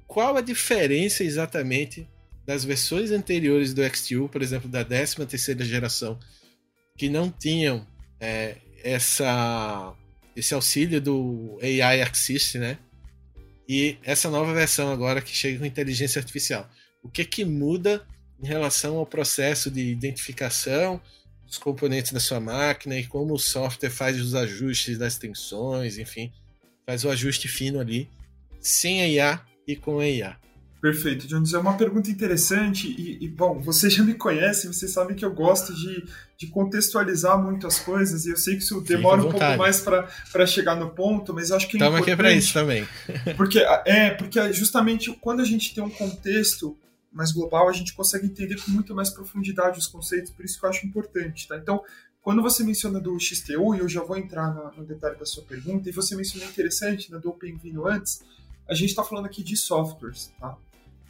qual 0.08 0.38
a 0.38 0.42
diferença 0.42 1.24
exatamente 1.24 2.08
das 2.50 2.66
versões 2.66 3.12
anteriores 3.12 3.76
do 3.76 3.84
XTU, 3.88 4.28
por 4.28 4.42
exemplo, 4.42 4.68
da 4.68 4.84
13 4.84 5.24
terceira 5.28 5.64
geração, 5.64 6.18
que 6.97 7.08
não 7.08 7.30
tinham 7.30 7.86
é, 8.20 8.56
essa, 8.84 9.93
esse 10.36 10.56
auxílio 10.56 11.00
do 11.00 11.60
AI 11.62 12.02
Assist, 12.02 12.58
né? 12.58 12.80
E 13.68 14.00
essa 14.02 14.32
nova 14.32 14.52
versão 14.52 14.91
agora 14.91 15.22
que 15.22 15.32
chega 15.32 15.60
com 15.60 15.66
inteligência 15.66 16.18
artificial. 16.18 16.68
O 17.04 17.08
que 17.08 17.24
que 17.24 17.45
muda 17.45 18.04
em 18.41 18.47
relação 18.47 18.97
ao 18.97 19.06
processo 19.06 19.70
de 19.70 19.82
identificação 19.82 21.00
dos 21.45 21.60
componentes 21.60 22.12
da 22.12 22.20
sua 22.20 22.39
máquina 22.39 22.97
e 22.97 23.06
como 23.06 23.36
o 23.36 23.39
software 23.39 23.91
faz 23.91 24.20
os 24.20 24.34
ajustes 24.34 24.97
das 24.97 25.20
tensões, 25.20 26.00
enfim, 26.00 26.34
faz 26.84 27.06
o 27.06 27.12
ajuste 27.12 27.47
fino 27.47 27.80
ali, 27.80 28.10
sem 28.60 29.08
IA 29.08 29.39
e 29.68 29.76
com 29.76 30.02
IA. 30.02 30.36
Perfeito, 30.82 31.27
Jones. 31.27 31.53
É 31.53 31.57
uma 31.57 31.75
pergunta 31.75 32.09
interessante 32.09 32.88
e, 32.88 33.23
e, 33.23 33.27
bom, 33.27 33.59
você 33.59 33.89
já 33.89 34.01
me 34.01 34.13
conhece, 34.13 34.67
você 34.67 34.88
sabe 34.88 35.13
que 35.13 35.25
eu 35.25 35.34
gosto 35.34 35.73
de, 35.73 36.05
de 36.38 36.47
contextualizar 36.47 37.41
muito 37.41 37.67
as 37.67 37.80
coisas 37.80 38.25
e 38.25 38.30
eu 38.30 38.38
sei 38.38 38.55
que 38.55 38.63
isso 38.63 38.80
demora 38.82 39.21
um 39.21 39.30
pouco 39.30 39.57
mais 39.57 39.82
para 39.82 40.47
chegar 40.47 40.75
no 40.75 40.89
ponto, 40.89 41.34
mas 41.34 41.51
acho 41.51 41.67
que 41.67 41.75
é 41.75 41.80
Estamos 41.80 41.99
aqui 41.99 42.15
para 42.15 42.32
isso 42.32 42.53
também. 42.53 42.88
porque, 43.36 43.59
é, 43.86 44.11
porque 44.11 44.53
justamente 44.53 45.11
quando 45.19 45.41
a 45.41 45.45
gente 45.45 45.75
tem 45.75 45.84
um 45.84 45.89
contexto 45.89 46.77
mais 47.11 47.34
global, 47.34 47.67
a 47.67 47.73
gente 47.73 47.93
consegue 47.93 48.27
entender 48.27 48.61
com 48.61 48.71
muito 48.71 48.95
mais 48.95 49.09
profundidade 49.09 49.80
os 49.80 49.88
conceitos, 49.88 50.32
por 50.32 50.45
isso 50.45 50.57
que 50.57 50.65
eu 50.65 50.69
acho 50.69 50.86
importante, 50.86 51.47
tá? 51.47 51.57
Então, 51.57 51.84
quando 52.21 52.41
você 52.41 52.63
menciona 52.63 52.99
do 52.99 53.19
XTU, 53.19 53.75
e 53.75 53.80
eu 53.80 53.89
já 53.89 54.03
vou 54.03 54.15
entrar 54.15 54.53
no, 54.53 54.71
no 54.77 54.86
detalhe 54.86 55.17
da 55.17 55.25
sua 55.25 55.43
pergunta, 55.43 55.89
e 55.89 55.91
você 55.91 56.15
mencionou 56.15 56.47
interessante, 56.47 57.11
né, 57.11 57.17
do 57.17 57.30
OpenVINO 57.30 57.88
antes, 57.88 58.21
a 58.67 58.73
gente 58.73 58.89
está 58.89 59.03
falando 59.03 59.25
aqui 59.25 59.43
de 59.43 59.57
softwares, 59.57 60.32
tá? 60.39 60.55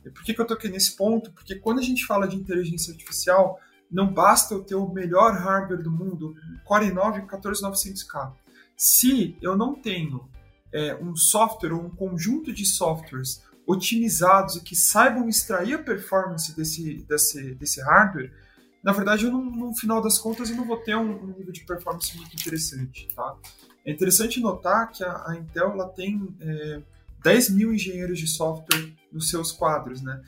E 0.05 0.09
por 0.09 0.23
que, 0.23 0.33
que 0.33 0.41
eu 0.41 0.47
toquei 0.47 0.69
nesse 0.69 0.95
ponto? 0.95 1.31
Porque 1.31 1.55
quando 1.55 1.79
a 1.79 1.83
gente 1.83 2.05
fala 2.05 2.27
de 2.27 2.35
inteligência 2.35 2.91
artificial, 2.91 3.59
não 3.91 4.11
basta 4.11 4.53
eu 4.53 4.63
ter 4.63 4.75
o 4.75 4.87
melhor 4.87 5.33
hardware 5.33 5.81
do 5.81 5.91
mundo, 5.91 6.35
Core 6.63 6.91
i9 6.91 7.27
14900K. 7.27 8.33
Se 8.77 9.35
eu 9.41 9.57
não 9.57 9.75
tenho 9.75 10.29
é, 10.71 10.95
um 10.95 11.15
software 11.15 11.73
ou 11.73 11.81
um 11.81 11.89
conjunto 11.89 12.53
de 12.53 12.65
softwares 12.65 13.43
otimizados 13.65 14.55
e 14.55 14.61
que 14.61 14.75
saibam 14.75 15.27
extrair 15.27 15.75
a 15.75 15.79
performance 15.79 16.55
desse, 16.55 17.05
desse, 17.07 17.53
desse 17.55 17.81
hardware, 17.81 18.31
na 18.83 18.93
verdade, 18.93 19.25
eu 19.25 19.31
não, 19.31 19.43
no 19.43 19.75
final 19.75 20.01
das 20.01 20.17
contas, 20.17 20.49
eu 20.49 20.55
não 20.55 20.65
vou 20.65 20.77
ter 20.77 20.95
um, 20.95 21.23
um, 21.23 21.27
nível 21.37 21.51
de 21.51 21.65
performance 21.65 22.15
muito 22.15 22.33
interessante. 22.33 23.07
Tá? 23.13 23.35
É 23.85 23.91
interessante 23.91 24.39
notar 24.39 24.89
que 24.91 25.03
a, 25.03 25.27
a 25.27 25.35
Intel 25.35 25.71
ela 25.71 25.89
tem 25.89 26.35
é, 26.39 26.81
10 27.23 27.49
mil 27.49 27.73
engenheiros 27.73 28.17
de 28.17 28.27
software 28.27 28.93
nos 29.11 29.29
seus 29.29 29.51
quadros, 29.51 30.01
né? 30.01 30.21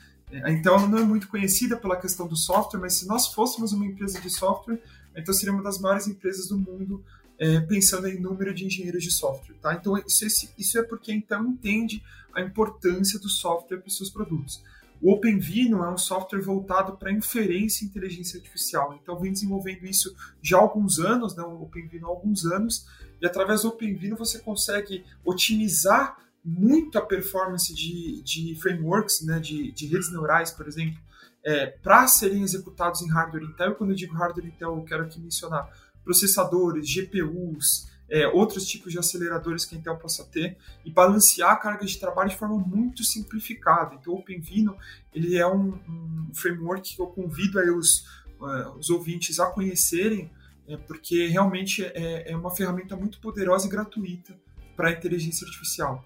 A 0.44 0.50
Intel 0.50 0.88
não 0.88 0.98
é 0.98 1.04
muito 1.04 1.28
conhecida 1.28 1.76
pela 1.76 1.96
questão 1.96 2.26
do 2.26 2.36
software, 2.36 2.80
mas 2.80 2.94
se 2.94 3.06
nós 3.06 3.26
fôssemos 3.28 3.72
uma 3.72 3.84
empresa 3.84 4.18
de 4.18 4.30
software, 4.30 4.80
então 5.14 5.34
seria 5.34 5.52
uma 5.52 5.62
das 5.62 5.78
maiores 5.78 6.06
empresas 6.06 6.48
do 6.48 6.56
mundo 6.56 7.04
é, 7.38 7.60
pensando 7.60 8.08
em 8.08 8.18
número 8.18 8.54
de 8.54 8.64
engenheiros 8.64 9.02
de 9.02 9.10
software, 9.10 9.54
tá? 9.60 9.74
Então 9.74 9.98
isso, 9.98 10.48
isso 10.56 10.78
é 10.78 10.82
porque 10.82 11.12
Intel 11.12 11.44
entende 11.44 12.02
a 12.34 12.40
importância 12.40 13.18
do 13.18 13.28
software 13.28 13.78
para 13.78 13.88
os 13.88 13.96
seus 13.96 14.08
produtos. 14.08 14.62
O 15.02 15.12
OpenVINO 15.12 15.82
é 15.82 15.90
um 15.90 15.98
software 15.98 16.40
voltado 16.40 16.96
para 16.96 17.10
inferência 17.10 17.84
e 17.84 17.88
inteligência 17.88 18.38
artificial. 18.38 18.96
Então 19.02 19.18
vem 19.18 19.32
desenvolvendo 19.32 19.84
isso 19.84 20.14
já 20.40 20.56
há 20.56 20.60
alguns 20.60 21.00
anos, 21.00 21.34
né? 21.34 21.42
o 21.42 21.62
OpenVINO 21.62 22.06
há 22.06 22.08
alguns 22.08 22.46
anos, 22.46 22.86
e 23.20 23.26
através 23.26 23.62
do 23.62 23.68
OpenVINO 23.68 24.16
você 24.16 24.38
consegue 24.38 25.04
otimizar 25.24 26.16
muito 26.44 26.98
a 26.98 27.02
performance 27.02 27.72
de, 27.72 28.22
de 28.22 28.54
frameworks, 28.60 29.24
né, 29.24 29.38
de, 29.38 29.72
de 29.72 29.86
redes 29.86 30.10
neurais, 30.10 30.50
por 30.50 30.66
exemplo, 30.66 31.00
é, 31.44 31.66
para 31.66 32.06
serem 32.08 32.42
executados 32.42 33.02
em 33.02 33.10
hardware 33.10 33.44
Intel. 33.44 33.72
E 33.72 33.74
quando 33.74 33.90
eu 33.90 33.96
digo 33.96 34.14
hardware 34.14 34.46
Intel, 34.46 34.76
eu 34.76 34.84
quero 34.84 35.04
aqui 35.04 35.20
mencionar 35.20 35.70
processadores, 36.04 36.88
GPUs, 36.88 37.90
é, 38.10 38.26
outros 38.28 38.66
tipos 38.66 38.92
de 38.92 38.98
aceleradores 38.98 39.64
que 39.64 39.74
a 39.74 39.78
Intel 39.78 39.96
possa 39.96 40.24
ter 40.24 40.58
e 40.84 40.90
balancear 40.90 41.52
a 41.52 41.56
carga 41.56 41.86
de 41.86 41.98
trabalho 41.98 42.28
de 42.28 42.36
forma 42.36 42.58
muito 42.58 43.02
simplificada. 43.04 43.94
Então, 43.94 44.12
o 44.12 44.18
OpenVINO 44.18 44.76
ele 45.14 45.36
é 45.36 45.46
um, 45.46 45.78
um 45.88 46.30
framework 46.34 46.94
que 46.94 47.00
eu 47.00 47.06
convido 47.06 47.58
aí 47.58 47.70
os, 47.70 48.00
uh, 48.40 48.76
os 48.78 48.90
ouvintes 48.90 49.40
a 49.40 49.46
conhecerem, 49.46 50.30
é, 50.68 50.76
porque 50.76 51.26
realmente 51.28 51.84
é, 51.84 52.32
é 52.32 52.36
uma 52.36 52.54
ferramenta 52.54 52.96
muito 52.96 53.18
poderosa 53.20 53.66
e 53.66 53.70
gratuita 53.70 54.38
para 54.76 54.88
a 54.88 54.92
inteligência 54.92 55.46
artificial. 55.46 56.04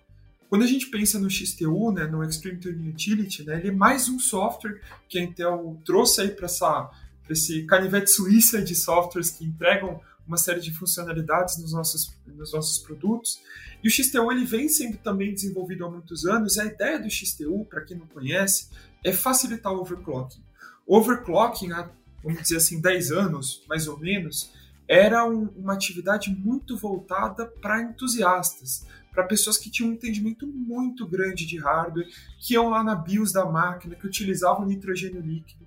Quando 0.48 0.62
a 0.62 0.66
gente 0.66 0.86
pensa 0.86 1.18
no 1.18 1.28
XTU, 1.28 1.90
né, 1.92 2.06
no 2.06 2.22
Extreme 2.22 2.58
Tuning 2.58 2.88
Utility, 2.90 3.44
né, 3.44 3.58
ele 3.58 3.68
é 3.68 3.72
mais 3.72 4.08
um 4.08 4.18
software 4.18 4.80
que 5.08 5.18
a 5.18 5.22
Intel 5.22 5.80
trouxe 5.84 6.20
aí 6.20 6.30
para 6.30 6.46
essa 6.46 6.90
esse 7.28 7.64
canivete 7.64 8.10
suíça 8.10 8.62
de 8.62 8.74
softwares 8.74 9.30
que 9.30 9.44
entregam 9.44 10.00
uma 10.26 10.36
série 10.36 10.60
de 10.60 10.72
funcionalidades 10.72 11.58
nos 11.58 11.72
nossos, 11.72 12.12
nos 12.26 12.52
nossos 12.52 12.78
produtos. 12.78 13.40
E 13.82 13.88
o 13.88 13.90
XTU 13.90 14.30
ele 14.32 14.44
vem 14.44 14.68
sendo 14.68 14.96
também 14.98 15.32
desenvolvido 15.32 15.84
há 15.84 15.90
muitos 15.90 16.24
anos. 16.24 16.56
E 16.56 16.60
a 16.60 16.64
ideia 16.64 16.98
do 16.98 17.10
XTU, 17.10 17.64
para 17.64 17.82
quem 17.82 17.96
não 17.96 18.06
conhece, 18.06 18.68
é 19.04 19.12
facilitar 19.12 19.72
o 19.72 19.80
overclocking. 19.80 20.42
Overclocking, 20.86 21.72
há, 21.72 21.88
vamos 22.22 22.42
dizer 22.42 22.56
assim, 22.56 22.80
10 22.80 23.12
anos, 23.12 23.64
mais 23.68 23.86
ou 23.86 23.98
menos, 23.98 24.52
era 24.88 25.24
um, 25.28 25.48
uma 25.56 25.72
atividade 25.72 26.30
muito 26.30 26.76
voltada 26.76 27.46
para 27.46 27.82
entusiastas, 27.82 28.86
para 29.16 29.24
pessoas 29.24 29.56
que 29.56 29.70
tinham 29.70 29.90
um 29.90 29.94
entendimento 29.94 30.46
muito 30.46 31.06
grande 31.06 31.46
de 31.46 31.58
hardware, 31.58 32.06
que 32.38 32.52
iam 32.52 32.68
lá 32.68 32.84
na 32.84 32.94
BIOS 32.94 33.32
da 33.32 33.46
máquina, 33.46 33.96
que 33.96 34.06
utilizavam 34.06 34.66
nitrogênio 34.66 35.22
líquido. 35.22 35.66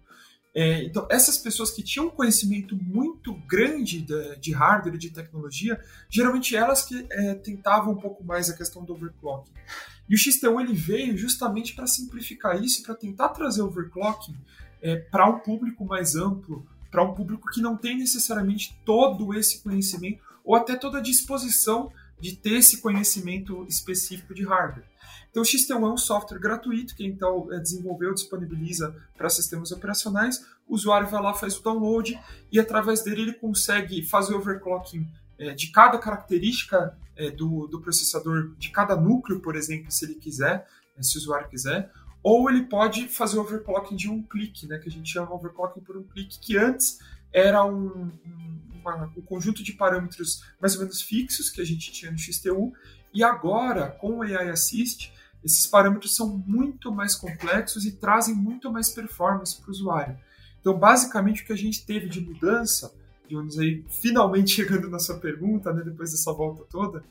É, 0.54 0.84
então, 0.84 1.08
essas 1.10 1.36
pessoas 1.40 1.72
que 1.72 1.82
tinham 1.82 2.08
um 2.08 2.12
conhecimento 2.12 2.76
muito 2.76 3.34
grande 3.48 4.02
de, 4.02 4.36
de 4.36 4.52
hardware 4.52 4.94
e 4.94 5.00
de 5.00 5.10
tecnologia, 5.10 5.84
geralmente 6.12 6.56
elas 6.56 6.84
que 6.84 7.08
é, 7.10 7.34
tentavam 7.34 7.94
um 7.94 7.98
pouco 7.98 8.24
mais 8.24 8.52
a 8.52 8.56
questão 8.56 8.84
do 8.84 8.94
overclocking. 8.94 9.52
E 10.08 10.14
o 10.14 10.18
XT1 10.18 10.62
ele 10.62 10.74
veio 10.74 11.18
justamente 11.18 11.74
para 11.74 11.88
simplificar 11.88 12.64
isso, 12.64 12.84
para 12.84 12.94
tentar 12.94 13.30
trazer 13.30 13.64
overclocking 13.64 14.36
é, 14.80 14.96
para 14.96 15.28
um 15.28 15.40
público 15.40 15.84
mais 15.84 16.16
amplo, 16.16 16.64
para 16.92 17.04
um 17.04 17.16
público 17.16 17.50
que 17.50 17.62
não 17.62 17.76
tem 17.76 17.98
necessariamente 17.98 18.80
todo 18.86 19.34
esse 19.34 19.64
conhecimento 19.64 20.22
ou 20.46 20.56
até 20.56 20.76
toda 20.76 21.00
a 21.00 21.02
disposição 21.02 21.92
de 22.20 22.36
ter 22.36 22.56
esse 22.56 22.82
conhecimento 22.82 23.66
específico 23.68 24.34
de 24.34 24.44
hardware. 24.44 24.86
Então, 25.30 25.44
o 25.44 25.46
XT1 25.46 25.82
é 25.82 25.94
um 25.94 25.98
software 25.98 26.40
gratuito 26.40 26.96
que 26.96 27.04
a 27.04 27.08
Intel 27.08 27.50
é, 27.52 27.60
desenvolveu, 27.60 28.14
disponibiliza 28.14 28.96
para 29.16 29.30
sistemas 29.30 29.72
operacionais. 29.72 30.44
O 30.68 30.74
usuário 30.74 31.08
vai 31.08 31.22
lá, 31.22 31.34
faz 31.34 31.58
o 31.58 31.64
download 31.64 32.20
e, 32.52 32.60
através 32.60 33.04
dele, 33.04 33.22
ele 33.22 33.34
consegue 33.34 34.04
fazer 34.04 34.34
overclocking 34.34 35.08
é, 35.38 35.54
de 35.54 35.72
cada 35.72 35.98
característica 35.98 36.98
é, 37.16 37.30
do, 37.30 37.68
do 37.68 37.80
processador, 37.80 38.56
de 38.58 38.70
cada 38.70 38.96
núcleo, 38.96 39.40
por 39.40 39.56
exemplo, 39.56 39.92
se 39.92 40.06
ele 40.06 40.16
quiser, 40.16 40.68
se 41.00 41.18
o 41.18 41.22
usuário 41.22 41.48
quiser. 41.48 41.92
Ou 42.24 42.50
ele 42.50 42.64
pode 42.64 43.08
fazer 43.08 43.40
overclocking 43.40 43.96
de 43.96 44.10
um 44.10 44.22
clique, 44.24 44.68
né, 44.68 44.78
que 44.80 44.90
a 44.90 44.92
gente 44.92 45.10
chama 45.10 45.34
overclocking 45.34 45.82
por 45.82 45.96
um 45.96 46.04
clique, 46.04 46.40
que 46.40 46.58
antes 46.58 47.00
era 47.32 47.64
um 47.64 48.12
uma, 48.80 49.12
um 49.16 49.22
conjunto 49.22 49.64
de 49.64 49.74
parâmetros 49.74 50.44
mais 50.60 50.76
ou 50.76 50.82
menos 50.82 51.02
fixos 51.02 51.50
que 51.50 51.62
a 51.62 51.66
gente 51.66 51.92
tinha 51.92 52.12
no 52.12 52.18
XTU, 52.18 52.74
e 53.14 53.24
agora, 53.24 53.90
com 53.90 54.18
o 54.18 54.22
AI 54.22 54.50
Assist, 54.50 55.12
esses 55.44 55.66
parâmetros 55.66 56.16
são 56.16 56.28
muito 56.46 56.92
mais 56.92 57.16
complexos 57.16 57.86
e 57.86 57.94
trazem 57.94 58.36
muito 58.36 58.72
mais 58.72 58.90
performance 58.90 59.56
para 59.60 59.68
o 59.68 59.72
usuário. 59.72 60.18
Então, 60.60 60.78
basicamente, 60.78 61.44
o 61.44 61.46
que 61.46 61.54
a 61.54 61.58
gente 61.58 61.86
teve 61.86 62.10
de 62.10 62.20
mudança, 62.20 62.94
vamos 63.32 63.58
aí 63.58 63.84
finalmente 64.02 64.52
chegando 64.56 64.90
na 64.90 65.00
sua 65.00 65.18
pergunta, 65.18 65.74
né, 65.74 65.82
depois 65.84 66.12
dessa 66.12 66.32
volta 66.34 66.64
toda, 66.70 67.04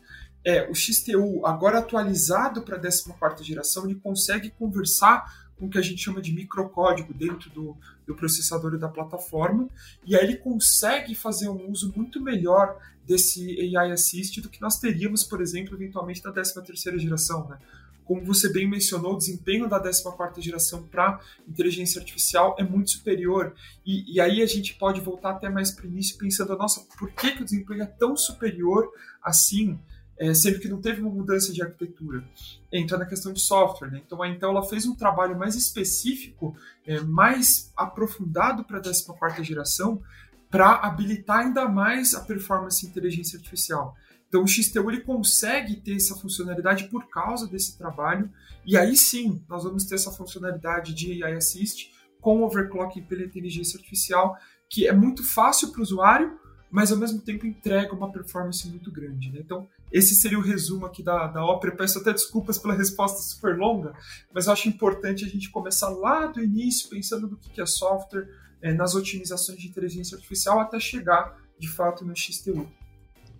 é 0.44 0.70
o 0.70 0.74
XTU, 0.74 1.44
agora 1.44 1.78
atualizado 1.78 2.62
para 2.62 2.76
a 2.76 2.80
14 2.80 3.44
geração, 3.44 3.84
ele 3.84 3.96
consegue 3.96 4.50
conversar 4.50 5.47
o 5.60 5.68
que 5.68 5.78
a 5.78 5.82
gente 5.82 6.02
chama 6.02 6.20
de 6.20 6.32
microcódigo 6.32 7.12
dentro 7.12 7.50
do, 7.50 7.76
do 8.06 8.14
processador 8.14 8.74
e 8.74 8.78
da 8.78 8.88
plataforma, 8.88 9.68
e 10.06 10.16
aí 10.16 10.24
ele 10.24 10.36
consegue 10.36 11.14
fazer 11.14 11.48
um 11.48 11.70
uso 11.70 11.92
muito 11.96 12.20
melhor 12.20 12.78
desse 13.04 13.58
AI 13.76 13.92
Assist 13.92 14.40
do 14.40 14.48
que 14.48 14.60
nós 14.60 14.78
teríamos, 14.78 15.24
por 15.24 15.40
exemplo, 15.40 15.74
eventualmente 15.74 16.22
da 16.22 16.32
13ª 16.32 16.98
geração, 16.98 17.48
né? 17.48 17.58
Como 18.04 18.24
você 18.24 18.50
bem 18.50 18.66
mencionou, 18.66 19.14
o 19.14 19.18
desempenho 19.18 19.68
da 19.68 19.78
14ª 19.82 20.40
geração 20.40 20.82
para 20.82 21.20
inteligência 21.46 22.00
artificial 22.00 22.56
é 22.58 22.62
muito 22.62 22.90
superior, 22.90 23.54
e, 23.84 24.14
e, 24.14 24.20
aí 24.20 24.40
a 24.40 24.46
gente 24.46 24.74
pode 24.74 25.00
voltar 25.00 25.32
até 25.32 25.50
mais 25.50 25.70
para 25.70 25.84
o 25.84 25.88
início 25.88 26.16
pensando, 26.16 26.56
nossa, 26.56 26.86
por 26.98 27.10
que, 27.10 27.32
que 27.32 27.42
o 27.42 27.44
desempenho 27.44 27.82
é 27.82 27.86
tão 27.86 28.16
superior 28.16 28.90
assim 29.22 29.78
é, 30.18 30.34
sendo 30.34 30.58
que 30.58 30.68
não 30.68 30.80
teve 30.80 31.00
uma 31.00 31.10
mudança 31.10 31.52
de 31.52 31.62
arquitetura. 31.62 32.24
Entra 32.72 32.98
na 32.98 33.06
questão 33.06 33.32
de 33.32 33.40
software. 33.40 33.90
Né? 33.90 34.02
Então 34.04 34.22
a 34.22 34.28
Intel 34.28 34.50
ela 34.50 34.62
fez 34.62 34.84
um 34.84 34.94
trabalho 34.94 35.38
mais 35.38 35.54
específico, 35.54 36.56
é, 36.86 37.00
mais 37.00 37.72
aprofundado 37.76 38.64
para 38.64 38.78
a 38.78 38.82
14 38.82 39.44
geração, 39.44 40.02
para 40.50 40.76
habilitar 40.76 41.40
ainda 41.40 41.68
mais 41.68 42.14
a 42.14 42.20
performance 42.20 42.84
e 42.84 42.88
inteligência 42.88 43.36
artificial. 43.36 43.94
Então 44.28 44.42
o 44.42 44.46
XTU 44.46 44.90
ele 44.90 45.00
consegue 45.00 45.76
ter 45.76 45.96
essa 45.96 46.14
funcionalidade 46.14 46.88
por 46.88 47.08
causa 47.08 47.46
desse 47.46 47.78
trabalho, 47.78 48.30
e 48.66 48.76
aí 48.76 48.96
sim 48.96 49.42
nós 49.48 49.64
vamos 49.64 49.84
ter 49.84 49.94
essa 49.94 50.10
funcionalidade 50.10 50.94
de 50.94 51.22
AI 51.22 51.34
Assist 51.34 51.90
com 52.20 52.42
overclocking 52.42 53.02
pela 53.02 53.22
inteligência 53.22 53.78
artificial, 53.78 54.36
que 54.68 54.86
é 54.86 54.92
muito 54.92 55.22
fácil 55.22 55.70
para 55.70 55.80
o 55.80 55.82
usuário, 55.82 56.38
mas 56.70 56.92
ao 56.92 56.98
mesmo 56.98 57.20
tempo 57.20 57.46
entrega 57.46 57.94
uma 57.94 58.10
performance 58.10 58.68
muito 58.68 58.90
grande. 58.90 59.30
Né? 59.30 59.40
Então, 59.40 59.68
esse 59.90 60.14
seria 60.14 60.38
o 60.38 60.42
resumo 60.42 60.86
aqui 60.86 61.02
da, 61.02 61.26
da 61.26 61.44
ópera. 61.44 61.74
peço 61.74 61.98
até 61.98 62.12
desculpas 62.12 62.58
pela 62.58 62.74
resposta 62.74 63.20
super 63.22 63.56
longa, 63.56 63.92
mas 64.32 64.46
eu 64.46 64.52
acho 64.52 64.68
importante 64.68 65.24
a 65.24 65.28
gente 65.28 65.50
começar 65.50 65.88
lá 65.88 66.26
do 66.26 66.42
início, 66.42 66.88
pensando 66.88 67.28
no 67.28 67.36
que 67.36 67.60
é 67.60 67.66
software, 67.66 68.28
é, 68.60 68.72
nas 68.72 68.94
otimizações 68.94 69.58
de 69.58 69.68
inteligência 69.68 70.16
artificial, 70.16 70.60
até 70.60 70.78
chegar, 70.78 71.38
de 71.58 71.68
fato, 71.68 72.04
no 72.04 72.14
XTU. 72.14 72.68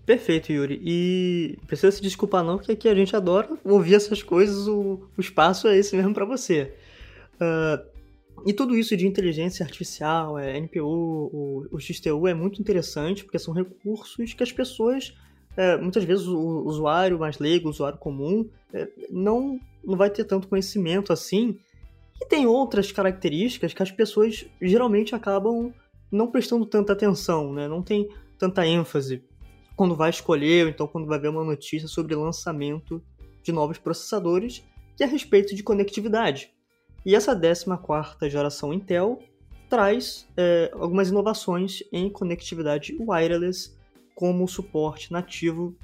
Perfeito, 0.06 0.50
Yuri. 0.50 0.80
E 0.82 1.58
precisa 1.66 1.90
se 1.90 2.00
desculpar 2.00 2.42
não, 2.42 2.56
porque 2.56 2.72
aqui 2.72 2.88
a 2.88 2.94
gente 2.94 3.14
adora 3.14 3.58
ouvir 3.62 3.94
essas 3.94 4.22
coisas, 4.22 4.66
o, 4.66 5.06
o 5.16 5.20
espaço 5.20 5.68
é 5.68 5.76
esse 5.76 5.94
mesmo 5.94 6.14
para 6.14 6.24
você. 6.24 6.74
Uh, 7.34 7.97
e 8.46 8.52
tudo 8.52 8.76
isso 8.76 8.96
de 8.96 9.06
inteligência 9.06 9.64
artificial, 9.64 10.38
é, 10.38 10.56
NPU, 10.58 10.84
o, 10.84 11.66
o 11.70 11.80
XTU 11.80 12.26
é 12.26 12.34
muito 12.34 12.60
interessante 12.60 13.24
porque 13.24 13.38
são 13.38 13.54
recursos 13.54 14.32
que 14.34 14.42
as 14.42 14.52
pessoas, 14.52 15.14
é, 15.56 15.76
muitas 15.76 16.04
vezes 16.04 16.26
o 16.26 16.64
usuário 16.64 17.18
mais 17.18 17.38
leigo, 17.38 17.68
o 17.68 17.70
usuário 17.70 17.98
comum, 17.98 18.48
é, 18.72 18.88
não, 19.10 19.58
não 19.84 19.96
vai 19.96 20.10
ter 20.10 20.24
tanto 20.24 20.48
conhecimento 20.48 21.12
assim. 21.12 21.58
E 22.20 22.26
tem 22.26 22.46
outras 22.46 22.90
características 22.90 23.72
que 23.72 23.82
as 23.82 23.90
pessoas 23.90 24.46
geralmente 24.60 25.14
acabam 25.14 25.72
não 26.10 26.30
prestando 26.30 26.66
tanta 26.66 26.92
atenção, 26.92 27.52
né? 27.52 27.68
não 27.68 27.82
tem 27.82 28.08
tanta 28.38 28.66
ênfase 28.66 29.22
quando 29.76 29.94
vai 29.94 30.10
escolher, 30.10 30.64
ou 30.64 30.70
então 30.70 30.86
quando 30.88 31.06
vai 31.06 31.18
ver 31.18 31.28
uma 31.28 31.44
notícia 31.44 31.86
sobre 31.86 32.14
lançamento 32.14 33.02
de 33.42 33.52
novos 33.52 33.78
processadores, 33.78 34.64
que 34.96 35.04
é 35.04 35.06
a 35.06 35.08
respeito 35.08 35.54
de 35.54 35.62
conectividade. 35.62 36.50
E 37.08 37.14
essa 37.14 37.34
14 37.34 38.28
geração 38.28 38.70
Intel 38.70 39.18
traz 39.66 40.28
é, 40.36 40.70
algumas 40.74 41.08
inovações 41.08 41.82
em 41.90 42.10
conectividade 42.10 42.94
wireless, 43.00 43.74
como 44.14 44.46
suporte 44.46 45.10
nativo 45.10 45.74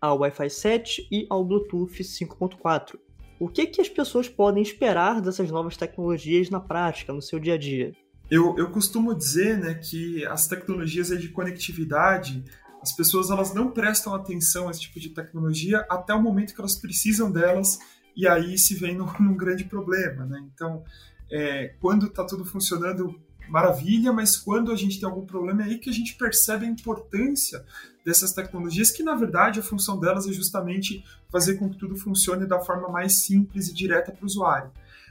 ao 0.00 0.18
Wi-Fi 0.18 0.50
7 0.50 1.08
e 1.08 1.24
ao 1.30 1.44
Bluetooth 1.44 2.02
5.4. 2.02 2.98
O 3.38 3.48
que, 3.48 3.68
que 3.68 3.80
as 3.80 3.88
pessoas 3.88 4.28
podem 4.28 4.60
esperar 4.60 5.20
dessas 5.20 5.52
novas 5.52 5.76
tecnologias 5.76 6.50
na 6.50 6.58
prática, 6.58 7.12
no 7.12 7.22
seu 7.22 7.38
dia 7.38 7.54
a 7.54 7.58
dia? 7.58 7.92
Eu, 8.28 8.58
eu 8.58 8.68
costumo 8.68 9.14
dizer 9.14 9.56
né, 9.58 9.74
que 9.74 10.26
as 10.26 10.48
tecnologias 10.48 11.10
de 11.10 11.28
conectividade, 11.28 12.42
as 12.82 12.90
pessoas 12.90 13.30
elas 13.30 13.54
não 13.54 13.70
prestam 13.70 14.16
atenção 14.16 14.66
a 14.66 14.72
esse 14.72 14.80
tipo 14.80 14.98
de 14.98 15.10
tecnologia 15.10 15.86
até 15.88 16.12
o 16.12 16.20
momento 16.20 16.52
que 16.52 16.60
elas 16.60 16.74
precisam 16.74 17.30
delas 17.30 17.78
e 18.16 18.26
aí 18.26 18.58
se 18.58 18.74
vem 18.74 18.96
num, 18.96 19.12
num 19.20 19.36
grande 19.36 19.64
problema, 19.64 20.24
né? 20.24 20.44
Então, 20.54 20.82
é, 21.30 21.74
quando 21.80 22.06
está 22.06 22.24
tudo 22.24 22.44
funcionando, 22.44 23.20
maravilha, 23.48 24.12
mas 24.12 24.36
quando 24.36 24.72
a 24.72 24.76
gente 24.76 24.98
tem 24.98 25.08
algum 25.08 25.26
problema 25.26 25.62
é 25.62 25.66
aí 25.66 25.78
que 25.78 25.90
a 25.90 25.92
gente 25.92 26.14
percebe 26.14 26.66
a 26.66 26.68
importância 26.68 27.64
dessas 28.04 28.32
tecnologias, 28.32 28.90
que 28.90 29.02
na 29.02 29.14
verdade 29.14 29.60
a 29.60 29.62
função 29.62 29.98
delas 29.98 30.26
é 30.26 30.32
justamente 30.32 31.04
fazer 31.28 31.54
com 31.54 31.68
que 31.68 31.76
tudo 31.76 31.96
funcione 31.96 32.46
da 32.46 32.60
forma 32.60 32.88
mais 32.88 33.20
simples 33.20 33.68
e 33.68 33.74
direta 33.74 34.12
para 34.12 34.22
o 34.22 34.26
usuário. 34.26 34.70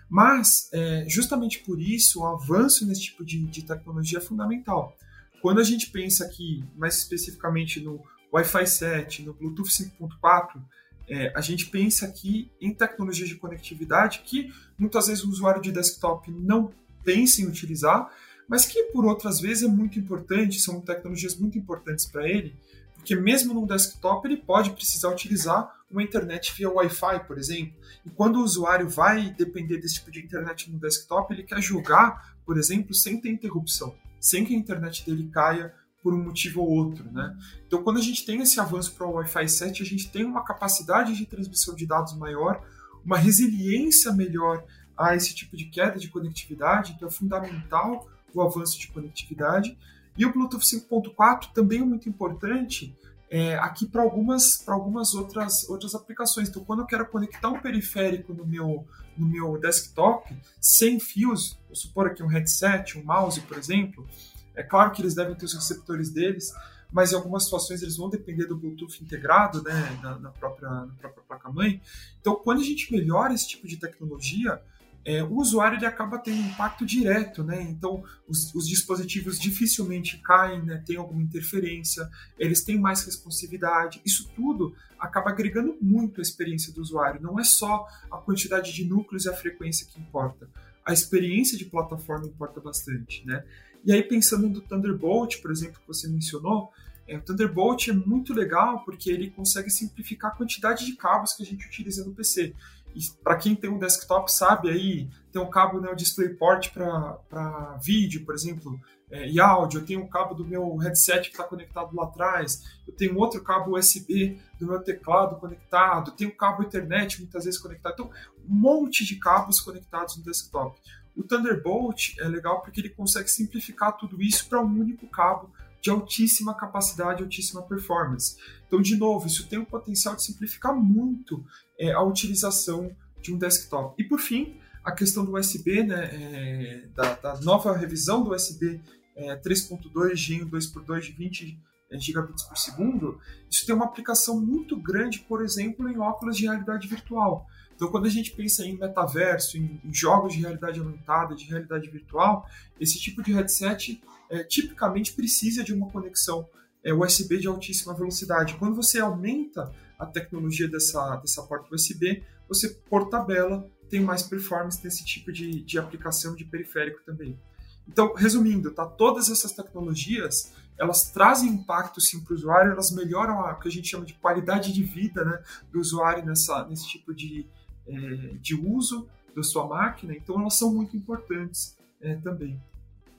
Mas, 0.09 0.69
é, 0.71 1.05
justamente 1.07 1.59
por 1.59 1.79
isso, 1.79 2.21
o 2.21 2.25
avanço 2.25 2.85
nesse 2.85 3.01
tipo 3.01 3.25
de, 3.25 3.45
de 3.47 3.63
tecnologia 3.63 4.19
é 4.19 4.21
fundamental. 4.21 4.95
Quando 5.41 5.59
a 5.59 5.63
gente 5.63 5.89
pensa 5.89 6.25
aqui, 6.25 6.63
mais 6.75 6.97
especificamente 6.97 7.79
no 7.79 8.01
Wi-Fi 8.31 8.67
7, 8.67 9.23
no 9.23 9.33
Bluetooth 9.33 9.69
5.4, 9.69 10.61
é, 11.07 11.31
a 11.35 11.41
gente 11.41 11.67
pensa 11.67 12.05
aqui 12.05 12.51
em 12.59 12.73
tecnologias 12.73 13.29
de 13.29 13.35
conectividade 13.35 14.21
que 14.25 14.53
muitas 14.77 15.07
vezes 15.07 15.23
o 15.23 15.29
usuário 15.29 15.61
de 15.61 15.71
desktop 15.71 16.31
não 16.31 16.71
pensa 17.03 17.41
em 17.41 17.47
utilizar, 17.47 18.11
mas 18.47 18.65
que 18.65 18.83
por 18.85 19.05
outras 19.05 19.39
vezes 19.39 19.63
é 19.63 19.67
muito 19.67 19.99
importante, 19.99 20.59
são 20.59 20.81
tecnologias 20.81 21.35
muito 21.35 21.57
importantes 21.57 22.05
para 22.05 22.27
ele, 22.27 22.55
porque 22.95 23.15
mesmo 23.15 23.53
no 23.53 23.67
desktop 23.67 24.27
ele 24.27 24.37
pode 24.37 24.71
precisar 24.71 25.09
utilizar 25.09 25.71
uma 25.89 26.01
internet 26.01 26.53
via 26.57 26.69
Wi-Fi, 26.69 27.25
por 27.27 27.37
exemplo. 27.37 27.73
E 28.05 28.09
quando 28.09 28.37
o 28.37 28.43
usuário 28.43 28.89
vai 28.89 29.29
depender 29.29 29.77
desse 29.77 29.95
tipo 29.95 30.11
de 30.11 30.23
internet 30.23 30.71
no 30.71 30.79
desktop, 30.79 31.31
ele 31.31 31.43
quer 31.43 31.61
jogar, 31.61 32.35
por 32.45 32.57
exemplo, 32.57 32.93
sem 32.93 33.21
ter 33.21 33.29
interrupção, 33.29 33.95
sem 34.19 34.43
que 34.43 34.55
a 34.55 34.57
internet 34.57 35.05
dele 35.05 35.29
caia 35.31 35.73
por 36.05 36.13
um 36.13 36.23
motivo 36.23 36.61
ou 36.61 36.69
outro, 36.69 37.11
né? 37.11 37.35
Então, 37.65 37.81
quando 37.81 37.97
a 37.97 38.01
gente 38.01 38.27
tem 38.27 38.39
esse 38.39 38.59
avanço 38.59 38.93
para 38.93 39.07
o 39.07 39.13
Wi-Fi 39.13 39.49
7, 39.49 39.81
a 39.81 39.85
gente 39.87 40.11
tem 40.11 40.23
uma 40.23 40.43
capacidade 40.43 41.15
de 41.15 41.25
transmissão 41.25 41.73
de 41.73 41.83
dados 41.83 42.15
maior, 42.15 42.63
uma 43.03 43.17
resiliência 43.17 44.11
melhor 44.11 44.63
a 44.95 45.15
esse 45.15 45.33
tipo 45.33 45.57
de 45.57 45.65
queda 45.65 45.97
de 45.97 46.07
conectividade, 46.07 46.93
então 46.95 47.07
é 47.07 47.11
fundamental 47.11 48.07
o 48.35 48.39
avanço 48.43 48.77
de 48.77 48.87
conectividade. 48.89 49.75
E 50.15 50.23
o 50.27 50.31
Bluetooth 50.31 50.63
5.4 50.63 51.51
também 51.51 51.81
é 51.81 51.83
muito 51.83 52.07
importante 52.07 52.95
é, 53.27 53.57
aqui 53.57 53.87
para 53.87 54.03
algumas, 54.03 54.63
algumas 54.67 55.15
outras, 55.15 55.67
outras 55.67 55.95
aplicações. 55.95 56.49
Então, 56.49 56.63
quando 56.63 56.81
eu 56.81 56.85
quero 56.85 57.07
conectar 57.07 57.49
um 57.49 57.59
periférico 57.59 58.31
no 58.31 58.45
meu, 58.45 58.85
no 59.17 59.27
meu 59.27 59.57
desktop, 59.57 60.37
sem 60.61 60.99
fios, 60.99 61.57
vou 61.65 61.75
supor 61.75 62.05
aqui 62.05 62.21
um 62.21 62.27
headset, 62.27 62.95
um 62.95 63.03
mouse, 63.03 63.41
por 63.41 63.57
exemplo, 63.57 64.07
é 64.55 64.63
claro 64.63 64.91
que 64.91 65.01
eles 65.01 65.13
devem 65.13 65.35
ter 65.35 65.45
os 65.45 65.53
receptores 65.53 66.09
deles, 66.09 66.53
mas 66.91 67.11
em 67.11 67.15
algumas 67.15 67.43
situações 67.43 67.81
eles 67.81 67.97
vão 67.97 68.09
depender 68.09 68.45
do 68.45 68.55
Bluetooth 68.55 69.03
integrado, 69.03 69.61
né, 69.61 69.99
na, 70.01 70.17
na 70.19 70.29
própria, 70.31 70.69
na 70.69 70.93
própria 70.99 71.23
placa-mãe. 71.27 71.81
Então, 72.21 72.35
quando 72.35 72.61
a 72.61 72.63
gente 72.63 72.91
melhora 72.91 73.33
esse 73.33 73.47
tipo 73.47 73.67
de 73.67 73.77
tecnologia, 73.77 74.61
é, 75.05 75.23
o 75.23 75.35
usuário 75.35 75.77
ele 75.77 75.85
acaba 75.85 76.17
tendo 76.17 76.41
impacto 76.41 76.83
direto, 76.83 77.43
né? 77.43 77.61
Então, 77.61 78.03
os, 78.27 78.53
os 78.55 78.67
dispositivos 78.67 79.39
dificilmente 79.39 80.17
caem, 80.17 80.63
né? 80.63 80.81
Tem 80.83 80.97
alguma 80.97 81.21
interferência, 81.21 82.09
eles 82.39 82.63
têm 82.63 82.79
mais 82.79 83.03
responsividade. 83.05 84.01
Isso 84.03 84.27
tudo 84.35 84.75
acaba 84.99 85.29
agregando 85.29 85.77
muito 85.79 86.19
a 86.19 86.23
experiência 86.23 86.73
do 86.73 86.81
usuário. 86.81 87.21
Não 87.21 87.39
é 87.39 87.43
só 87.43 87.85
a 88.09 88.17
quantidade 88.17 88.73
de 88.73 88.83
núcleos 88.83 89.25
e 89.25 89.29
a 89.29 89.33
frequência 89.33 89.85
que 89.85 89.99
importa. 89.99 90.49
A 90.83 90.91
experiência 90.91 91.55
de 91.55 91.65
plataforma 91.65 92.25
importa 92.25 92.59
bastante, 92.59 93.23
né? 93.27 93.43
E 93.85 93.93
aí, 93.93 94.01
pensando 94.01 94.49
no 94.49 94.61
Thunderbolt, 94.61 95.41
por 95.41 95.51
exemplo, 95.51 95.79
que 95.79 95.87
você 95.87 96.07
mencionou, 96.07 96.71
é, 97.07 97.17
o 97.17 97.21
Thunderbolt 97.21 97.87
é 97.87 97.93
muito 97.93 98.33
legal 98.33 98.83
porque 98.83 99.11
ele 99.11 99.29
consegue 99.29 99.69
simplificar 99.69 100.31
a 100.31 100.35
quantidade 100.35 100.85
de 100.85 100.95
cabos 100.95 101.33
que 101.33 101.43
a 101.43 101.45
gente 101.45 101.67
utiliza 101.67 102.03
no 102.03 102.13
PC. 102.13 102.55
E 102.95 102.99
para 103.23 103.35
quem 103.35 103.55
tem 103.55 103.69
um 103.69 103.77
desktop 103.77 104.31
sabe 104.31 104.69
aí, 104.69 105.09
tem 105.31 105.41
um 105.41 105.49
cabo 105.49 105.79
né, 105.79 105.93
DisplayPort 105.93 106.71
para 106.73 107.77
vídeo, 107.83 108.25
por 108.25 108.33
exemplo, 108.33 108.79
é, 109.11 109.29
e 109.29 109.39
áudio, 109.39 109.81
eu 109.81 109.85
tenho 109.85 110.01
um 110.01 110.07
cabo 110.07 110.33
do 110.33 110.45
meu 110.45 110.77
headset 110.77 111.29
que 111.29 111.35
está 111.35 111.43
conectado 111.43 111.95
lá 111.95 112.05
atrás, 112.05 112.63
eu 112.87 112.93
tenho 112.93 113.17
outro 113.17 113.43
cabo 113.43 113.77
USB 113.77 114.39
do 114.59 114.65
meu 114.65 114.79
teclado 114.79 115.35
conectado, 115.35 116.11
tenho 116.11 116.31
um 116.31 116.35
cabo 116.35 116.63
Ethernet 116.63 117.19
muitas 117.19 117.45
vezes 117.45 117.59
conectado, 117.59 117.93
então 117.93 118.09
um 118.49 118.55
monte 118.55 119.05
de 119.05 119.17
cabos 119.17 119.59
conectados 119.59 120.17
no 120.17 120.23
desktop. 120.23 120.79
O 121.15 121.23
Thunderbolt 121.23 122.17
é 122.19 122.27
legal 122.27 122.61
porque 122.61 122.81
ele 122.81 122.89
consegue 122.89 123.29
simplificar 123.29 123.97
tudo 123.97 124.21
isso 124.21 124.47
para 124.49 124.61
um 124.61 124.79
único 124.79 125.07
cabo 125.07 125.51
de 125.81 125.89
altíssima 125.89 126.53
capacidade, 126.55 127.21
altíssima 127.21 127.61
performance. 127.61 128.37
Então, 128.67 128.81
de 128.81 128.95
novo, 128.95 129.27
isso 129.27 129.47
tem 129.47 129.59
o 129.59 129.65
potencial 129.65 130.15
de 130.15 130.23
simplificar 130.23 130.75
muito 130.75 131.45
é, 131.79 131.91
a 131.91 132.01
utilização 132.01 132.95
de 133.21 133.33
um 133.33 133.37
desktop. 133.37 133.95
E 134.01 134.07
por 134.07 134.19
fim, 134.19 134.59
a 134.83 134.91
questão 134.91 135.23
do 135.23 135.37
USB, 135.37 135.83
né, 135.83 136.09
é, 136.11 136.87
da, 136.95 137.15
da, 137.15 137.41
nova 137.41 137.75
revisão 137.75 138.23
do 138.23 138.33
USB 138.33 138.81
é, 139.15 139.35
3.2 139.35 140.15
Gen 140.15 140.49
2x2 140.49 141.01
de 141.01 141.11
20 141.11 141.59
é, 141.91 141.99
gigabits 141.99 142.43
por 142.43 142.57
segundo, 142.57 143.19
isso 143.49 143.65
tem 143.65 143.73
uma 143.73 143.85
aplicação 143.85 144.39
muito 144.39 144.75
grande, 144.77 145.19
por 145.19 145.43
exemplo, 145.43 145.87
em 145.87 145.97
óculos 145.97 146.35
de 146.35 146.45
realidade 146.45 146.87
virtual. 146.87 147.47
Então, 147.75 147.89
quando 147.89 148.05
a 148.05 148.09
gente 148.09 148.31
pensa 148.31 148.65
em 148.65 148.77
metaverso, 148.77 149.57
em, 149.57 149.79
em 149.83 149.93
jogos 149.93 150.33
de 150.33 150.39
realidade 150.39 150.79
aumentada, 150.79 151.35
de 151.35 151.45
realidade 151.45 151.89
virtual, 151.89 152.47
esse 152.79 152.99
tipo 152.99 153.21
de 153.21 153.33
headset 153.33 154.01
é, 154.29 154.43
tipicamente 154.43 155.13
precisa 155.13 155.63
de 155.63 155.73
uma 155.73 155.89
conexão 155.89 156.47
é, 156.83 156.93
USB 156.93 157.37
de 157.37 157.47
altíssima 157.47 157.93
velocidade. 157.93 158.55
Quando 158.55 158.75
você 158.75 158.99
aumenta 158.99 159.71
a 159.99 160.05
tecnologia 160.05 160.69
dessa, 160.69 161.17
dessa 161.17 161.43
porta 161.43 161.73
USB, 161.73 162.23
você, 162.47 162.69
por 162.69 163.09
tabela, 163.09 163.69
tem 163.89 163.99
mais 163.99 164.23
performance 164.23 164.83
nesse 164.83 165.03
tipo 165.03 165.31
de, 165.31 165.61
de 165.61 165.77
aplicação 165.77 166.35
de 166.35 166.45
periférico 166.45 167.01
também. 167.05 167.39
Então, 167.87 168.13
resumindo, 168.15 168.71
tá? 168.71 168.85
todas 168.85 169.29
essas 169.29 169.51
tecnologias 169.51 170.51
elas 170.77 171.09
trazem 171.11 171.49
impacto 171.49 172.01
sim 172.01 172.19
para 172.19 172.33
o 172.33 172.35
usuário, 172.35 172.71
elas 172.71 172.91
melhoram 172.91 173.39
a, 173.39 173.53
o 173.53 173.59
que 173.59 173.67
a 173.67 173.71
gente 173.71 173.87
chama 173.87 174.05
de 174.05 174.13
qualidade 174.15 174.73
de 174.73 174.83
vida 174.83 175.23
né, 175.23 175.41
do 175.71 175.79
usuário 175.79 176.25
nessa, 176.25 176.65
nesse 176.67 176.87
tipo 176.87 177.13
de, 177.13 177.47
é, 177.87 177.95
de 178.41 178.55
uso 178.55 179.07
da 179.35 179.43
sua 179.43 179.67
máquina, 179.67 180.13
então 180.13 180.39
elas 180.39 180.55
são 180.55 180.73
muito 180.73 180.95
importantes 180.95 181.77
é, 182.01 182.15
também. 182.15 182.59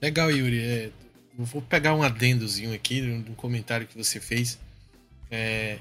Legal, 0.01 0.31
Yuri. 0.31 0.59
É, 0.59 0.91
vou 1.37 1.61
pegar 1.61 1.93
um 1.93 2.03
adendozinho 2.03 2.73
aqui 2.73 3.01
um 3.01 3.35
comentário 3.35 3.87
que 3.87 3.97
você 3.97 4.19
fez. 4.19 4.59
É, 5.29 5.79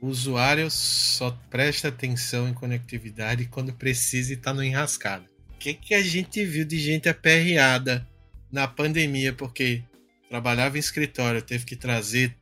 o 0.00 0.08
usuário 0.08 0.70
só 0.70 1.30
presta 1.50 1.88
atenção 1.88 2.48
em 2.48 2.54
conectividade 2.54 3.46
quando 3.46 3.72
precisa 3.72 4.32
e 4.32 4.36
está 4.36 4.52
no 4.52 4.62
enrascado. 4.62 5.24
O 5.54 5.58
que, 5.58 5.74
que 5.74 5.94
a 5.94 6.02
gente 6.02 6.44
viu 6.44 6.64
de 6.64 6.78
gente 6.78 7.08
aperreada 7.08 8.06
na 8.50 8.66
pandemia 8.66 9.32
porque 9.32 9.82
trabalhava 10.28 10.76
em 10.76 10.80
escritório, 10.80 11.42
teve 11.42 11.64
que 11.64 11.76
trazer 11.76 12.34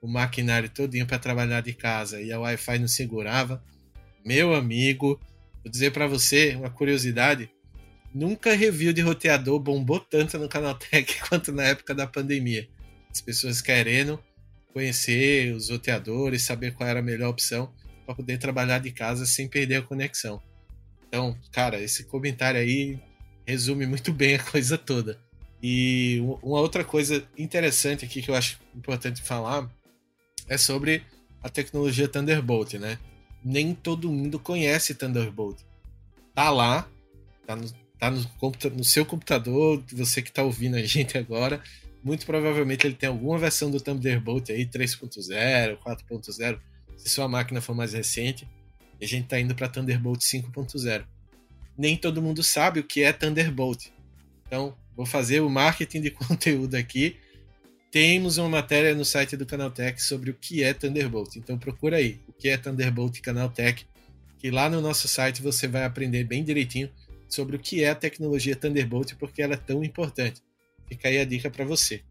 o 0.00 0.08
maquinário 0.08 0.68
todinho 0.68 1.06
para 1.06 1.18
trabalhar 1.18 1.60
de 1.60 1.72
casa 1.72 2.20
e 2.20 2.32
a 2.32 2.38
Wi-Fi 2.38 2.78
não 2.78 2.88
segurava? 2.88 3.62
Meu 4.24 4.54
amigo, 4.54 5.20
Vou 5.62 5.70
dizer 5.70 5.92
para 5.92 6.06
você 6.06 6.54
uma 6.56 6.70
curiosidade. 6.70 7.50
Nunca 8.14 8.54
review 8.54 8.92
de 8.92 9.02
roteador 9.02 9.60
bombou 9.60 10.00
tanto 10.00 10.38
no 10.38 10.48
Canaltech 10.48 11.20
quanto 11.28 11.52
na 11.52 11.64
época 11.64 11.94
da 11.94 12.06
pandemia. 12.06 12.68
As 13.10 13.20
pessoas 13.20 13.60
querendo 13.60 14.22
conhecer 14.72 15.54
os 15.54 15.68
roteadores, 15.68 16.42
saber 16.42 16.72
qual 16.74 16.88
era 16.88 17.00
a 17.00 17.02
melhor 17.02 17.30
opção 17.30 17.72
para 18.06 18.14
poder 18.14 18.38
trabalhar 18.38 18.78
de 18.78 18.90
casa 18.90 19.26
sem 19.26 19.48
perder 19.48 19.76
a 19.76 19.82
conexão. 19.82 20.42
Então, 21.08 21.36
cara, 21.52 21.80
esse 21.80 22.04
comentário 22.04 22.60
aí 22.60 22.98
resume 23.46 23.86
muito 23.86 24.12
bem 24.12 24.36
a 24.36 24.42
coisa 24.42 24.78
toda. 24.78 25.18
E 25.62 26.20
uma 26.42 26.60
outra 26.60 26.84
coisa 26.84 27.26
interessante 27.36 28.04
aqui 28.04 28.22
que 28.22 28.30
eu 28.30 28.34
acho 28.34 28.58
importante 28.74 29.20
falar 29.20 29.70
é 30.48 30.56
sobre 30.56 31.02
a 31.42 31.48
tecnologia 31.48 32.08
Thunderbolt, 32.08 32.74
né? 32.74 32.98
Nem 33.44 33.74
todo 33.74 34.10
mundo 34.10 34.38
conhece 34.38 34.94
Thunderbolt. 34.94 35.58
Tá 36.34 36.50
lá, 36.50 36.88
tá 37.46 37.56
no, 37.56 37.70
tá 37.98 38.10
no, 38.10 38.20
no 38.76 38.84
seu 38.84 39.04
computador, 39.04 39.82
você 39.92 40.22
que 40.22 40.32
tá 40.32 40.42
ouvindo 40.42 40.76
a 40.76 40.82
gente 40.82 41.16
agora, 41.18 41.62
muito 42.02 42.24
provavelmente 42.24 42.86
ele 42.86 42.94
tem 42.94 43.08
alguma 43.08 43.38
versão 43.38 43.70
do 43.70 43.80
Thunderbolt 43.80 44.50
aí, 44.50 44.64
3.0, 44.64 45.78
4.0, 45.78 46.58
se 46.96 47.08
sua 47.08 47.28
máquina 47.28 47.60
for 47.60 47.74
mais 47.74 47.92
recente. 47.92 48.48
E 49.00 49.04
a 49.04 49.08
gente 49.08 49.28
tá 49.28 49.40
indo 49.40 49.54
para 49.54 49.68
Thunderbolt 49.68 50.20
5.0. 50.20 51.04
Nem 51.76 51.96
todo 51.96 52.22
mundo 52.22 52.42
sabe 52.42 52.80
o 52.80 52.84
que 52.84 53.02
é 53.02 53.12
Thunderbolt. 53.12 53.86
Então, 54.46 54.76
vou 54.94 55.06
fazer 55.06 55.40
o 55.40 55.48
marketing 55.48 56.02
de 56.02 56.10
conteúdo 56.12 56.74
aqui. 56.74 57.16
Temos 57.90 58.38
uma 58.38 58.48
matéria 58.48 58.94
no 58.94 59.04
site 59.04 59.36
do 59.36 59.44
Canaltech 59.44 60.00
sobre 60.00 60.30
o 60.30 60.34
que 60.34 60.62
é 60.62 60.72
Thunderbolt. 60.72 61.36
Então 61.36 61.58
procura 61.58 61.96
aí, 61.96 62.20
o 62.28 62.32
que 62.32 62.48
é 62.48 62.56
Thunderbolt 62.56 63.20
Canaltech, 63.20 63.84
que 64.38 64.50
lá 64.50 64.70
no 64.70 64.80
nosso 64.80 65.08
site 65.08 65.42
você 65.42 65.66
vai 65.66 65.84
aprender 65.84 66.22
bem 66.24 66.44
direitinho 66.44 66.88
sobre 67.28 67.56
o 67.56 67.58
que 67.58 67.82
é 67.82 67.90
a 67.90 67.94
tecnologia 67.94 68.54
Thunderbolt, 68.54 69.14
porque 69.18 69.42
ela 69.42 69.54
é 69.54 69.56
tão 69.56 69.82
importante. 69.82 70.40
Fica 70.86 71.08
aí 71.08 71.18
a 71.18 71.24
dica 71.24 71.50
para 71.50 71.64
você. 71.64 72.02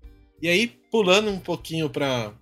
E 0.42 0.48
aí, 0.48 0.68
pulando 0.92 1.30
um 1.30 1.40
pouquinho 1.40 1.90
para 1.90 2.34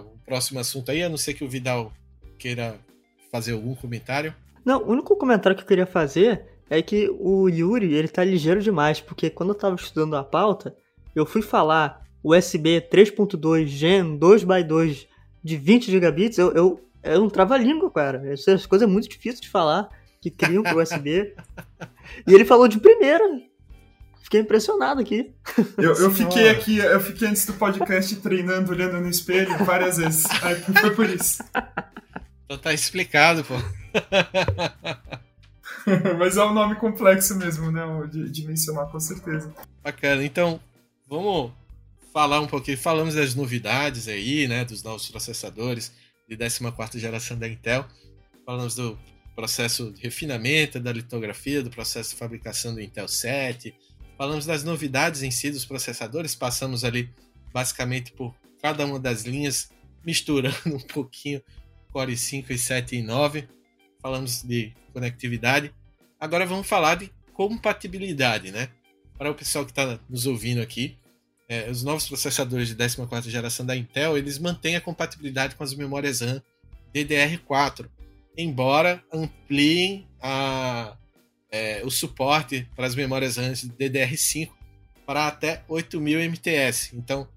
o 0.00 0.18
próximo 0.24 0.60
assunto 0.60 0.90
aí, 0.90 1.02
a 1.02 1.08
não 1.08 1.16
ser 1.16 1.34
que 1.34 1.44
o 1.44 1.48
Vidal 1.48 1.92
queira 2.38 2.78
fazer 3.30 3.52
algum 3.52 3.74
comentário. 3.74 4.34
Não, 4.64 4.82
o 4.82 4.90
único 4.90 5.16
comentário 5.16 5.56
que 5.56 5.62
eu 5.62 5.68
queria 5.68 5.86
fazer 5.86 6.46
é 6.70 6.80
que 6.80 7.08
o 7.18 7.48
Yuri, 7.48 7.92
ele 7.92 8.08
tá 8.08 8.24
ligeiro 8.24 8.62
demais, 8.62 9.00
porque 9.00 9.30
quando 9.30 9.50
eu 9.50 9.58
tava 9.58 9.76
estudando 9.76 10.16
a 10.16 10.24
pauta, 10.24 10.76
eu 11.14 11.26
fui 11.26 11.42
falar 11.42 12.03
USB 12.24 12.80
3.2 12.80 13.66
Gen 13.66 14.18
2x2 14.18 15.06
de 15.42 15.56
20 15.58 15.90
gigabits, 15.90 16.38
eu, 16.38 16.52
eu, 16.52 16.80
é 17.02 17.18
um 17.18 17.28
trava-língua, 17.28 17.90
cara. 17.90 18.22
Essas 18.32 18.64
coisas 18.64 18.88
é 18.88 18.90
muito 18.90 19.08
difíceis 19.08 19.42
de 19.42 19.50
falar, 19.50 19.90
que 20.22 20.30
criam 20.30 20.62
pro 20.62 20.80
USB. 20.80 21.34
e 22.26 22.32
ele 22.32 22.46
falou 22.46 22.66
de 22.66 22.80
primeira. 22.80 23.22
Fiquei 24.22 24.40
impressionado 24.40 25.02
aqui. 25.02 25.34
Eu, 25.76 25.92
eu 25.92 26.10
fiquei 26.10 26.48
aqui, 26.48 26.78
eu 26.78 26.98
fiquei 26.98 27.28
antes 27.28 27.44
do 27.44 27.52
podcast 27.52 28.16
treinando, 28.16 28.72
olhando 28.72 28.98
no 28.98 29.08
espelho 29.08 29.62
várias 29.64 29.98
vezes. 29.98 30.24
Aí 30.42 30.54
foi 30.54 30.94
por 30.94 31.10
isso. 31.10 31.44
Então 32.46 32.56
tá 32.56 32.72
explicado, 32.72 33.44
pô. 33.44 33.54
Mas 36.18 36.38
é 36.38 36.42
um 36.42 36.54
nome 36.54 36.76
complexo 36.76 37.36
mesmo, 37.36 37.70
né? 37.70 37.82
De, 38.10 38.30
de 38.30 38.46
mencionar, 38.46 38.90
com 38.90 38.98
certeza. 38.98 39.52
Bacana. 39.82 40.24
Então, 40.24 40.58
vamos 41.06 41.52
falar 42.14 42.40
um 42.40 42.46
pouquinho. 42.46 42.78
Falamos 42.78 43.14
das 43.14 43.34
novidades 43.34 44.08
aí, 44.08 44.48
né? 44.48 44.64
Dos 44.64 44.82
novos 44.82 45.10
processadores 45.10 45.92
de 46.26 46.36
14 46.36 46.98
geração 46.98 47.38
da 47.38 47.46
Intel. 47.46 47.86
Falamos 48.46 48.74
do 48.74 48.98
processo 49.34 49.92
de 49.92 50.00
refinamento 50.00 50.80
da 50.80 50.92
litografia, 50.92 51.62
do 51.62 51.68
processo 51.68 52.10
de 52.10 52.16
fabricação 52.16 52.72
do 52.72 52.80
Intel 52.80 53.08
7, 53.08 53.74
Falamos 54.16 54.46
das 54.46 54.62
novidades 54.62 55.22
em 55.22 55.30
si 55.30 55.50
dos 55.50 55.64
processadores, 55.64 56.36
passamos 56.36 56.84
ali 56.84 57.10
basicamente 57.52 58.12
por 58.12 58.34
cada 58.62 58.86
uma 58.86 58.98
das 58.98 59.24
linhas, 59.24 59.70
misturando 60.06 60.56
um 60.66 60.80
pouquinho 60.80 61.42
Core 61.90 62.16
5 62.16 62.52
e 62.52 62.58
7 62.58 62.96
e 62.96 63.02
9. 63.02 63.48
Falamos 64.00 64.42
de 64.42 64.72
conectividade. 64.92 65.74
Agora 66.18 66.46
vamos 66.46 66.66
falar 66.66 66.96
de 66.96 67.10
compatibilidade, 67.32 68.52
né? 68.52 68.68
Para 69.18 69.30
o 69.30 69.34
pessoal 69.34 69.64
que 69.64 69.72
está 69.72 69.98
nos 70.08 70.26
ouvindo 70.26 70.60
aqui, 70.60 70.96
é, 71.48 71.70
os 71.70 71.82
novos 71.82 72.06
processadores 72.06 72.68
de 72.68 72.74
14 72.74 73.30
geração 73.30 73.66
da 73.66 73.76
Intel, 73.76 74.16
eles 74.16 74.38
mantêm 74.38 74.76
a 74.76 74.80
compatibilidade 74.80 75.54
com 75.56 75.64
as 75.64 75.74
memórias 75.74 76.20
RAM 76.20 76.42
DDR4, 76.94 77.88
embora 78.36 79.02
ampliem 79.12 80.06
a, 80.20 80.96
é, 81.50 81.82
o 81.84 81.90
suporte 81.90 82.68
para 82.74 82.86
as 82.86 82.94
memórias 82.94 83.36
RAM 83.36 83.52
DDR5 83.52 84.50
para 85.06 85.26
até 85.26 85.62
8000 85.68 86.30
MTS. 86.30 86.96
Então, 86.96 87.28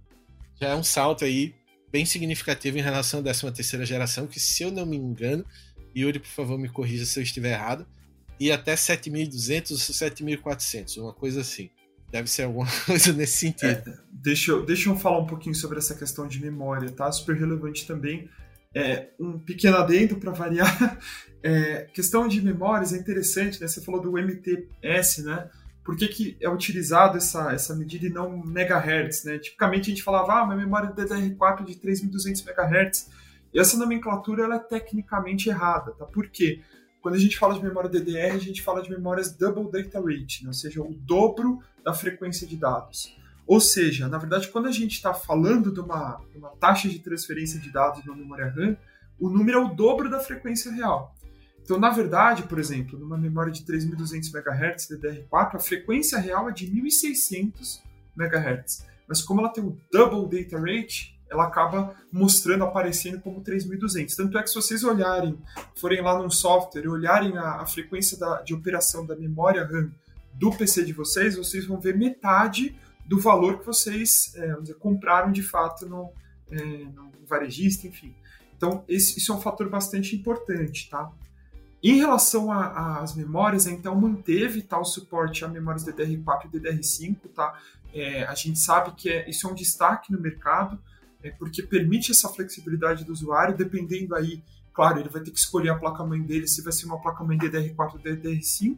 já 0.60 0.70
é 0.70 0.76
um 0.76 0.84
salto 0.84 1.26
aí 1.26 1.54
bem 1.92 2.06
significativo 2.06 2.78
em 2.78 2.82
relação 2.82 3.20
à 3.20 3.24
13 3.24 3.52
terceira 3.52 3.86
geração, 3.86 4.28
que 4.28 4.40
se 4.40 4.64
eu 4.64 4.72
não 4.72 4.86
me 4.86 4.96
engano, 4.96 5.46
Yuri, 5.96 6.20
por 6.20 6.30
favor, 6.30 6.58
me 6.58 6.70
corrija 6.70 7.06
se 7.06 7.20
eu 7.20 7.24
estiver 7.24 7.54
errado, 7.54 7.88
e 8.40 8.52
até 8.52 8.76
7200 8.76 9.72
ou 9.72 9.78
7400, 9.78 10.98
uma 10.98 11.14
coisa 11.14 11.42
assim. 11.42 11.70
Deve 12.12 12.30
ser 12.30 12.44
alguma 12.44 12.68
coisa 12.86 13.14
nesse 13.14 13.38
sentido. 13.38 13.90
É, 13.90 13.98
deixa, 14.12 14.52
eu, 14.52 14.66
deixa 14.66 14.90
eu 14.90 14.96
falar 14.96 15.20
um 15.20 15.28
pouquinho 15.28 15.56
sobre 15.56 15.78
essa 15.78 15.96
questão 15.96 16.28
de 16.28 16.42
memória, 16.42 16.90
tá? 16.92 17.12
Super 17.12 17.36
relevante 17.36 17.86
também. 17.86 18.30
É, 18.74 19.10
um 19.20 19.40
pequeno 19.40 19.78
adendo 19.78 20.18
para 20.18 20.32
variar. 20.32 20.98
É, 21.44 21.88
questão 21.94 22.28
de 22.28 22.42
memórias 22.42 22.92
é 22.92 22.98
interessante, 22.98 23.62
né? 23.62 23.68
Você 23.68 23.80
falou 23.80 24.02
do 24.02 24.14
MTS, 24.14 25.24
né? 25.24 25.50
Por 25.86 25.96
que, 25.96 26.08
que 26.08 26.38
é 26.42 26.50
utilizado 26.50 27.16
essa, 27.16 27.54
essa 27.54 27.76
medida 27.76 28.08
e 28.08 28.10
não 28.10 28.44
megahertz, 28.44 29.24
né? 29.24 29.38
Tipicamente 29.38 29.84
a 29.84 29.94
gente 29.94 30.04
falava, 30.04 30.42
ah, 30.42 30.46
minha 30.46 30.58
memória 30.58 30.92
DDR4 30.92 31.64
de 31.64 31.76
3.200 31.76 32.44
megahertz. 32.44 33.10
E 33.54 33.60
essa 33.60 33.78
nomenclatura 33.78 34.44
ela 34.44 34.56
é 34.56 34.60
tecnicamente 34.60 35.48
errada, 35.48 35.92
tá? 35.92 36.06
Por 36.06 36.28
quê? 36.28 36.62
Quando 37.08 37.16
a 37.16 37.20
gente 37.20 37.38
fala 37.38 37.54
de 37.54 37.64
memória 37.64 37.90
DDR, 37.90 38.36
a 38.36 38.38
gente 38.38 38.62
fala 38.62 38.82
de 38.82 38.90
memórias 38.90 39.32
double 39.32 39.72
data 39.72 39.98
rate, 39.98 40.44
né? 40.44 40.50
ou 40.50 40.54
seja, 40.54 40.82
o 40.82 40.94
dobro 40.94 41.64
da 41.82 41.94
frequência 41.94 42.46
de 42.46 42.58
dados. 42.58 43.16
Ou 43.48 43.62
seja, 43.62 44.10
na 44.10 44.18
verdade, 44.18 44.50
quando 44.50 44.68
a 44.68 44.74
gente 44.74 44.96
está 44.96 45.14
falando 45.14 45.72
de 45.72 45.80
uma, 45.80 46.22
de 46.30 46.38
uma, 46.38 46.50
taxa 46.50 46.90
de 46.90 47.00
transferência 47.00 47.62
de 47.62 47.72
dados 47.72 48.04
numa 48.04 48.18
memória 48.18 48.50
RAM, 48.50 48.76
o 49.18 49.30
número 49.30 49.58
é 49.58 49.64
o 49.64 49.74
dobro 49.74 50.10
da 50.10 50.20
frequência 50.20 50.70
real. 50.70 51.16
Então, 51.64 51.80
na 51.80 51.92
verdade, 51.92 52.44
por 52.44 52.60
exemplo, 52.60 53.00
numa 53.00 53.18
memória 53.18 53.54
de 53.54 53.64
3.200 53.64 54.30
MHz 54.36 54.90
DDR4, 54.90 55.56
a 55.56 55.60
frequência 55.60 56.20
real 56.20 56.50
é 56.50 56.52
de 56.52 56.68
1.600 56.70 57.84
MHz. 58.18 58.86
Mas 59.08 59.22
como 59.22 59.40
ela 59.40 59.48
tem 59.48 59.64
o 59.64 59.78
double 59.90 60.44
data 60.44 60.60
rate, 60.60 61.17
ela 61.30 61.46
acaba 61.46 61.96
mostrando, 62.12 62.64
aparecendo 62.64 63.20
como 63.20 63.42
3.200. 63.42 64.16
Tanto 64.16 64.38
é 64.38 64.44
que 64.44 64.50
se 64.50 64.56
vocês 64.56 64.84
olharem, 64.84 65.38
forem 65.76 66.02
lá 66.02 66.18
num 66.18 66.30
software 66.30 66.84
e 66.84 66.88
olharem 66.88 67.38
a, 67.38 67.62
a 67.62 67.66
frequência 67.66 68.18
da, 68.18 68.42
de 68.42 68.54
operação 68.54 69.06
da 69.06 69.16
memória 69.16 69.66
RAM 69.66 69.92
do 70.34 70.52
PC 70.52 70.86
de 70.86 70.94
vocês, 70.94 71.36
vocês 71.36 71.66
vão 71.66 71.80
ver 71.80 71.98
metade 71.98 72.78
do 73.06 73.20
valor 73.20 73.60
que 73.60 73.66
vocês 73.66 74.34
é, 74.36 74.54
dizer, 74.60 74.76
compraram 74.76 75.32
de 75.32 75.42
fato 75.42 75.88
no, 75.88 76.12
é, 76.52 76.58
no 76.58 77.12
varejista, 77.26 77.88
enfim. 77.88 78.14
Então, 78.56 78.84
esse, 78.88 79.18
isso 79.20 79.32
é 79.32 79.36
um 79.36 79.42
fator 79.42 79.70
bastante 79.70 80.16
importante, 80.16 80.90
tá? 80.90 81.12
Em 81.82 81.98
relação 81.98 82.52
às 82.52 83.16
memórias, 83.16 83.68
a 83.68 83.72
Intel 83.72 83.96
manteve 83.96 84.64
tal 84.64 84.84
suporte 84.84 85.46
a 85.46 85.48
memórias 85.48 85.86
DDR4 85.86 86.46
e 86.46 86.60
DDR5, 86.60 87.18
tá? 87.36 87.58
É, 87.94 88.24
a 88.26 88.34
gente 88.34 88.60
sabe 88.60 88.92
que 88.96 89.10
é, 89.10 89.30
isso 89.30 89.48
é 89.48 89.52
um 89.52 89.54
destaque 89.54 90.12
no 90.12 90.20
mercado, 90.20 90.80
é, 91.24 91.32
porque 91.32 91.64
permite 91.64 92.12
essa 92.12 92.30
flexibilidade 92.30 93.04
do 93.04 93.12
usuário, 93.12 93.58
dependendo 93.58 94.16
aí, 94.16 94.44
claro, 94.74 95.00
ele 95.00 95.10
vai 95.10 95.22
ter 95.22 95.32
que 95.32 95.40
escolher 95.40 95.70
a 95.70 95.76
placa-mãe 95.76 96.22
dele, 96.22 96.48
se 96.48 96.62
vai 96.62 96.72
ser 96.72 96.86
uma 96.86 97.02
placa-mãe 97.02 97.38
DDR4 97.38 97.94
ou 97.94 98.00
DDR5, 98.00 98.78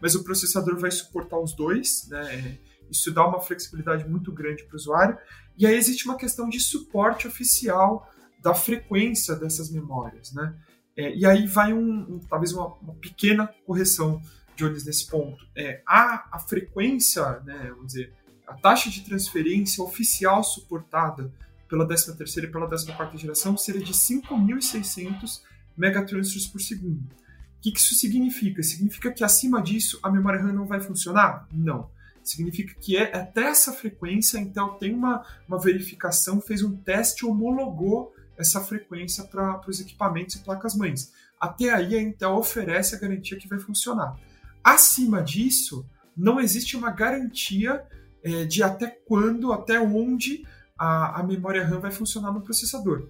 mas 0.00 0.14
o 0.14 0.24
processador 0.24 0.78
vai 0.78 0.90
suportar 0.90 1.38
os 1.38 1.52
dois, 1.54 2.08
né? 2.08 2.58
Isso 2.90 3.12
dá 3.12 3.26
uma 3.26 3.40
flexibilidade 3.40 4.08
muito 4.08 4.32
grande 4.32 4.64
para 4.64 4.74
o 4.74 4.76
usuário. 4.76 5.18
E 5.56 5.66
aí 5.66 5.76
existe 5.76 6.06
uma 6.06 6.16
questão 6.16 6.48
de 6.48 6.58
suporte 6.58 7.28
oficial 7.28 8.10
da 8.42 8.54
frequência 8.54 9.36
dessas 9.36 9.70
memórias, 9.70 10.32
né? 10.32 10.54
É, 10.96 11.14
e 11.14 11.24
aí 11.24 11.46
vai 11.46 11.72
um, 11.72 12.14
um 12.14 12.18
talvez 12.18 12.52
uma, 12.52 12.74
uma, 12.74 12.94
pequena 12.94 13.46
correção, 13.64 14.20
Jones, 14.56 14.84
nesse 14.84 15.06
ponto. 15.06 15.46
É, 15.54 15.82
a, 15.86 16.36
a 16.36 16.38
frequência, 16.38 17.40
né, 17.40 17.68
vamos 17.70 17.88
dizer, 17.88 18.12
a 18.46 18.54
taxa 18.54 18.90
de 18.90 19.02
transferência 19.02 19.82
oficial 19.84 20.42
suportada 20.42 21.32
pela 21.70 21.86
13ª 21.86 22.44
e 22.44 22.46
pela 22.48 22.68
14ª 22.68 23.16
geração 23.16 23.56
seria 23.56 23.82
de 23.82 23.92
5.600 23.92 25.40
megatransfers 25.76 26.46
por 26.46 26.60
segundo. 26.60 27.00
O 27.00 27.62
que, 27.62 27.70
isso 27.70 27.94
significa? 27.94 28.62
Significa 28.62 29.12
que 29.12 29.24
acima 29.24 29.62
disso 29.62 29.98
a 30.02 30.10
memória 30.10 30.42
RAM 30.42 30.52
não 30.52 30.66
vai 30.66 30.80
funcionar? 30.80 31.46
Não 31.52 31.88
significa 32.22 32.74
que 32.78 32.96
é 32.96 33.16
até 33.16 33.44
essa 33.44 33.72
frequência, 33.72 34.38
Intel 34.38 34.70
tem 34.70 34.94
uma, 34.94 35.24
uma 35.48 35.58
verificação, 35.58 36.40
fez 36.40 36.62
um 36.62 36.76
teste, 36.76 37.26
homologou 37.26 38.14
essa 38.36 38.60
frequência 38.60 39.24
para 39.24 39.60
os 39.68 39.80
equipamentos 39.80 40.36
e 40.36 40.38
placas-mães. 40.40 41.12
Até 41.38 41.70
aí 41.70 41.94
a 41.96 42.02
Intel 42.02 42.36
oferece 42.36 42.94
a 42.94 42.98
garantia 42.98 43.38
que 43.38 43.48
vai 43.48 43.58
funcionar. 43.58 44.18
Acima 44.62 45.22
disso, 45.22 45.86
não 46.16 46.40
existe 46.40 46.76
uma 46.76 46.90
garantia 46.90 47.82
é, 48.22 48.44
de 48.44 48.62
até 48.62 48.86
quando, 48.86 49.52
até 49.52 49.80
onde 49.80 50.46
a, 50.80 51.20
a 51.20 51.22
memória 51.22 51.62
RAM 51.62 51.78
vai 51.78 51.90
funcionar 51.90 52.32
no 52.32 52.40
processador. 52.40 53.06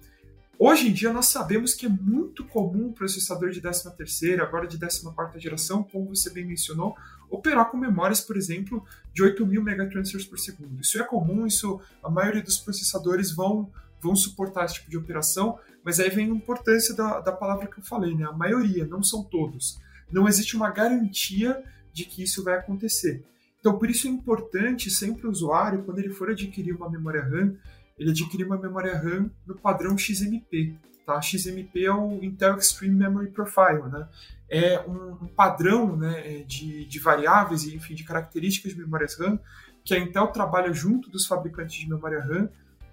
Hoje 0.59 0.89
em 0.89 0.93
dia 0.93 1.13
nós 1.13 1.27
sabemos 1.27 1.73
que 1.73 1.85
é 1.85 1.89
muito 1.89 2.43
comum 2.43 2.89
o 2.89 2.93
processador 2.93 3.49
de 3.49 3.61
13ª, 3.61 4.41
agora 4.41 4.67
de 4.67 4.77
14ª 4.77 5.39
geração, 5.39 5.81
como 5.81 6.13
você 6.13 6.29
bem 6.29 6.45
mencionou, 6.45 6.97
operar 7.29 7.71
com 7.71 7.77
memórias, 7.77 8.19
por 8.19 8.35
exemplo, 8.35 8.85
de 9.13 9.23
8.000 9.23 9.63
megatransfers 9.63 10.25
por 10.25 10.37
segundo. 10.37 10.81
Isso 10.81 11.01
é 11.01 11.03
comum, 11.03 11.47
isso 11.47 11.79
a 12.03 12.09
maioria 12.09 12.43
dos 12.43 12.57
processadores 12.57 13.31
vão 13.31 13.71
vão 14.01 14.15
suportar 14.15 14.65
esse 14.65 14.73
tipo 14.73 14.89
de 14.89 14.97
operação, 14.97 15.59
mas 15.83 15.99
aí 15.99 16.09
vem 16.09 16.25
a 16.25 16.35
importância 16.35 16.95
da, 16.95 17.19
da 17.19 17.31
palavra 17.31 17.67
que 17.67 17.77
eu 17.77 17.83
falei, 17.83 18.15
né? 18.15 18.25
A 18.25 18.31
maioria, 18.31 18.83
não 18.85 19.03
são 19.03 19.23
todos. 19.23 19.79
Não 20.11 20.27
existe 20.27 20.55
uma 20.55 20.71
garantia 20.71 21.63
de 21.93 22.03
que 22.05 22.23
isso 22.23 22.43
vai 22.43 22.55
acontecer. 22.55 23.23
Então, 23.61 23.77
por 23.77 23.89
isso 23.89 24.07
é 24.07 24.09
importante 24.09 24.89
sempre 24.89 25.27
o 25.27 25.31
usuário, 25.31 25.83
quando 25.83 25.99
ele 25.99 26.09
for 26.09 26.29
adquirir 26.29 26.75
uma 26.75 26.89
memória 26.89 27.21
RAM, 27.21 27.55
ele 27.97 28.09
adquirir 28.09 28.45
uma 28.45 28.57
memória 28.57 28.97
RAM 28.97 29.29
no 29.45 29.55
padrão 29.55 29.95
XMP. 29.95 30.75
Tá? 31.05 31.21
XMP 31.21 31.85
é 31.85 31.93
o 31.93 32.23
Intel 32.23 32.57
Extreme 32.57 32.95
Memory 32.95 33.29
Profile, 33.29 33.83
né? 33.91 34.09
É 34.49 34.79
um, 34.81 35.27
padrão 35.27 35.95
né, 35.95 36.43
de, 36.45 36.85
de 36.85 36.99
variáveis 36.99 37.63
e 37.63 37.75
enfim 37.75 37.95
de 37.95 38.03
características 38.03 38.73
de 38.73 38.79
memórias 38.79 39.17
RAM 39.17 39.39
que 39.85 39.93
a 39.93 39.99
Intel 39.99 40.27
trabalha 40.27 40.73
junto 40.73 41.09
dos 41.09 41.25
fabricantes 41.25 41.79
de 41.79 41.87
memória 41.87 42.19
RAM 42.19 42.49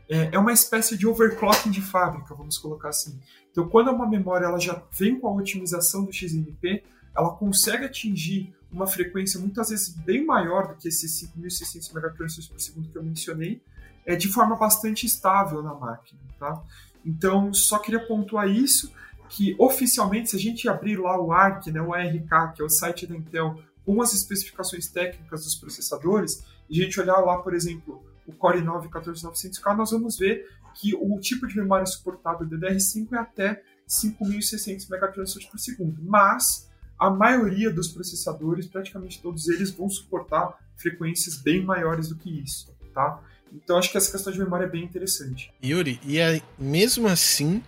é, 0.09 0.31
é 0.33 0.39
uma 0.39 0.53
espécie 0.53 0.97
de 0.97 1.07
overclocking 1.07 1.71
de 1.71 1.83
fábrica, 1.83 2.35
vamos 2.35 2.57
colocar 2.57 2.89
assim. 2.89 3.21
Então, 3.51 3.69
quando 3.69 3.91
uma 3.91 4.09
memória 4.09 4.47
ela 4.47 4.59
já 4.59 4.83
vem 4.93 5.21
com 5.21 5.29
a 5.29 5.35
otimização 5.35 6.05
do 6.05 6.13
XMP, 6.13 6.83
ela 7.15 7.31
consegue 7.37 7.85
atingir 7.85 8.55
uma 8.71 8.87
frequência 8.87 9.41
muitas 9.41 9.71
vezes 9.71 9.89
bem 9.89 10.25
maior 10.25 10.69
do 10.69 10.75
que 10.75 10.89
esses 10.89 11.23
5.600 11.37 11.95
megatransfers 11.95 12.49
por 12.49 12.61
segundo 12.61 12.89
que 12.89 12.99
eu 12.99 13.03
mencionei, 13.03 13.63
é 14.05 14.15
de 14.15 14.29
forma 14.29 14.57
bastante 14.57 15.07
estável 15.07 15.63
na 15.63 15.75
máquina, 15.75 16.21
tá? 16.39 16.63
Então, 17.05 17.53
só 17.53 17.79
queria 17.79 18.07
pontuar 18.07 18.49
isso, 18.49 18.93
que 19.29 19.55
oficialmente, 19.59 20.31
se 20.31 20.37
a 20.37 20.39
gente 20.39 20.69
abrir 20.69 20.99
lá 20.99 21.21
o 21.21 21.33
ARC, 21.33 21.67
né, 21.69 21.81
o 21.81 21.93
ARK, 21.95 22.55
que 22.55 22.63
é 22.63 22.65
o 22.65 22.69
site 22.69 23.07
da 23.07 23.17
Intel, 23.17 23.63
com 23.85 24.01
as 24.03 24.13
especificações 24.13 24.89
técnicas 24.89 25.45
dos 25.45 25.55
processadores, 25.55 26.45
e 26.69 26.81
a 26.81 26.85
gente 26.85 27.01
olhar 27.01 27.19
lá, 27.19 27.39
por 27.39 27.55
exemplo, 27.55 28.03
o 28.27 28.33
Core 28.33 28.61
9 28.61 28.89
14900K, 28.89 29.77
nós 29.77 29.91
vamos 29.91 30.19
ver 30.19 30.47
que 30.75 30.95
o 30.95 31.19
tipo 31.19 31.47
de 31.47 31.57
memória 31.57 31.87
suportado 31.87 32.47
DDR5 32.47 33.13
é 33.13 33.19
até 33.19 33.63
5.600 33.89 34.89
megatransfers 34.91 35.47
por 35.47 35.59
segundo, 35.59 36.01
mas 36.03 36.68
a 36.99 37.11
maioria 37.11 37.71
dos 37.71 37.89
processadores, 37.89 38.67
praticamente 38.67 39.21
todos 39.21 39.49
eles, 39.49 39.71
vão 39.71 39.89
suportar 39.89 40.59
frequências 40.77 41.37
bem 41.37 41.63
maiores 41.63 42.09
do 42.09 42.17
que 42.17 42.43
isso, 42.43 42.75
tá? 42.93 43.23
Então 43.53 43.79
acho 43.79 43.91
que 43.91 43.97
essa 43.97 44.11
questão 44.11 44.33
de 44.33 44.39
memória 44.39 44.65
é 44.65 44.69
bem 44.69 44.85
interessante. 44.85 45.53
Yuri, 45.65 46.01
e 46.05 46.19
é, 46.19 46.43
mesmo 46.59 47.07
assim, 47.09 47.63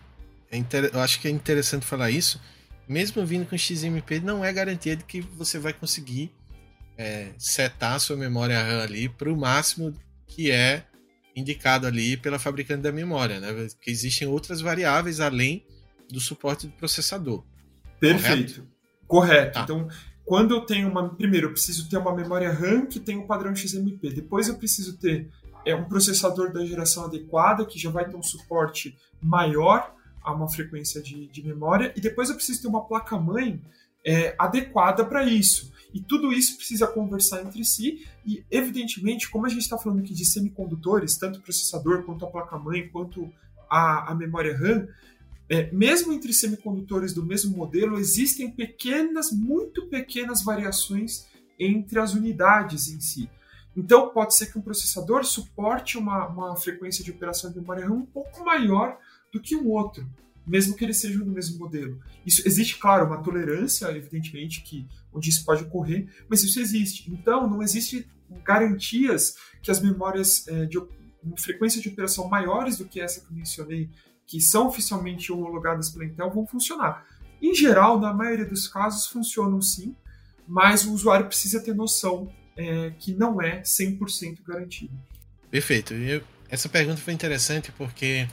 é 0.50 0.56
inter... 0.56 0.90
eu 0.92 1.00
acho 1.00 1.20
que 1.20 1.28
é 1.28 1.30
interessante 1.30 1.86
falar 1.86 2.10
isso, 2.10 2.40
mesmo 2.88 3.24
vindo 3.24 3.46
com 3.46 3.56
XMP, 3.56 4.20
não 4.20 4.44
é 4.44 4.52
garantia 4.52 4.96
de 4.96 5.04
que 5.04 5.20
você 5.20 5.58
vai 5.58 5.72
conseguir 5.72 6.32
é, 6.98 7.32
setar 7.38 7.94
a 7.94 7.98
sua 7.98 8.16
memória 8.16 8.60
RAM 8.60 8.82
ali 8.82 9.08
para 9.08 9.32
o 9.32 9.36
máximo 9.36 9.94
que 10.26 10.50
é 10.50 10.84
indicado 11.34 11.86
ali 11.86 12.16
pela 12.16 12.38
fabricante 12.38 12.82
da 12.82 12.92
memória, 12.92 13.40
né? 13.40 13.52
Porque 13.52 13.90
existem 13.90 14.26
outras 14.26 14.60
variáveis 14.60 15.20
além 15.20 15.64
do 16.10 16.20
suporte 16.20 16.66
do 16.66 16.72
processador. 16.72 17.44
Perfeito. 17.98 18.54
Correto. 18.54 18.79
Correto. 19.10 19.54
Tá. 19.54 19.62
Então, 19.64 19.88
quando 20.24 20.54
eu 20.54 20.60
tenho 20.60 20.88
uma. 20.88 21.08
Primeiro, 21.08 21.48
eu 21.48 21.52
preciso 21.52 21.88
ter 21.88 21.96
uma 21.96 22.14
memória 22.14 22.52
RAM 22.52 22.86
que 22.86 23.00
tem 23.00 23.16
o 23.16 23.22
um 23.22 23.26
padrão 23.26 23.54
XMP. 23.54 24.10
Depois, 24.10 24.46
eu 24.46 24.54
preciso 24.54 24.96
ter 24.96 25.28
é, 25.64 25.74
um 25.74 25.84
processador 25.84 26.52
da 26.52 26.64
geração 26.64 27.04
adequada, 27.04 27.66
que 27.66 27.76
já 27.76 27.90
vai 27.90 28.08
ter 28.08 28.14
um 28.14 28.22
suporte 28.22 28.96
maior 29.20 29.92
a 30.22 30.32
uma 30.32 30.48
frequência 30.48 31.02
de, 31.02 31.26
de 31.26 31.42
memória. 31.44 31.92
E 31.96 32.00
depois, 32.00 32.28
eu 32.28 32.36
preciso 32.36 32.62
ter 32.62 32.68
uma 32.68 32.84
placa-mãe 32.86 33.60
é, 34.06 34.36
adequada 34.38 35.04
para 35.04 35.24
isso. 35.24 35.72
E 35.92 36.00
tudo 36.00 36.32
isso 36.32 36.56
precisa 36.56 36.86
conversar 36.86 37.42
entre 37.42 37.64
si, 37.64 38.06
e 38.24 38.44
evidentemente, 38.48 39.28
como 39.28 39.46
a 39.46 39.48
gente 39.48 39.62
está 39.62 39.76
falando 39.76 39.98
aqui 39.98 40.14
de 40.14 40.24
semicondutores, 40.24 41.18
tanto 41.18 41.40
o 41.40 41.42
processador 41.42 42.04
quanto 42.04 42.24
a 42.24 42.30
placa-mãe, 42.30 42.88
quanto 42.90 43.28
a, 43.68 44.12
a 44.12 44.14
memória 44.14 44.56
RAM, 44.56 44.86
é, 45.50 45.70
mesmo 45.72 46.12
entre 46.12 46.32
semicondutores 46.32 47.12
do 47.12 47.24
mesmo 47.24 47.56
modelo, 47.56 47.98
existem 47.98 48.50
pequenas, 48.50 49.32
muito 49.32 49.88
pequenas 49.88 50.42
variações 50.42 51.26
entre 51.58 51.98
as 51.98 52.14
unidades 52.14 52.88
em 52.88 53.00
si. 53.00 53.28
Então, 53.76 54.10
pode 54.10 54.34
ser 54.34 54.46
que 54.46 54.58
um 54.58 54.62
processador 54.62 55.24
suporte 55.24 55.98
uma, 55.98 56.26
uma 56.28 56.56
frequência 56.56 57.04
de 57.04 57.10
operação 57.10 57.50
de 57.50 57.60
memória 57.60 57.90
um 57.90 58.06
pouco 58.06 58.44
maior 58.44 58.98
do 59.32 59.40
que 59.40 59.56
um 59.56 59.68
outro 59.68 60.08
mesmo 60.46 60.74
que 60.74 60.84
eles 60.84 60.96
sejam 60.96 61.24
do 61.24 61.30
mesmo 61.30 61.58
modelo. 61.58 62.00
Isso 62.26 62.42
existe, 62.46 62.76
claro, 62.76 63.06
uma 63.06 63.22
tolerância, 63.22 63.86
evidentemente, 63.96 64.62
que 64.62 64.84
onde 65.12 65.30
isso 65.30 65.44
pode 65.44 65.62
ocorrer, 65.62 66.08
mas 66.28 66.42
isso 66.42 66.60
existe. 66.60 67.10
Então, 67.10 67.48
não 67.48 67.62
existe 67.62 68.04
garantias 68.44 69.36
que 69.62 69.70
as 69.70 69.80
memórias 69.80 70.46
é, 70.48 70.66
de 70.66 70.76
frequência 71.36 71.80
de 71.80 71.88
operação 71.88 72.28
maiores 72.28 72.78
do 72.78 72.84
que 72.84 73.00
essa 73.00 73.20
que 73.20 73.26
eu 73.26 73.36
mencionei, 73.36 73.88
que 74.30 74.40
são 74.40 74.68
oficialmente 74.68 75.32
homologadas 75.32 75.90
pela 75.90 76.04
Intel, 76.04 76.30
vão 76.30 76.46
funcionar. 76.46 77.04
Em 77.42 77.52
geral, 77.52 77.98
na 77.98 78.14
maioria 78.14 78.44
dos 78.44 78.68
casos, 78.68 79.08
funcionam 79.08 79.60
sim, 79.60 79.92
mas 80.46 80.84
o 80.84 80.92
usuário 80.92 81.26
precisa 81.26 81.60
ter 81.60 81.74
noção 81.74 82.32
é, 82.56 82.92
que 82.96 83.12
não 83.12 83.42
é 83.42 83.60
100% 83.62 84.38
garantido. 84.46 84.92
Perfeito. 85.50 85.94
Eu, 85.94 86.22
essa 86.48 86.68
pergunta 86.68 86.98
foi 87.00 87.12
interessante 87.12 87.72
porque 87.72 88.28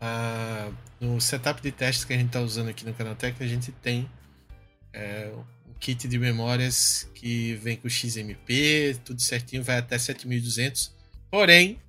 ah, 0.00 0.70
no 1.00 1.20
setup 1.20 1.60
de 1.60 1.72
testes 1.72 2.04
que 2.04 2.12
a 2.12 2.16
gente 2.16 2.28
está 2.28 2.40
usando 2.40 2.68
aqui 2.68 2.86
no 2.86 2.94
Canaltech, 2.94 3.42
a 3.42 3.46
gente 3.46 3.72
tem 3.72 4.08
é, 4.92 5.32
um 5.66 5.72
kit 5.80 6.06
de 6.06 6.16
memórias 6.16 7.10
que 7.12 7.54
vem 7.56 7.76
com 7.76 7.88
XMP, 7.88 8.96
tudo 9.04 9.20
certinho, 9.20 9.64
vai 9.64 9.78
até 9.78 9.98
7200. 9.98 10.94
Porém, 11.28 11.82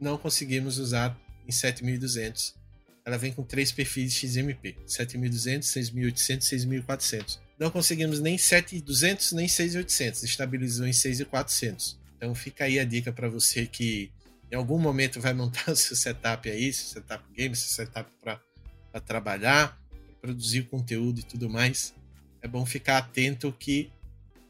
não 0.00 0.18
conseguimos 0.18 0.78
usar 0.78 1.16
em 1.46 1.52
7200. 1.52 2.60
Ela 3.04 3.18
vem 3.18 3.32
com 3.32 3.42
três 3.42 3.72
perfis 3.72 4.12
de 4.12 4.28
XMP: 4.28 4.76
7200, 4.86 5.68
6800 5.68 6.46
6400. 6.46 7.40
Não 7.58 7.70
conseguimos 7.70 8.20
nem 8.20 8.38
7200 8.38 9.32
nem 9.32 9.48
6800, 9.48 10.22
estabilizou 10.22 10.86
em 10.86 10.92
6400. 10.92 12.00
Então 12.16 12.34
fica 12.34 12.64
aí 12.64 12.78
a 12.78 12.84
dica 12.84 13.12
para 13.12 13.28
você 13.28 13.66
que 13.66 14.10
em 14.50 14.54
algum 14.54 14.78
momento 14.78 15.20
vai 15.20 15.32
montar 15.32 15.70
o 15.72 15.76
seu 15.76 15.96
setup 15.96 16.48
aí, 16.48 16.72
seu 16.72 17.00
setup 17.00 17.24
game, 17.32 17.54
seu 17.56 17.68
setup 17.68 18.10
para 18.20 19.00
trabalhar, 19.00 19.80
produzir 20.20 20.64
conteúdo 20.64 21.20
e 21.20 21.22
tudo 21.22 21.48
mais. 21.48 21.94
É 22.40 22.48
bom 22.48 22.64
ficar 22.66 22.98
atento 22.98 23.52
que 23.52 23.90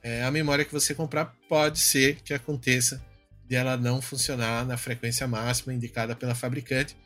é, 0.03 0.25
a 0.25 0.31
memória 0.31 0.65
que 0.65 0.73
você 0.73 0.95
comprar 0.95 1.27
pode 1.49 1.79
ser 1.79 2.17
que 2.23 2.35
aconteça 2.35 3.03
de 3.47 3.55
ela 3.55 3.77
não 3.77 4.03
funcionar 4.03 4.67
na 4.67 4.77
frequência 4.77 5.27
máxima 5.29 5.73
indicada 5.73 6.17
pela 6.17 6.35
fabricante 6.35 6.97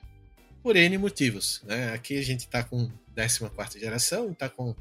por 0.66 0.74
N 0.74 0.98
motivos. 0.98 1.62
Né? 1.64 1.92
Aqui 1.92 2.18
a 2.18 2.22
gente 2.22 2.40
está 2.40 2.64
com 2.64 2.90
14 3.14 3.78
geração, 3.78 4.32
está 4.32 4.48
com 4.48 4.74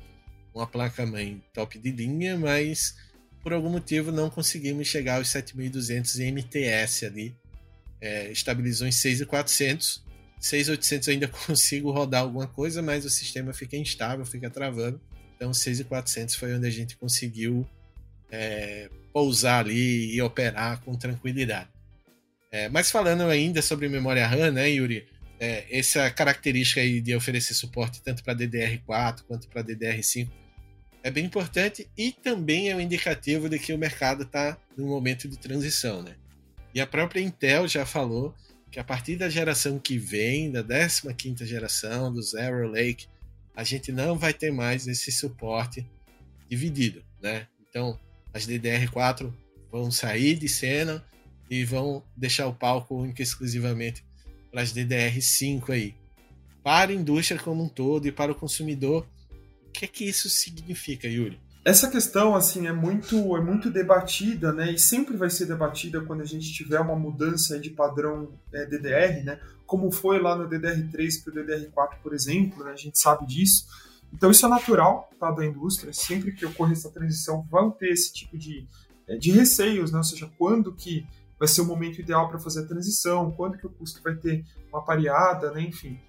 uma 0.51 0.65
placa-mãe 0.65 1.43
top 1.53 1.77
de 1.77 1.91
linha, 1.91 2.35
mas 2.35 2.95
por 3.43 3.53
algum 3.53 3.69
motivo 3.69 4.11
não 4.11 4.27
conseguimos 4.27 4.87
chegar 4.87 5.17
aos 5.17 5.29
7200 5.29 6.17
MTS 6.17 7.05
ali 7.05 7.35
é, 8.01 8.31
estabilizou 8.31 8.87
em 8.87 8.91
6,400. 8.91 10.03
6,800 10.39 11.07
ainda 11.09 11.27
consigo 11.45 11.91
rodar 11.91 12.21
alguma 12.21 12.47
coisa, 12.47 12.81
mas 12.81 13.05
o 13.05 13.09
sistema 13.11 13.53
fica 13.53 13.77
instável, 13.77 14.25
fica 14.25 14.49
travando. 14.49 14.99
Então 15.35 15.53
6,400 15.53 16.33
foi 16.33 16.55
onde 16.55 16.65
a 16.65 16.71
gente 16.71 16.97
conseguiu 16.97 17.63
é, 18.31 18.89
pousar 19.13 19.63
ali 19.63 20.15
e 20.15 20.19
operar 20.19 20.81
com 20.81 20.95
tranquilidade. 20.95 21.69
É, 22.51 22.69
mas 22.69 22.89
falando 22.89 23.21
ainda 23.25 23.61
sobre 23.61 23.87
memória 23.87 24.25
RAM, 24.25 24.49
né, 24.49 24.67
Yuri? 24.67 25.13
É, 25.39 25.65
essa 25.69 26.09
característica 26.09 26.79
aí 26.79 27.01
de 27.01 27.13
oferecer 27.13 27.53
suporte 27.53 28.01
tanto 28.01 28.23
para 28.23 28.35
DDR4 28.35 29.23
quanto 29.27 29.49
para 29.49 29.63
DDR5 29.63 30.29
é 31.03 31.11
bem 31.11 31.25
importante 31.25 31.87
e 31.95 32.11
também 32.11 32.71
é 32.71 32.75
um 32.75 32.81
indicativo 32.81 33.47
de 33.47 33.59
que 33.59 33.73
o 33.73 33.77
mercado 33.77 34.23
está 34.23 34.57
num 34.75 34.87
momento 34.87 35.27
de 35.27 35.37
transição, 35.37 36.01
né? 36.01 36.15
E 36.73 36.81
a 36.81 36.87
própria 36.87 37.21
Intel 37.21 37.67
já 37.67 37.85
falou 37.85 38.33
que 38.71 38.79
a 38.79 38.83
partir 38.83 39.15
da 39.15 39.29
geração 39.29 39.77
que 39.77 39.97
vem, 39.97 40.51
da 40.51 40.63
15ª 40.63 41.45
geração 41.45 42.11
do 42.11 42.21
Zero 42.21 42.67
Lake, 42.67 43.07
a 43.55 43.63
gente 43.63 43.91
não 43.91 44.17
vai 44.17 44.33
ter 44.33 44.51
mais 44.51 44.87
esse 44.87 45.11
suporte 45.11 45.85
dividido, 46.49 47.03
né? 47.21 47.47
Então, 47.69 47.99
as 48.33 48.47
DDR4 48.47 49.31
vão 49.71 49.91
sair 49.91 50.35
de 50.37 50.49
cena 50.49 51.05
e 51.49 51.63
vão 51.63 52.03
deixar 52.17 52.47
o 52.47 52.53
palco 52.53 53.05
exclusivamente 53.17 54.03
para 54.55 54.61
as 54.61 54.71
DDR5 54.71 55.69
aí. 55.69 55.93
Para 56.63 56.91
a 56.91 56.95
indústria 56.95 57.37
como 57.37 57.61
um 57.61 57.67
todo 57.67 58.07
e 58.07 58.11
para 58.11 58.31
o 58.31 58.35
consumidor, 58.35 59.05
o 59.67 59.71
que 59.71 59.83
é 59.83 59.87
que 59.87 60.05
isso 60.05 60.29
significa, 60.29 61.09
Yuri? 61.09 61.37
essa 61.65 61.89
questão 61.89 62.35
assim 62.35 62.67
é 62.67 62.71
muito 62.71 63.35
é 63.35 63.41
muito 63.41 63.71
debatida, 63.71 64.53
né? 64.53 64.71
E 64.71 64.77
sempre 64.77 65.17
vai 65.17 65.31
ser 65.31 65.47
debatida 65.47 65.99
quando 65.99 66.21
a 66.21 66.25
gente 66.25 66.53
tiver 66.53 66.79
uma 66.79 66.95
mudança 66.95 67.59
de 67.59 67.71
padrão 67.71 68.33
é, 68.53 68.67
DDR, 68.67 69.23
né? 69.23 69.39
Como 69.65 69.91
foi 69.91 70.21
lá 70.21 70.35
no 70.35 70.47
DDR3 70.47 71.23
para 71.23 71.33
o 71.33 71.35
DDR4, 71.35 71.97
por 72.03 72.13
exemplo, 72.13 72.63
né? 72.63 72.71
a 72.71 72.75
gente 72.75 72.99
sabe 72.99 73.25
disso. 73.25 73.65
Então 74.13 74.29
isso 74.29 74.45
é 74.45 74.49
natural 74.49 75.09
tá, 75.19 75.31
da 75.31 75.43
indústria. 75.43 75.91
Sempre 75.91 76.33
que 76.33 76.45
ocorrer 76.45 76.73
essa 76.73 76.91
transição, 76.91 77.45
vão 77.49 77.71
ter 77.71 77.89
esse 77.89 78.13
tipo 78.13 78.37
de, 78.37 78.67
é, 79.07 79.17
de 79.17 79.31
receios, 79.31 79.91
né? 79.91 79.97
Ou 79.97 80.03
seja, 80.03 80.31
quando 80.37 80.71
que 80.71 81.03
vai 81.37 81.47
ser 81.47 81.61
o 81.61 81.65
momento 81.65 81.99
ideal 81.99 82.29
para 82.29 82.39
fazer 82.39 82.61
a 82.61 82.67
transição, 82.67 83.31
quando 83.31 83.57
que 83.57 83.67
o 83.67 83.69
custo 83.69 84.01
vai 84.01 84.15
ter 84.15 84.43
uma 84.71 84.83
pareada, 84.83 85.51
né? 85.51 85.61
Enfim. 85.61 85.99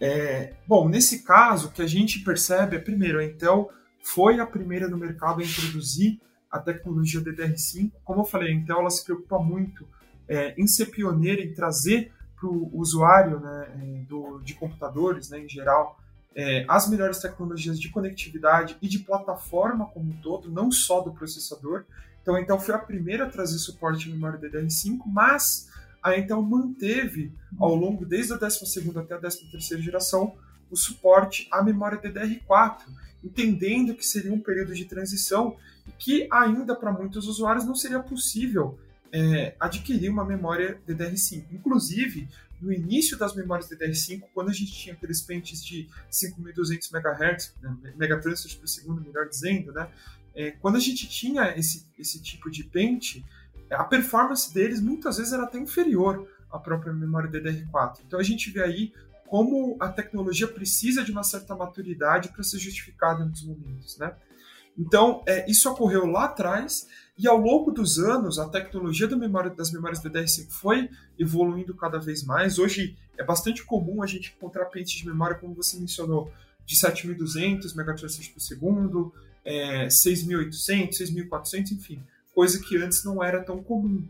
É, 0.00 0.54
bom, 0.66 0.88
nesse 0.88 1.24
caso, 1.24 1.68
o 1.68 1.70
que 1.72 1.82
a 1.82 1.86
gente 1.86 2.20
percebe 2.20 2.76
é, 2.76 2.78
primeiro, 2.78 3.18
a 3.18 3.24
Intel 3.24 3.70
foi 4.00 4.38
a 4.40 4.46
primeira 4.46 4.88
no 4.88 4.96
mercado 4.96 5.40
a 5.40 5.44
introduzir 5.44 6.20
a 6.50 6.58
tecnologia 6.58 7.20
DDR5. 7.20 7.92
Como 8.04 8.20
eu 8.20 8.24
falei, 8.24 8.52
a 8.52 8.54
Intel 8.54 8.78
ela 8.78 8.90
se 8.90 9.04
preocupa 9.04 9.38
muito 9.38 9.86
é, 10.28 10.54
em 10.56 10.66
ser 10.66 10.86
pioneira, 10.86 11.42
em 11.42 11.52
trazer 11.52 12.12
para 12.38 12.48
o 12.48 12.70
usuário 12.78 13.40
né, 13.40 13.68
é, 13.74 14.04
do, 14.08 14.38
de 14.40 14.54
computadores, 14.54 15.30
né, 15.30 15.40
em 15.40 15.48
geral, 15.48 15.98
é, 16.34 16.64
as 16.68 16.88
melhores 16.88 17.18
tecnologias 17.18 17.80
de 17.80 17.90
conectividade 17.90 18.76
e 18.80 18.88
de 18.88 19.00
plataforma 19.00 19.86
como 19.86 20.10
um 20.10 20.16
todo, 20.20 20.50
não 20.50 20.70
só 20.70 21.00
do 21.00 21.12
processador. 21.12 21.84
Então 22.28 22.36
a 22.36 22.42
Intel 22.42 22.60
foi 22.60 22.74
a 22.74 22.78
primeira 22.78 23.24
a 23.24 23.30
trazer 23.30 23.56
suporte 23.56 24.06
à 24.06 24.12
memória 24.12 24.38
DDR5, 24.38 24.98
mas 25.06 25.70
a 26.02 26.14
Intel 26.18 26.42
manteve 26.42 27.32
ao 27.58 27.74
longo, 27.74 28.04
desde 28.04 28.34
a 28.34 28.36
12 28.36 28.92
até 28.98 29.14
a 29.14 29.18
13 29.18 29.80
geração, 29.80 30.34
o 30.70 30.76
suporte 30.76 31.48
à 31.50 31.62
memória 31.62 31.98
DDR4 31.98 32.82
entendendo 33.24 33.94
que 33.94 34.04
seria 34.04 34.30
um 34.30 34.40
período 34.40 34.74
de 34.74 34.84
transição 34.84 35.56
e 35.86 35.90
que 35.92 36.28
ainda 36.30 36.76
para 36.76 36.92
muitos 36.92 37.26
usuários 37.26 37.64
não 37.64 37.74
seria 37.74 37.98
possível 37.98 38.78
é, 39.10 39.54
adquirir 39.58 40.10
uma 40.10 40.22
memória 40.22 40.78
DDR5. 40.86 41.46
Inclusive, 41.50 42.28
no 42.60 42.70
início 42.70 43.16
das 43.16 43.34
memórias 43.34 43.70
DDR5, 43.70 44.24
quando 44.34 44.50
a 44.50 44.52
gente 44.52 44.72
tinha 44.72 44.94
aqueles 44.94 45.22
pentes 45.22 45.64
de 45.64 45.88
5.200 46.10 46.92
MHz, 46.92 47.54
né, 47.62 47.94
megatransfers 47.96 48.54
por 48.54 48.68
segundo, 48.68 49.00
melhor 49.00 49.28
dizendo, 49.28 49.72
né, 49.72 49.88
é, 50.38 50.52
quando 50.52 50.76
a 50.76 50.80
gente 50.80 51.08
tinha 51.08 51.52
esse, 51.58 51.84
esse 51.98 52.22
tipo 52.22 52.48
de 52.48 52.62
pente, 52.62 53.26
a 53.68 53.82
performance 53.82 54.54
deles 54.54 54.80
muitas 54.80 55.16
vezes 55.16 55.32
era 55.32 55.42
até 55.42 55.58
inferior 55.58 56.28
à 56.48 56.60
própria 56.60 56.92
memória 56.92 57.28
DDR4. 57.28 57.98
Então 58.06 58.20
a 58.20 58.22
gente 58.22 58.48
vê 58.48 58.62
aí 58.62 58.92
como 59.26 59.76
a 59.80 59.88
tecnologia 59.88 60.46
precisa 60.46 61.02
de 61.02 61.10
uma 61.10 61.24
certa 61.24 61.56
maturidade 61.56 62.28
para 62.28 62.44
ser 62.44 62.58
justificada 62.60 63.18
em 63.18 63.22
alguns 63.24 63.42
momentos, 63.42 63.98
né? 63.98 64.14
Então, 64.78 65.24
é, 65.26 65.50
isso 65.50 65.68
ocorreu 65.68 66.06
lá 66.06 66.26
atrás 66.26 66.86
e 67.18 67.26
ao 67.26 67.36
longo 67.36 67.72
dos 67.72 67.98
anos 67.98 68.38
a 68.38 68.48
tecnologia 68.48 69.08
memória, 69.08 69.50
das 69.50 69.72
memórias 69.72 70.00
DDR5 70.00 70.50
foi 70.50 70.88
evoluindo 71.18 71.74
cada 71.74 71.98
vez 71.98 72.22
mais. 72.22 72.60
Hoje 72.60 72.96
é 73.18 73.24
bastante 73.24 73.64
comum 73.64 74.04
a 74.04 74.06
gente 74.06 74.32
encontrar 74.36 74.66
pentes 74.66 74.92
de 74.92 75.04
memória, 75.04 75.36
como 75.36 75.52
você 75.52 75.76
mencionou, 75.80 76.32
de 76.64 76.76
7.200 76.76 77.74
MHz 77.76 78.28
por 78.28 78.40
segundo, 78.40 79.12
é, 79.48 79.86
6.800, 79.86 80.90
6.400, 80.90 81.72
enfim, 81.72 82.02
coisa 82.34 82.60
que 82.60 82.76
antes 82.76 83.02
não 83.02 83.24
era 83.24 83.42
tão 83.42 83.62
comum. 83.62 84.06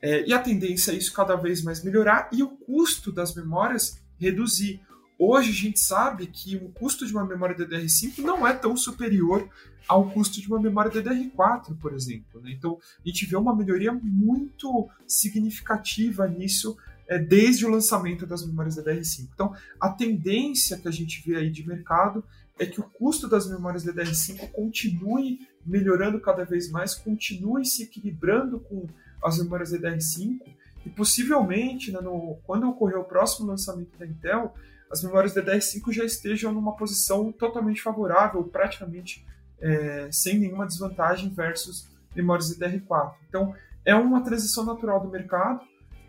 É, 0.00 0.26
e 0.26 0.32
a 0.32 0.40
tendência 0.40 0.90
é 0.90 0.96
isso 0.96 1.12
cada 1.12 1.36
vez 1.36 1.62
mais 1.62 1.84
melhorar 1.84 2.28
e 2.32 2.42
o 2.42 2.48
custo 2.48 3.12
das 3.12 3.32
memórias 3.32 3.96
reduzir. 4.18 4.80
Hoje 5.16 5.50
a 5.50 5.54
gente 5.54 5.78
sabe 5.78 6.26
que 6.26 6.56
o 6.56 6.68
custo 6.70 7.06
de 7.06 7.12
uma 7.12 7.24
memória 7.24 7.54
DDR5 7.54 8.18
não 8.18 8.44
é 8.44 8.52
tão 8.52 8.76
superior 8.76 9.48
ao 9.86 10.10
custo 10.10 10.40
de 10.40 10.48
uma 10.48 10.60
memória 10.60 10.90
DDR4, 10.90 11.78
por 11.78 11.94
exemplo. 11.94 12.40
Né? 12.40 12.50
Então 12.50 12.76
a 13.04 13.08
gente 13.08 13.24
vê 13.26 13.36
uma 13.36 13.54
melhoria 13.54 13.92
muito 13.92 14.88
significativa 15.06 16.26
nisso 16.26 16.76
é, 17.12 17.18
desde 17.18 17.66
o 17.66 17.70
lançamento 17.70 18.26
das 18.26 18.46
memórias 18.46 18.76
DDR5. 18.76 19.28
Então 19.34 19.54
a 19.78 19.90
tendência 19.90 20.78
que 20.78 20.88
a 20.88 20.90
gente 20.90 21.22
vê 21.26 21.36
aí 21.36 21.50
de 21.50 21.66
mercado 21.66 22.24
é 22.58 22.64
que 22.64 22.80
o 22.80 22.84
custo 22.84 23.28
das 23.28 23.48
memórias 23.50 23.84
DDR5 23.84 24.50
continue 24.50 25.46
melhorando 25.64 26.18
cada 26.20 26.44
vez 26.44 26.70
mais, 26.70 26.94
continue 26.94 27.64
se 27.66 27.82
equilibrando 27.82 28.60
com 28.60 28.86
as 29.22 29.38
memórias 29.38 29.72
DDR5 29.72 30.40
e 30.86 30.90
possivelmente, 30.90 31.92
né, 31.92 32.00
no, 32.00 32.38
quando 32.44 32.68
ocorrer 32.68 32.98
o 32.98 33.04
próximo 33.04 33.46
lançamento 33.46 33.96
da 33.98 34.06
Intel, 34.06 34.54
as 34.90 35.02
memórias 35.02 35.34
DDR5 35.34 35.92
já 35.92 36.04
estejam 36.04 36.52
numa 36.52 36.76
posição 36.76 37.30
totalmente 37.30 37.80
favorável, 37.80 38.42
praticamente 38.44 39.24
é, 39.60 40.08
sem 40.10 40.38
nenhuma 40.38 40.66
desvantagem 40.66 41.30
versus 41.30 41.88
memórias 42.14 42.56
DDR4. 42.58 43.14
Então, 43.28 43.54
é 43.84 43.94
uma 43.94 44.22
transição 44.22 44.64
natural 44.64 45.00
do 45.00 45.08
mercado. 45.08 45.60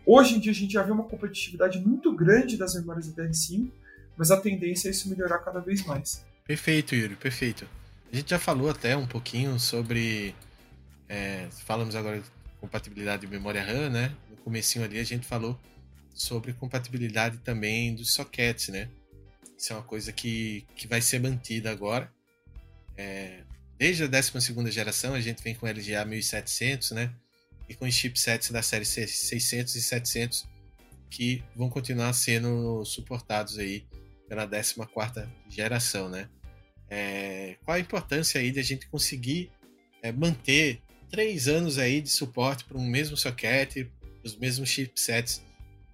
Hoje 0.06 0.36
em 0.36 0.40
dia 0.40 0.52
a 0.52 0.54
gente 0.54 0.72
já 0.72 0.82
vê 0.82 0.92
uma 0.92 1.04
competitividade 1.04 1.78
muito 1.78 2.14
grande 2.14 2.56
das 2.56 2.74
memórias 2.74 3.08
DDR5, 3.08 3.70
mas 4.16 4.30
a 4.30 4.40
tendência 4.40 4.88
é 4.88 4.90
isso 4.90 5.08
melhorar 5.08 5.38
cada 5.38 5.60
vez 5.60 5.84
mais. 5.84 6.24
Perfeito, 6.46 6.94
Yuri, 6.94 7.16
perfeito. 7.16 7.66
A 8.12 8.16
gente 8.16 8.30
já 8.30 8.38
falou 8.38 8.70
até 8.70 8.96
um 8.96 9.06
pouquinho 9.06 9.58
sobre. 9.58 10.34
É, 11.08 11.48
falamos 11.64 11.96
agora 11.96 12.20
de 12.20 12.26
compatibilidade 12.60 13.26
de 13.26 13.32
memória 13.32 13.62
RAM, 13.62 13.90
né? 13.90 14.14
comecinho 14.44 14.84
ali 14.84 15.00
a 15.00 15.04
gente 15.04 15.26
falou 15.26 15.58
sobre 16.12 16.52
compatibilidade 16.52 17.38
também 17.38 17.94
dos 17.94 18.12
sockets, 18.12 18.68
né? 18.68 18.88
Isso 19.58 19.72
é 19.72 19.76
uma 19.76 19.82
coisa 19.82 20.12
que, 20.12 20.64
que 20.76 20.86
vai 20.86 21.00
ser 21.00 21.18
mantida 21.18 21.70
agora. 21.70 22.12
É, 22.96 23.42
desde 23.76 24.04
a 24.04 24.06
12 24.06 24.70
geração 24.70 25.14
a 25.14 25.20
gente 25.20 25.42
vem 25.42 25.54
com 25.54 25.66
LGA 25.66 26.04
1700, 26.04 26.92
né? 26.92 27.10
E 27.68 27.74
com 27.74 27.86
os 27.86 27.94
chipsets 27.94 28.50
da 28.50 28.62
série 28.62 28.84
600 28.84 29.74
e 29.74 29.82
700 29.82 30.46
que 31.08 31.42
vão 31.54 31.68
continuar 31.68 32.12
sendo 32.12 32.84
suportados 32.84 33.58
aí 33.58 33.86
pela 34.28 34.46
14 34.46 35.28
geração, 35.48 36.08
né? 36.08 36.28
É, 36.90 37.56
qual 37.64 37.76
a 37.76 37.80
importância 37.80 38.40
aí 38.40 38.50
de 38.50 38.60
a 38.60 38.62
gente 38.62 38.86
conseguir 38.88 39.50
é, 40.02 40.12
manter 40.12 40.80
três 41.10 41.48
anos 41.48 41.78
aí 41.78 42.00
de 42.00 42.10
suporte 42.10 42.64
para 42.64 42.76
um 42.76 42.84
mesmo 42.84 43.16
socket, 43.16 43.86
os 44.22 44.36
mesmos 44.36 44.68
chipsets 44.68 45.42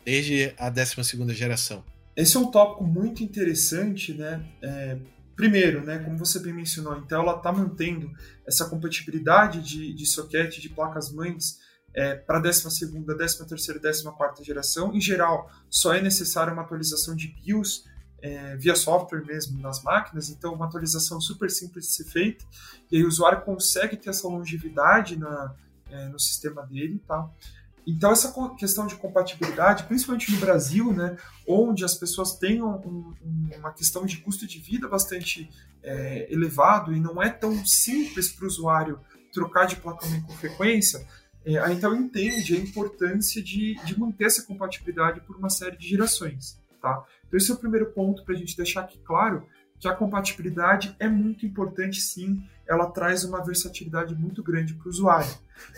desde 0.04 0.54
a 0.56 0.70
12 0.70 1.34
geração. 1.34 1.84
Esse 2.16 2.36
é 2.36 2.40
um 2.40 2.50
tópico 2.50 2.84
muito 2.84 3.22
interessante, 3.22 4.12
né? 4.14 4.44
É, 4.62 4.96
primeiro, 5.41 5.82
né, 5.82 5.99
como 6.01 6.18
você 6.18 6.38
bem 6.38 6.53
mencionou, 6.53 6.93
a 6.93 6.99
Intel 6.99 7.24
está 7.34 7.51
mantendo 7.51 8.12
essa 8.47 8.66
compatibilidade 8.68 9.62
de, 9.62 9.95
de 9.95 10.05
socket 10.05 10.59
de 10.59 10.68
placas-mães 10.68 11.59
é, 11.95 12.14
para 12.14 12.36
a 12.36 12.43
12 12.43 12.62
13 13.09 13.41
e 13.41 14.05
14 14.05 14.45
geração. 14.45 14.95
Em 14.95 15.01
geral, 15.01 15.51
só 15.70 15.95
é 15.95 16.03
necessária 16.03 16.53
uma 16.53 16.61
atualização 16.61 17.16
de 17.16 17.28
BIOS 17.28 17.86
é, 18.20 18.55
via 18.59 18.76
software 18.76 19.24
mesmo 19.24 19.59
nas 19.59 19.82
máquinas, 19.82 20.28
então 20.28 20.53
uma 20.53 20.66
atualização 20.66 21.18
super 21.22 21.51
simples 21.51 21.86
de 21.86 21.93
ser 21.93 22.05
feita, 22.05 22.45
e 22.93 22.99
aí 22.99 23.03
o 23.03 23.09
usuário 23.09 23.41
consegue 23.41 23.97
ter 23.97 24.11
essa 24.11 24.28
longevidade 24.28 25.16
na, 25.16 25.55
é, 25.91 26.09
no 26.09 26.20
sistema 26.20 26.66
dele, 26.66 27.03
tá? 27.09 27.30
Então, 27.86 28.12
essa 28.12 28.32
questão 28.58 28.86
de 28.86 28.94
compatibilidade, 28.96 29.84
principalmente 29.84 30.30
no 30.32 30.38
Brasil, 30.38 30.92
né, 30.92 31.16
onde 31.48 31.84
as 31.84 31.94
pessoas 31.94 32.34
têm 32.34 32.62
um, 32.62 33.14
uma 33.58 33.72
questão 33.72 34.04
de 34.04 34.18
custo 34.18 34.46
de 34.46 34.58
vida 34.58 34.88
bastante 34.88 35.50
é, 35.82 36.32
elevado 36.32 36.94
e 36.94 37.00
não 37.00 37.22
é 37.22 37.30
tão 37.30 37.64
simples 37.64 38.30
para 38.30 38.44
o 38.44 38.48
usuário 38.48 39.00
trocar 39.32 39.66
de 39.66 39.76
placa-mãe 39.76 40.20
com 40.22 40.32
frequência, 40.32 41.06
é, 41.44 41.72
Intel 41.72 41.94
entende 41.94 42.54
a 42.54 42.58
importância 42.58 43.42
de, 43.42 43.74
de 43.84 43.98
manter 43.98 44.24
essa 44.24 44.42
compatibilidade 44.42 45.20
por 45.22 45.36
uma 45.36 45.48
série 45.48 45.76
de 45.76 45.88
gerações. 45.88 46.58
Tá? 46.80 47.04
Então, 47.26 47.36
esse 47.36 47.50
é 47.50 47.54
o 47.54 47.58
primeiro 47.58 47.92
ponto 47.92 48.24
para 48.24 48.34
a 48.34 48.38
gente 48.38 48.56
deixar 48.56 48.82
aqui 48.82 48.98
claro 49.04 49.46
que 49.78 49.88
a 49.88 49.94
compatibilidade 49.94 50.94
é 50.98 51.08
muito 51.08 51.46
importante, 51.46 52.00
sim, 52.00 52.42
ela 52.70 52.86
traz 52.86 53.24
uma 53.24 53.44
versatilidade 53.44 54.14
muito 54.14 54.44
grande 54.44 54.74
para 54.74 54.86
o 54.86 54.90
usuário. 54.90 55.30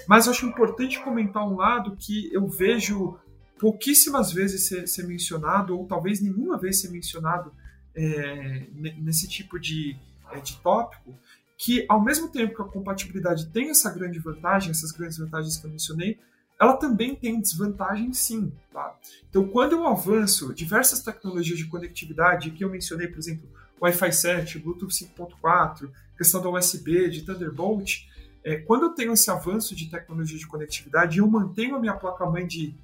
Mas 0.07 0.27
eu 0.27 0.33
acho 0.33 0.45
importante 0.45 1.03
comentar 1.03 1.43
um 1.43 1.57
lado 1.57 1.97
que 1.97 2.31
eu 2.33 2.47
vejo 2.47 3.19
pouquíssimas 3.59 4.31
vezes 4.31 4.69
ser, 4.69 4.87
ser 4.87 5.07
mencionado, 5.07 5.77
ou 5.77 5.87
talvez 5.87 6.21
nenhuma 6.21 6.59
vez 6.59 6.83
ser 6.83 6.91
mencionado 6.91 7.51
é, 7.95 8.67
nesse 8.75 9.27
tipo 9.27 9.59
de, 9.59 9.97
é, 10.31 10.41
de 10.41 10.59
tópico, 10.59 11.19
que 11.57 11.87
ao 11.89 12.03
mesmo 12.03 12.29
tempo 12.29 12.57
que 12.57 12.63
a 12.63 12.67
compatibilidade 12.67 13.47
tem 13.47 13.71
essa 13.71 13.91
grande 13.91 14.19
vantagem, 14.19 14.71
essas 14.71 14.93
grandes 14.93 15.17
vantagens 15.17 15.57
que 15.57 15.67
eu 15.67 15.71
mencionei, 15.71 16.19
ela 16.61 16.77
também 16.77 17.15
tem 17.15 17.41
desvantagem 17.41 18.13
sim. 18.13 18.53
Tá? 18.71 18.95
Então, 19.31 19.49
quando 19.49 19.73
eu 19.73 19.87
avanço 19.87 20.53
diversas 20.53 21.01
tecnologias 21.01 21.59
de 21.59 21.67
conectividade, 21.67 22.51
que 22.51 22.63
eu 22.63 22.71
mencionei, 22.71 23.09
por 23.09 23.19
exemplo, 23.19 23.49
Wi-Fi 23.81 24.13
7, 24.13 24.59
Bluetooth 24.59 24.93
5.4, 24.93 25.91
questão 26.17 26.41
da 26.41 26.51
USB, 26.51 27.09
de 27.09 27.23
Thunderbolt, 27.23 28.07
é, 28.45 28.57
quando 28.57 28.85
eu 28.85 28.91
tenho 28.91 29.13
esse 29.13 29.31
avanço 29.31 29.75
de 29.75 29.89
tecnologia 29.89 30.39
de 30.39 30.47
conectividade 30.47 31.17
e 31.17 31.21
eu 31.21 31.29
mantenho 31.29 31.77
a 31.77 31.81
minha 31.81 31.95
placa-mãe 31.95 32.47
de 32.47 32.75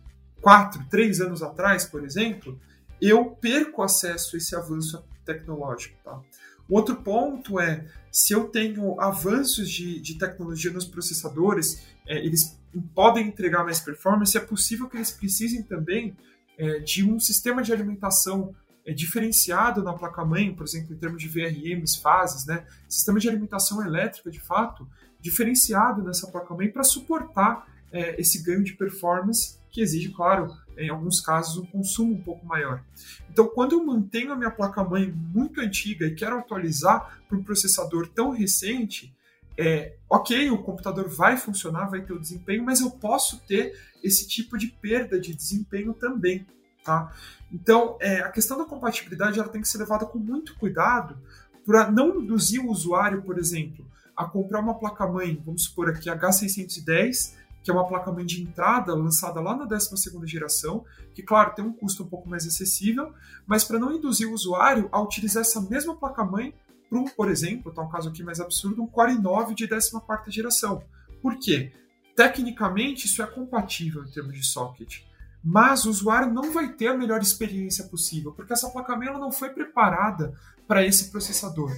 4, 0.41 0.87
3 0.89 1.21
anos 1.21 1.43
atrás, 1.43 1.85
por 1.85 2.05
exemplo, 2.05 2.59
eu 3.01 3.27
perco 3.27 3.83
acesso 3.83 4.37
a 4.37 4.39
esse 4.39 4.55
avanço 4.55 5.05
tecnológico. 5.25 5.97
Tá? 6.05 6.21
Outro 6.69 6.97
ponto 6.97 7.59
é, 7.59 7.87
se 8.13 8.33
eu 8.33 8.49
tenho 8.49 9.01
avanços 9.01 9.69
de, 9.69 10.01
de 10.01 10.15
tecnologia 10.17 10.71
nos 10.71 10.85
processadores, 10.85 11.83
é, 12.07 12.19
eles 12.19 12.59
podem 12.95 13.29
entregar 13.29 13.65
mais 13.65 13.81
performance, 13.81 14.37
é 14.37 14.41
possível 14.41 14.89
que 14.89 14.97
eles 14.97 15.11
precisem 15.11 15.63
também 15.63 16.17
é, 16.57 16.79
de 16.81 17.05
um 17.05 17.19
sistema 17.19 17.63
de 17.63 17.73
alimentação 17.73 18.55
é, 18.89 18.93
diferenciado 18.95 19.83
na 19.83 19.93
placa-mãe, 19.93 20.55
por 20.55 20.65
exemplo, 20.65 20.95
em 20.95 20.99
termos 20.99 21.23
de 21.23 21.29
VRMs, 21.29 22.01
fases, 22.01 22.47
né? 22.47 22.65
Sistema 22.89 23.21
de 23.21 23.29
alimentação 23.29 23.85
elétrica, 23.85 24.31
de 24.31 24.41
fato, 24.41 24.89
diferenciado 25.21 26.03
nessa 26.03 26.27
placa-mãe 26.29 26.71
para 26.71 26.83
suportar 26.83 27.69
é, 27.93 28.19
esse 28.19 28.43
ganho 28.43 28.65
de 28.65 28.73
performance 28.73 29.59
que 29.71 29.83
exige, 29.83 30.09
claro, 30.09 30.57
em 30.79 30.89
alguns 30.89 31.21
casos, 31.21 31.59
um 31.59 31.67
consumo 31.67 32.15
um 32.15 32.23
pouco 32.23 32.47
maior. 32.47 32.83
Então, 33.31 33.47
quando 33.49 33.73
eu 33.73 33.85
mantenho 33.85 34.33
a 34.33 34.37
minha 34.37 34.51
placa-mãe 34.51 35.13
muito 35.13 35.61
antiga 35.61 36.07
e 36.07 36.15
quero 36.15 36.39
atualizar 36.39 37.21
para 37.29 37.37
um 37.37 37.43
processador 37.43 38.09
tão 38.09 38.31
recente, 38.31 39.15
é, 39.59 39.97
ok, 40.09 40.51
o 40.51 40.63
computador 40.63 41.11
vai 41.11 41.37
funcionar, 41.37 41.91
vai 41.91 42.01
ter 42.01 42.15
o 42.15 42.19
desempenho, 42.19 42.65
mas 42.65 42.81
eu 42.81 42.91
posso 42.91 43.39
ter 43.41 43.79
esse 44.03 44.27
tipo 44.27 44.57
de 44.57 44.69
perda 44.69 45.21
de 45.21 45.35
desempenho 45.35 45.93
também. 45.93 46.47
Tá? 46.89 47.13
Então, 47.53 47.99
é, 48.01 48.21
a 48.21 48.31
questão 48.31 48.57
da 48.57 48.65
compatibilidade 48.65 49.39
ela 49.39 49.51
tem 49.51 49.61
que 49.61 49.69
ser 49.69 49.77
levada 49.77 50.07
com 50.07 50.19
muito 50.19 50.57
cuidado 50.57 51.19
para 51.67 51.91
não 51.91 52.19
induzir 52.19 52.65
o 52.65 52.71
usuário, 52.71 53.21
por 53.21 53.39
exemplo, 53.39 53.85
a 54.17 54.25
comprar 54.25 54.61
uma 54.61 54.73
placa-mãe, 54.73 55.39
vamos 55.45 55.65
supor 55.65 55.91
aqui 55.91 56.09
H610, 56.09 57.35
que 57.63 57.71
é 57.71 57.75
uma 57.75 57.87
placa-mãe 57.87 58.25
de 58.25 58.43
entrada 58.43 58.95
lançada 58.95 59.39
lá 59.39 59.55
na 59.55 59.67
12 59.67 59.87
geração, 60.25 60.83
que, 61.15 61.23
claro, 61.23 61.55
tem 61.55 61.63
um 61.63 61.75
custo 61.75 62.05
um 62.05 62.09
pouco 62.09 62.27
mais 62.27 62.47
acessível, 62.47 63.13
mas 63.47 63.65
para 63.65 63.79
não 63.79 63.93
induzir 63.93 64.27
o 64.27 64.33
usuário 64.33 64.89
a 64.91 64.99
utilizar 64.99 65.43
essa 65.43 65.61
mesma 65.61 65.95
placa-mãe 65.95 66.55
para, 66.89 67.05
por 67.15 67.31
exemplo, 67.31 67.71
tá 67.71 67.83
um 67.83 67.91
caso 67.91 68.09
aqui 68.09 68.23
mais 68.23 68.41
absurdo, 68.41 68.83
um 68.83 68.87
Core 68.87 69.13
i9 69.13 69.53
de 69.53 69.69
14 69.69 70.31
geração. 70.31 70.83
Por 71.21 71.39
quê? 71.39 71.71
Tecnicamente, 72.17 73.05
isso 73.05 73.23
é 73.23 73.27
compatível 73.27 74.05
em 74.05 74.11
termos 74.11 74.33
de 74.33 74.43
socket, 74.43 75.03
mas 75.43 75.85
o 75.85 75.91
usuário 75.91 76.33
não 76.33 76.53
vai 76.53 76.73
ter 76.73 76.89
a 76.89 76.97
melhor 76.97 77.21
experiência 77.21 77.85
possível, 77.85 78.33
porque 78.33 78.53
essa 78.53 78.71
placa-mãe 78.71 79.13
não 79.13 79.33
foi 79.33 79.51
preparada 79.51 80.35
para 80.67 80.85
esse 80.85 81.11
processador, 81.11 81.71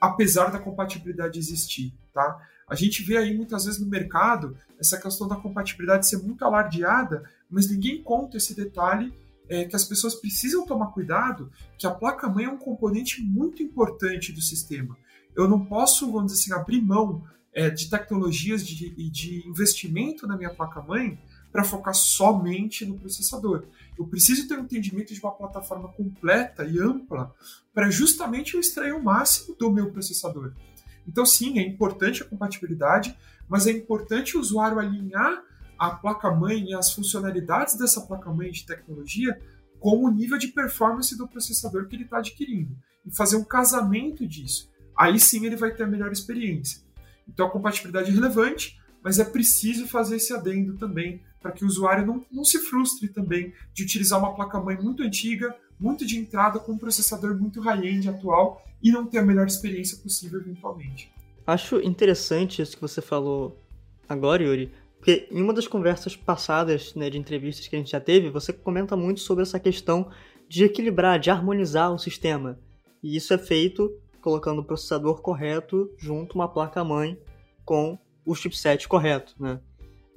apesar 0.00 0.50
da 0.50 0.58
compatibilidade 0.58 1.38
existir, 1.38 1.92
tá? 2.12 2.38
A 2.68 2.74
gente 2.74 3.02
vê 3.02 3.16
aí 3.16 3.36
muitas 3.36 3.64
vezes 3.64 3.80
no 3.80 3.86
mercado 3.86 4.56
essa 4.78 5.00
questão 5.00 5.26
da 5.26 5.36
compatibilidade 5.36 6.06
ser 6.06 6.18
muito 6.18 6.44
alardeada, 6.44 7.24
mas 7.50 7.70
ninguém 7.70 8.02
conta 8.02 8.36
esse 8.36 8.54
detalhe 8.54 9.12
é, 9.48 9.64
que 9.64 9.74
as 9.74 9.84
pessoas 9.84 10.14
precisam 10.14 10.66
tomar 10.66 10.88
cuidado, 10.88 11.50
que 11.78 11.86
a 11.86 11.90
placa-mãe 11.90 12.44
é 12.44 12.50
um 12.50 12.58
componente 12.58 13.22
muito 13.22 13.62
importante 13.62 14.32
do 14.32 14.42
sistema. 14.42 14.96
Eu 15.34 15.48
não 15.48 15.64
posso, 15.64 16.10
vamos 16.12 16.32
dizer 16.32 16.52
assim, 16.52 16.60
abrir 16.60 16.82
mão 16.82 17.24
é, 17.54 17.70
de 17.70 17.88
tecnologias 17.88 18.62
e 18.62 18.74
de, 18.74 19.10
de 19.10 19.48
investimento 19.48 20.26
na 20.26 20.36
minha 20.36 20.50
placa-mãe 20.50 21.18
para 21.52 21.64
focar 21.64 21.94
somente 21.94 22.84
no 22.84 22.98
processador. 22.98 23.64
Eu 23.98 24.06
preciso 24.06 24.46
ter 24.46 24.58
um 24.58 24.62
entendimento 24.62 25.12
de 25.12 25.20
uma 25.20 25.32
plataforma 25.32 25.88
completa 25.88 26.64
e 26.64 26.78
ampla 26.78 27.34
para 27.74 27.90
justamente 27.90 28.54
eu 28.54 28.60
extrair 28.60 28.92
o 28.92 29.02
máximo 29.02 29.56
do 29.56 29.70
meu 29.70 29.90
processador. 29.90 30.52
Então, 31.06 31.24
sim, 31.24 31.58
é 31.58 31.62
importante 31.62 32.22
a 32.22 32.26
compatibilidade, 32.26 33.16
mas 33.48 33.66
é 33.66 33.70
importante 33.70 34.36
o 34.36 34.40
usuário 34.40 34.78
alinhar 34.78 35.42
a 35.78 35.90
placa-mãe 35.90 36.70
e 36.70 36.74
as 36.74 36.92
funcionalidades 36.92 37.76
dessa 37.76 38.00
placa-mãe 38.00 38.50
de 38.50 38.66
tecnologia 38.66 39.40
com 39.78 40.04
o 40.04 40.10
nível 40.10 40.36
de 40.36 40.48
performance 40.48 41.16
do 41.16 41.28
processador 41.28 41.86
que 41.86 41.96
ele 41.96 42.04
está 42.04 42.18
adquirindo 42.18 42.76
e 43.06 43.14
fazer 43.14 43.36
um 43.36 43.44
casamento 43.44 44.26
disso. 44.26 44.70
Aí 44.96 45.18
sim 45.20 45.46
ele 45.46 45.56
vai 45.56 45.72
ter 45.72 45.84
a 45.84 45.86
melhor 45.86 46.10
experiência. 46.10 46.82
Então 47.28 47.46
a 47.46 47.50
compatibilidade 47.50 48.10
é 48.10 48.12
relevante, 48.12 48.80
mas 49.02 49.18
é 49.18 49.24
preciso 49.24 49.86
fazer 49.86 50.16
esse 50.16 50.34
adendo 50.34 50.76
também 50.76 51.22
para 51.40 51.52
que 51.52 51.64
o 51.64 51.66
usuário 51.66 52.06
não, 52.06 52.24
não 52.30 52.44
se 52.44 52.58
frustre 52.58 53.08
também 53.08 53.52
de 53.72 53.82
utilizar 53.82 54.18
uma 54.18 54.34
placa-mãe 54.34 54.76
muito 54.76 55.02
antiga, 55.02 55.54
muito 55.78 56.04
de 56.04 56.18
entrada, 56.18 56.58
com 56.58 56.72
um 56.72 56.78
processador 56.78 57.38
muito 57.38 57.60
high-end 57.60 58.08
atual 58.08 58.64
e 58.82 58.90
não 58.90 59.06
ter 59.06 59.18
a 59.18 59.22
melhor 59.22 59.46
experiência 59.46 59.98
possível 59.98 60.40
eventualmente. 60.40 61.12
Acho 61.46 61.80
interessante 61.80 62.60
isso 62.60 62.76
que 62.76 62.82
você 62.82 63.00
falou 63.00 63.56
agora, 64.08 64.42
Yuri, 64.42 64.72
porque 64.98 65.28
em 65.30 65.40
uma 65.40 65.54
das 65.54 65.66
conversas 65.66 66.16
passadas, 66.16 66.94
né, 66.94 67.08
de 67.08 67.18
entrevistas 67.18 67.66
que 67.66 67.76
a 67.76 67.78
gente 67.78 67.92
já 67.92 68.00
teve, 68.00 68.30
você 68.30 68.52
comenta 68.52 68.96
muito 68.96 69.20
sobre 69.20 69.42
essa 69.42 69.60
questão 69.60 70.10
de 70.48 70.64
equilibrar, 70.64 71.18
de 71.18 71.30
harmonizar 71.30 71.92
o 71.92 71.98
sistema. 71.98 72.58
E 73.02 73.16
isso 73.16 73.32
é 73.32 73.38
feito 73.38 73.90
colocando 74.20 74.60
o 74.60 74.64
processador 74.64 75.22
correto 75.22 75.90
junto 75.96 76.34
uma 76.34 76.48
placa-mãe 76.48 77.18
com 77.64 77.98
o 78.26 78.34
chipset 78.34 78.88
correto, 78.88 79.34
né? 79.38 79.60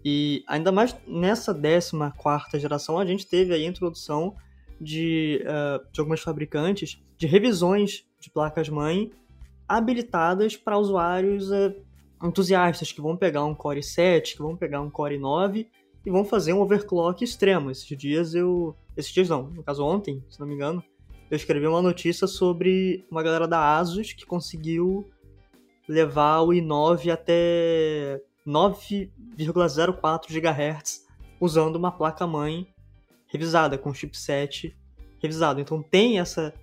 E 0.03 0.43
ainda 0.47 0.71
mais 0.71 0.95
nessa 1.07 1.53
14 1.53 2.59
geração, 2.59 2.97
a 2.97 3.05
gente 3.05 3.27
teve 3.27 3.53
a 3.53 3.59
introdução 3.59 4.35
de, 4.79 5.43
uh, 5.43 5.91
de 5.91 5.99
algumas 5.99 6.21
fabricantes 6.21 7.01
de 7.17 7.27
revisões 7.27 8.03
de 8.19 8.31
placas-mãe 8.31 9.11
habilitadas 9.67 10.57
para 10.57 10.77
usuários 10.77 11.51
uh, 11.51 11.75
entusiastas 12.23 12.91
que 12.91 13.01
vão 13.01 13.15
pegar 13.15 13.45
um 13.45 13.53
Core 13.53 13.83
7, 13.83 14.35
que 14.35 14.41
vão 14.41 14.55
pegar 14.55 14.81
um 14.81 14.89
Core 14.89 15.19
9 15.19 15.67
e 16.05 16.09
vão 16.09 16.25
fazer 16.25 16.53
um 16.53 16.61
overclock 16.61 17.23
extremo. 17.23 17.69
Esses 17.69 17.85
dias 17.97 18.33
eu. 18.33 18.75
Esses 18.97 19.11
dias 19.11 19.29
não, 19.29 19.43
no 19.43 19.63
caso 19.63 19.85
ontem, 19.85 20.23
se 20.29 20.39
não 20.39 20.47
me 20.47 20.55
engano, 20.55 20.83
eu 21.29 21.37
escrevi 21.37 21.65
uma 21.65 21.81
notícia 21.81 22.27
sobre 22.27 23.05
uma 23.09 23.23
galera 23.23 23.47
da 23.47 23.77
Asus 23.77 24.11
que 24.11 24.25
conseguiu 24.25 25.09
levar 25.87 26.41
o 26.41 26.49
i9 26.49 27.09
até 27.09 28.21
9,04 28.45 30.27
GHz 30.29 31.05
usando 31.39 31.75
uma 31.75 31.91
placa-mãe 31.91 32.67
revisada, 33.27 33.77
com 33.77 33.93
chipset 33.93 34.75
revisado. 35.21 35.61
Então 35.61 35.81
tem 35.81 36.19
essa 36.19 36.53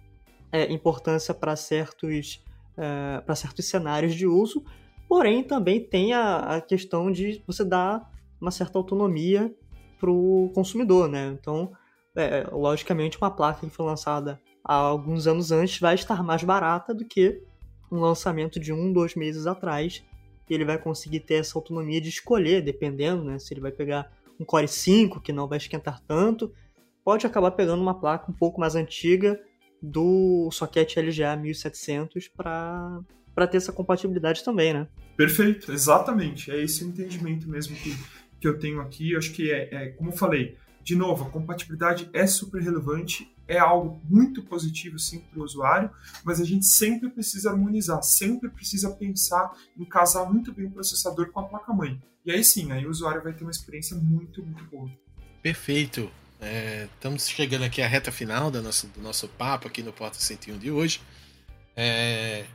é, 0.53 0.71
importância 0.73 1.33
para 1.33 1.57
certos, 1.57 2.45
é, 2.77 3.21
para 3.21 3.35
certos 3.35 3.67
cenários 3.67 4.15
de 4.15 4.27
uso, 4.27 4.65
Porém, 5.09 5.43
também 5.43 5.81
tem 5.81 6.13
a, 6.13 6.57
a 6.57 6.61
questão 6.61 7.11
de 7.11 7.43
você 7.47 7.65
dar 7.65 8.13
uma 8.39 8.51
certa 8.51 8.79
autonomia 8.79 9.53
para 9.99 10.11
o 10.11 10.53
consumidor, 10.55 11.09
né? 11.09 11.35
Então, 11.41 11.73
é, 12.15 12.47
logicamente, 12.53 13.17
uma 13.17 13.31
placa 13.31 13.67
que 13.67 13.75
foi 13.75 13.87
lançada 13.87 14.39
há 14.63 14.75
alguns 14.75 15.27
anos 15.27 15.51
antes 15.51 15.81
vai 15.81 15.95
estar 15.95 16.23
mais 16.23 16.45
barata 16.45 16.95
do 16.95 17.07
que 17.07 17.43
um 17.91 17.99
lançamento 18.01 18.61
de 18.61 18.71
um, 18.71 18.93
dois 18.93 19.15
meses 19.15 19.47
atrás. 19.47 20.05
E 20.49 20.55
ele 20.55 20.65
vai 20.65 20.79
conseguir 20.79 21.21
ter 21.21 21.35
essa 21.35 21.59
autonomia 21.59 22.01
de 22.01 22.09
escolher, 22.09 22.63
dependendo, 22.63 23.25
né? 23.25 23.39
Se 23.39 23.53
ele 23.53 23.61
vai 23.61 23.73
pegar 23.73 24.11
um 24.39 24.45
Core 24.45 24.69
5, 24.69 25.21
que 25.21 25.33
não 25.33 25.49
vai 25.49 25.59
esquentar 25.59 26.01
tanto, 26.07 26.53
pode 27.05 27.27
acabar 27.27 27.51
pegando 27.51 27.83
uma 27.83 27.99
placa 27.99 28.31
um 28.31 28.35
pouco 28.35 28.61
mais 28.61 28.75
antiga 28.75 29.41
do 29.83 30.49
socket 30.51 30.97
LGA 30.97 31.37
1700 31.37 32.29
para 32.29 33.01
para 33.35 33.47
ter 33.47 33.59
essa 33.59 33.73
compatibilidade 33.73 34.43
também, 34.43 34.75
né? 34.75 34.89
Perfeito, 35.17 35.71
exatamente. 35.71 36.51
É 36.51 36.61
esse 36.61 36.83
o 36.83 36.89
entendimento 36.89 37.49
mesmo 37.49 37.77
que, 37.77 37.97
que 38.41 38.49
eu 38.49 38.59
tenho 38.59 38.81
aqui. 38.81 39.13
Eu 39.13 39.19
acho 39.19 39.33
que 39.33 39.53
é, 39.53 39.69
é, 39.73 39.89
como 39.91 40.11
eu 40.11 40.17
falei, 40.17 40.57
de 40.89 40.97
novo, 40.97 41.27
a 41.27 41.31
compatibilidade 41.31 42.09
é 42.15 42.27
super 42.27 42.63
relevante, 42.63 43.31
é 43.47 43.59
algo 43.59 44.01
muito 44.09 44.43
positivo 44.43 44.99
sim 44.99 45.19
para 45.19 45.39
o 45.39 45.45
usuário, 45.45 45.91
mas 46.25 46.41
a 46.41 46.45
gente 46.47 46.65
sempre 46.65 47.11
precisa 47.11 47.51
harmonizar, 47.51 48.03
sempre 48.03 48.49
precisa 48.49 48.89
pensar 48.93 49.55
em 49.77 49.85
casar 49.85 50.25
muito 50.33 50.51
bem 50.51 50.65
o 50.65 50.71
processador 50.71 51.31
com 51.31 51.41
a 51.41 51.43
placa-mãe. 51.43 52.03
E 52.25 52.31
aí 52.31 52.43
sim, 52.43 52.73
aí 52.73 52.87
o 52.87 52.89
usuário 52.89 53.23
vai 53.23 53.35
ter 53.35 53.45
uma 53.45 53.51
experiência 53.51 53.95
muito, 53.99 54.43
muito 54.43 54.65
boa. 54.65 54.91
Perfeito. 55.43 56.11
É, 56.41 56.89
estamos 56.95 57.29
chegando 57.29 57.65
aqui 57.65 57.83
à 57.83 57.87
reta 57.87 58.11
final 58.11 58.51
do 58.51 58.63
nosso, 58.63 58.87
do 58.87 59.03
nosso 59.03 59.29
papo 59.29 59.69
aqui 59.69 59.83
no 59.83 59.93
Porta 59.93 60.19
101 60.19 60.57
de 60.57 60.71
hoje. 60.71 61.03
É, 61.77 62.47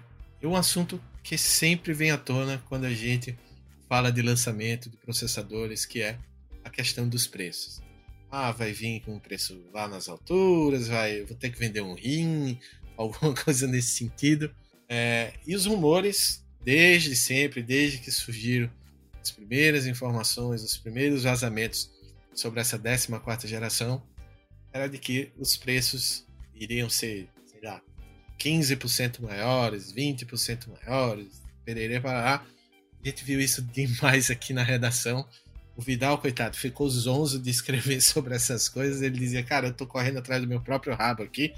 é 0.41 0.47
um 0.47 0.55
assunto 0.55 0.99
que 1.21 1.37
sempre 1.37 1.93
vem 1.93 2.09
à 2.09 2.17
tona 2.17 2.63
quando 2.67 2.85
a 2.85 2.93
gente 2.93 3.37
fala 3.87 4.11
de 4.11 4.23
lançamento 4.23 4.89
de 4.89 4.97
processadores, 4.97 5.85
que 5.85 6.01
é 6.01 6.17
a 6.63 6.69
questão 6.71 7.07
dos 7.07 7.27
preços. 7.27 7.82
Ah, 8.35 8.51
vai 8.51 8.73
vir 8.73 8.99
com 9.01 9.13
um 9.13 9.19
preço 9.19 9.63
lá 9.71 9.87
nas 9.87 10.09
alturas, 10.09 10.87
vai, 10.87 11.21
vou 11.21 11.37
ter 11.37 11.51
que 11.51 11.59
vender 11.59 11.81
um 11.81 11.93
rim, 11.93 12.59
alguma 12.97 13.31
coisa 13.35 13.67
nesse 13.67 13.89
sentido. 13.89 14.51
É, 14.89 15.33
e 15.45 15.55
os 15.55 15.67
rumores, 15.67 16.43
desde 16.63 17.15
sempre, 17.15 17.61
desde 17.61 17.99
que 17.99 18.09
surgiram 18.09 18.71
as 19.21 19.29
primeiras 19.29 19.85
informações, 19.85 20.63
os 20.63 20.75
primeiros 20.75 21.25
vazamentos 21.25 21.91
sobre 22.33 22.59
essa 22.59 22.79
14 22.79 23.47
geração, 23.47 24.01
era 24.71 24.87
de 24.87 24.97
que 24.97 25.31
os 25.37 25.55
preços 25.55 26.25
iriam 26.55 26.89
ser, 26.89 27.29
sei 27.45 27.61
lá, 27.61 27.83
15% 28.39 29.21
maiores, 29.21 29.93
20% 29.93 30.69
maiores, 30.69 31.39
pererê 31.63 32.01
para 32.01 32.13
lá. 32.13 32.47
A 32.99 33.07
gente 33.07 33.23
viu 33.23 33.39
isso 33.39 33.61
demais 33.71 34.31
aqui 34.31 34.53
na 34.53 34.63
redação. 34.63 35.23
O 35.75 35.81
Vidal, 35.81 36.17
coitado, 36.17 36.55
ficou 36.55 36.87
zonzo 36.89 37.39
de 37.39 37.49
escrever 37.49 37.99
sobre 38.01 38.35
essas 38.35 38.69
coisas. 38.69 39.01
Ele 39.01 39.17
dizia, 39.17 39.43
cara, 39.43 39.67
eu 39.67 39.73
tô 39.73 39.87
correndo 39.87 40.19
atrás 40.19 40.41
do 40.41 40.47
meu 40.47 40.61
próprio 40.61 40.95
rabo 40.95 41.23
aqui, 41.23 41.53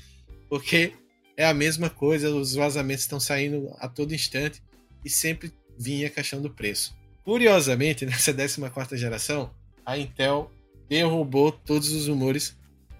porque 0.49 0.93
é 1.37 1.45
a 1.45 1.53
mesma 1.53 1.89
coisa, 1.89 2.33
os 2.33 2.53
vazamentos 2.53 3.03
estão 3.03 3.19
saindo 3.19 3.75
a 3.79 3.87
todo 3.87 4.13
instante 4.13 4.63
e 5.03 5.09
sempre 5.09 5.53
vinha 5.77 6.07
a 6.07 6.09
questão 6.09 6.41
do 6.41 6.49
preço. 6.49 6.95
Curiosamente, 7.23 8.05
nessa 8.07 8.33
14 8.33 8.97
geração, 8.97 9.53
a 9.85 9.97
Intel 9.97 10.51
derrubou 10.87 11.51
todos 11.51 11.91
os 11.91 12.07
rumores 12.07 12.55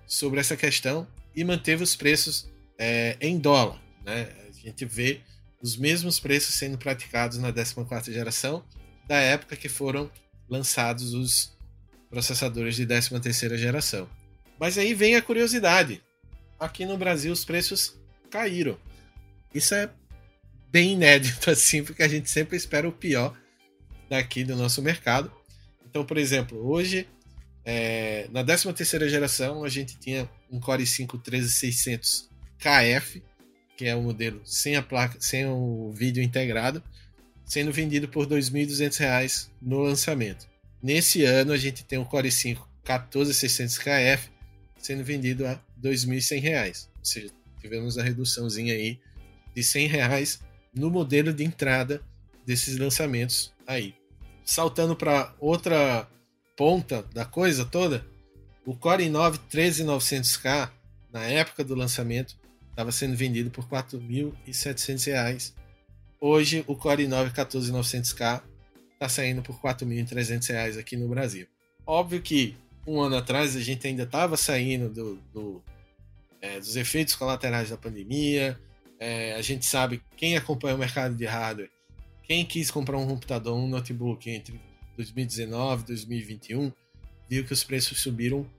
sobre 0.06 0.40
essa 0.40 0.58
questão 0.58 1.08
e 1.36 1.44
manteve 1.44 1.84
os 1.84 1.96
preços 1.96 2.52
é, 2.78 3.18
em 3.22 3.38
dólar. 3.38 3.82
Né? 4.06 4.30
A 4.48 4.52
gente 4.52 4.86
vê 4.86 5.22
os 5.62 5.78
mesmos 5.78 6.20
preços 6.20 6.56
sendo 6.56 6.78
praticados 6.78 7.38
na 7.38 7.52
14 7.52 8.12
geração 8.12 8.64
da 9.08 9.18
época 9.18 9.56
que 9.56 9.70
foram 9.70 10.12
lançados 10.50 11.14
os 11.14 11.56
processadores 12.10 12.76
de 12.76 12.86
13ª 12.86 13.58
geração. 13.58 14.10
Mas 14.60 14.78
aí 14.78 14.94
vem 14.94 15.16
a 15.16 15.22
curiosidade. 15.22 16.02
Aqui 16.60 16.86
no 16.86 16.98
Brasil 16.98 17.32
os 17.32 17.44
preços 17.44 17.96
caíram. 18.30 18.78
Isso 19.54 19.74
é 19.76 19.90
bem 20.72 20.94
inédito 20.94 21.50
assim, 21.52 21.84
porque 21.84 22.04
a 22.04 22.08
gente 22.08 22.30
sempre 22.30 22.58
espera 22.58 22.88
o 22.88 22.92
pior 22.92 23.38
daqui 24.10 24.44
do 24.44 24.56
nosso 24.56 24.82
mercado. 24.82 25.32
Então, 25.86 26.06
por 26.06 26.18
exemplo, 26.18 26.58
hoje 26.66 27.08
é, 27.64 28.28
na 28.32 28.44
13ª 28.44 29.08
geração 29.08 29.64
a 29.64 29.70
gente 29.70 29.98
tinha 29.98 30.30
um 30.52 30.60
Core 30.60 30.84
i5 30.84 31.22
13600 31.22 32.30
KF, 32.60 33.24
que 33.76 33.86
é 33.86 33.96
o 33.96 34.02
modelo 34.02 34.42
sem 34.46 34.76
a 34.76 34.82
placa, 34.82 35.18
sem 35.20 35.46
o 35.48 35.92
vídeo 35.92 36.24
integrado, 36.24 36.82
sendo 37.46 37.72
vendido 37.72 38.08
por 38.08 38.28
R$ 38.28 38.36
2.200 38.36 39.50
no 39.62 39.80
lançamento. 39.80 40.48
Nesse 40.82 41.24
ano 41.24 41.54
a 41.54 41.58
gente 41.58 41.86
tem 41.86 41.98
o 42.00 42.06
Core 42.06 42.30
i5 42.30 42.58
14600KF 42.84 44.30
sendo 44.78 45.04
vendido 45.04 45.46
a 45.46 45.52
R$ 45.52 45.60
2.100, 45.82 46.88
ou 47.00 47.06
seja, 47.06 47.30
tivemos 47.60 47.98
a 47.98 48.04
reduçãozinha 48.04 48.74
aí 48.74 49.00
de 49.56 49.62
R$ 49.62 49.88
reais 49.88 50.40
no 50.74 50.92
modelo 50.92 51.34
de 51.34 51.44
entrada 51.44 52.02
desses 52.46 52.78
lançamentos 52.78 53.54
aí. 53.66 53.96
Saltando 54.44 54.96
para 54.96 55.34
outra 55.40 56.08
ponta 56.56 57.04
da 57.14 57.26
coisa 57.26 57.66
toda, 57.66 58.06
o 58.66 58.76
Core 58.76 59.06
i9 59.06 59.40
13900K 59.52 60.70
na 61.12 61.24
época 61.26 61.64
do 61.64 61.74
lançamento 61.74 62.38
estava 62.70 62.92
sendo 62.92 63.16
vendido 63.16 63.50
por 63.50 63.64
R$ 63.64 63.70
4.700. 63.72 65.54
Hoje 66.20 66.64
o 66.68 66.76
Core 66.76 67.06
i9 67.06 67.32
14900K 67.34 68.42
está 68.94 69.10
saindo 69.10 69.42
por 69.42 69.56
R$ 69.56 69.62
4.300 69.62 70.80
aqui 70.80 70.96
no 70.96 71.08
Brasil. 71.08 71.48
Óbvio 71.86 72.22
que 72.22 72.56
um 72.88 73.02
ano 73.02 73.18
atrás 73.18 73.56
a 73.56 73.62
gente 73.62 73.86
ainda 73.86 74.04
estava 74.04 74.38
saindo 74.38 74.90
do, 74.90 75.16
do 75.34 75.64
é, 76.42 76.60
dos 76.60 76.76
efeitos 76.76 77.16
colaterais 77.16 77.70
da 77.70 77.78
pandemia. 77.78 78.60
É, 79.00 79.34
a 79.34 79.42
gente 79.42 79.66
sabe 79.66 80.02
quem 80.16 80.38
acompanha 80.38 80.76
o 80.76 80.80
mercado 80.80 81.16
de 81.16 81.26
hardware, 81.26 81.70
quem 82.24 82.46
quis 82.46 82.72
comprar 82.72 82.98
um 82.98 83.08
computador, 83.08 83.56
um 83.56 83.68
notebook 83.68 84.30
entre 84.30 84.60
2019 84.96 85.84
e 85.84 85.88
2021, 85.88 86.72
viu 87.30 87.44
que 87.44 87.54
os 87.54 87.64
preços 87.64 88.02
subiram 88.02 88.50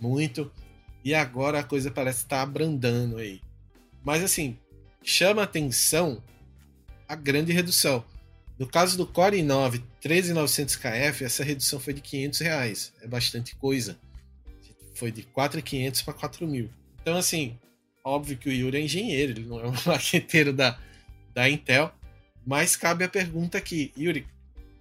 muito 0.00 0.52
e 1.02 1.14
agora 1.14 1.60
a 1.60 1.64
coisa 1.64 1.90
parece 1.90 2.24
estar 2.24 2.42
abrandando 2.42 3.16
aí. 3.16 3.40
Mas 4.04 4.22
assim, 4.22 4.58
chama 5.02 5.42
atenção 5.42 6.22
a 7.08 7.14
grande 7.14 7.52
redução. 7.52 8.04
No 8.58 8.66
caso 8.66 8.96
do 8.96 9.06
Core 9.06 9.38
i9 9.42 9.82
13900KF, 10.02 11.22
essa 11.22 11.44
redução 11.44 11.78
foi 11.78 11.92
de 11.92 12.00
500 12.00 12.40
reais. 12.40 12.92
É 13.02 13.06
bastante 13.06 13.54
coisa. 13.56 13.98
Foi 14.94 15.10
de 15.10 15.22
4.500 15.24 16.04
para 16.04 16.14
4.000. 16.14 16.70
Então, 17.02 17.16
assim, 17.16 17.58
óbvio 18.02 18.38
que 18.38 18.48
o 18.48 18.52
Yuri 18.52 18.78
é 18.78 18.80
engenheiro, 18.80 19.32
ele 19.32 19.44
não 19.44 19.60
é 19.60 19.66
um 19.66 19.74
maqueteiro 19.86 20.52
da, 20.52 20.78
da 21.34 21.48
Intel. 21.48 21.92
Mas 22.46 22.76
cabe 22.76 23.04
a 23.04 23.08
pergunta 23.08 23.58
aqui, 23.58 23.92
Yuri, 23.98 24.26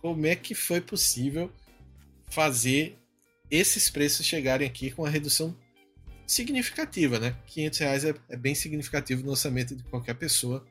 como 0.02 0.26
é 0.26 0.36
que 0.36 0.56
foi 0.56 0.80
possível 0.80 1.52
fazer 2.30 2.98
esses 3.50 3.90
preços 3.90 4.26
chegarem 4.26 4.68
aqui 4.68 4.92
com 4.92 5.06
a 5.06 5.10
redução 5.10 5.56
significativa, 6.26 7.20
né? 7.20 7.36
500 7.48 7.80
reais 7.80 8.06
é, 8.06 8.16
é 8.30 8.38
bem 8.38 8.56
significativo 8.56 9.24
no 9.24 9.32
orçamento 9.32 9.76
de 9.76 9.84
qualquer 9.84 10.16
pessoa 10.16 10.66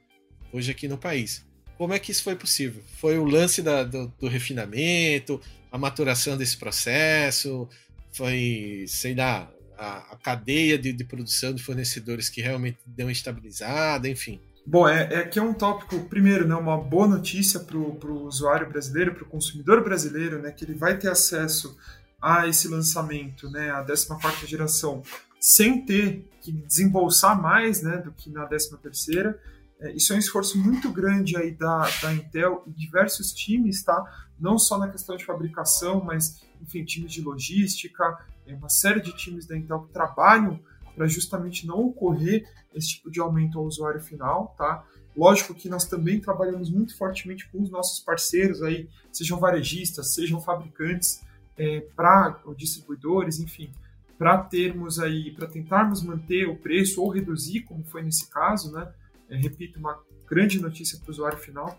hoje 0.54 0.70
aqui 0.70 0.86
no 0.86 0.96
país. 0.96 1.44
Como 1.76 1.92
é 1.92 1.98
que 1.98 2.12
isso 2.12 2.22
foi 2.22 2.36
possível? 2.36 2.80
Foi 3.00 3.18
o 3.18 3.24
lance 3.24 3.60
da, 3.60 3.82
do, 3.82 4.06
do, 4.20 4.28
refinamento, 4.28 5.40
a 5.72 5.76
maturação 5.76 6.36
desse 6.36 6.56
processo, 6.56 7.68
foi, 8.12 8.84
sei 8.86 9.16
lá, 9.16 9.50
a, 9.76 10.12
a 10.12 10.16
cadeia 10.16 10.78
de, 10.78 10.92
de, 10.92 11.04
produção 11.04 11.52
de 11.52 11.60
fornecedores 11.60 12.28
que 12.28 12.40
realmente 12.40 12.78
deu 12.86 13.06
uma 13.06 13.12
estabilizada, 13.12 14.08
enfim. 14.08 14.40
Bom, 14.64 14.88
é, 14.88 15.02
é 15.12 15.24
que 15.24 15.38
é 15.38 15.42
um 15.42 15.52
tópico, 15.52 15.98
primeiro, 16.04 16.46
né, 16.46 16.54
uma 16.54 16.78
boa 16.78 17.08
notícia 17.08 17.58
para 17.58 17.76
o 17.76 18.24
usuário 18.24 18.68
brasileiro, 18.68 19.14
para 19.14 19.24
o 19.24 19.28
consumidor 19.28 19.82
brasileiro, 19.82 20.40
né, 20.40 20.52
que 20.52 20.64
ele 20.64 20.74
vai 20.74 20.96
ter 20.96 21.08
acesso 21.08 21.76
a 22.22 22.46
esse 22.46 22.68
lançamento, 22.68 23.50
né, 23.50 23.70
a 23.70 23.82
14 23.82 24.46
geração, 24.46 25.02
sem 25.40 25.84
ter 25.84 26.24
que 26.40 26.52
desembolsar 26.52 27.38
mais 27.38 27.82
né, 27.82 27.98
do 27.98 28.12
que 28.12 28.30
na 28.30 28.46
13 28.46 28.78
terceira 28.78 29.38
é, 29.80 29.92
isso 29.92 30.12
é 30.12 30.16
um 30.16 30.18
esforço 30.18 30.58
muito 30.58 30.90
grande 30.90 31.36
aí 31.36 31.50
da, 31.52 31.88
da 32.02 32.12
Intel 32.12 32.62
e 32.66 32.72
diversos 32.72 33.32
times, 33.32 33.82
tá? 33.82 34.28
Não 34.38 34.58
só 34.58 34.78
na 34.78 34.88
questão 34.88 35.16
de 35.16 35.24
fabricação, 35.24 36.02
mas, 36.02 36.42
enfim, 36.60 36.84
times 36.84 37.12
de 37.12 37.20
logística, 37.20 38.18
é 38.46 38.54
uma 38.54 38.68
série 38.68 39.00
de 39.00 39.12
times 39.12 39.46
da 39.46 39.56
Intel 39.56 39.82
que 39.82 39.92
trabalham 39.92 40.60
para 40.94 41.06
justamente 41.06 41.66
não 41.66 41.80
ocorrer 41.86 42.48
esse 42.74 42.88
tipo 42.88 43.10
de 43.10 43.20
aumento 43.20 43.58
ao 43.58 43.64
usuário 43.64 44.00
final, 44.00 44.54
tá? 44.56 44.84
Lógico 45.16 45.54
que 45.54 45.68
nós 45.68 45.84
também 45.84 46.20
trabalhamos 46.20 46.70
muito 46.70 46.96
fortemente 46.96 47.48
com 47.48 47.62
os 47.62 47.70
nossos 47.70 48.00
parceiros 48.00 48.62
aí, 48.62 48.88
sejam 49.12 49.38
varejistas, 49.38 50.14
sejam 50.14 50.40
fabricantes, 50.40 51.22
é, 51.56 51.80
para 51.94 52.36
distribuidores, 52.56 53.38
enfim, 53.38 53.70
para 54.18 54.38
termos 54.38 54.98
aí, 54.98 55.30
para 55.32 55.46
tentarmos 55.46 56.02
manter 56.02 56.48
o 56.48 56.56
preço 56.56 57.00
ou 57.00 57.08
reduzir, 57.08 57.62
como 57.62 57.84
foi 57.84 58.02
nesse 58.02 58.28
caso, 58.28 58.72
né? 58.72 58.92
É, 59.28 59.36
repito, 59.36 59.78
uma 59.78 59.98
grande 60.28 60.60
notícia 60.60 60.98
para 60.98 61.08
o 61.08 61.10
usuário 61.10 61.38
final. 61.38 61.78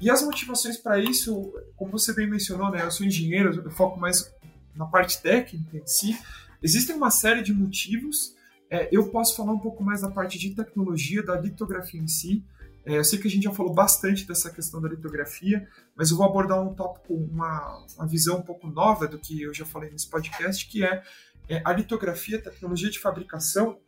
E 0.00 0.10
as 0.10 0.22
motivações 0.22 0.76
para 0.76 0.98
isso, 0.98 1.52
como 1.76 1.92
você 1.92 2.12
bem 2.12 2.28
mencionou, 2.28 2.70
né, 2.70 2.82
eu 2.82 2.90
sou 2.90 3.06
engenheiro, 3.06 3.54
eu 3.54 3.70
foco 3.70 3.98
mais 3.98 4.32
na 4.74 4.86
parte 4.86 5.22
técnica 5.22 5.76
em 5.76 5.86
si. 5.86 6.18
Existem 6.62 6.96
uma 6.96 7.10
série 7.10 7.42
de 7.42 7.52
motivos. 7.52 8.34
É, 8.70 8.88
eu 8.90 9.08
posso 9.10 9.36
falar 9.36 9.52
um 9.52 9.58
pouco 9.58 9.84
mais 9.84 10.00
da 10.00 10.10
parte 10.10 10.38
de 10.38 10.54
tecnologia, 10.54 11.22
da 11.22 11.40
litografia 11.40 12.00
em 12.00 12.08
si. 12.08 12.44
É, 12.84 12.98
eu 12.98 13.04
sei 13.04 13.18
que 13.18 13.28
a 13.28 13.30
gente 13.30 13.44
já 13.44 13.52
falou 13.52 13.72
bastante 13.72 14.26
dessa 14.26 14.50
questão 14.50 14.80
da 14.80 14.88
litografia, 14.88 15.66
mas 15.96 16.10
eu 16.10 16.16
vou 16.16 16.26
abordar 16.26 16.60
um 16.60 16.74
tópico, 16.74 17.14
uma, 17.14 17.86
uma 17.96 18.06
visão 18.06 18.38
um 18.38 18.42
pouco 18.42 18.66
nova 18.66 19.06
do 19.06 19.18
que 19.18 19.42
eu 19.42 19.54
já 19.54 19.64
falei 19.64 19.90
nesse 19.90 20.08
podcast, 20.08 20.66
que 20.68 20.84
é, 20.84 21.02
é 21.48 21.62
a 21.64 21.72
litografia, 21.72 22.42
tecnologia 22.42 22.90
de 22.90 22.98
fabricação 22.98 23.78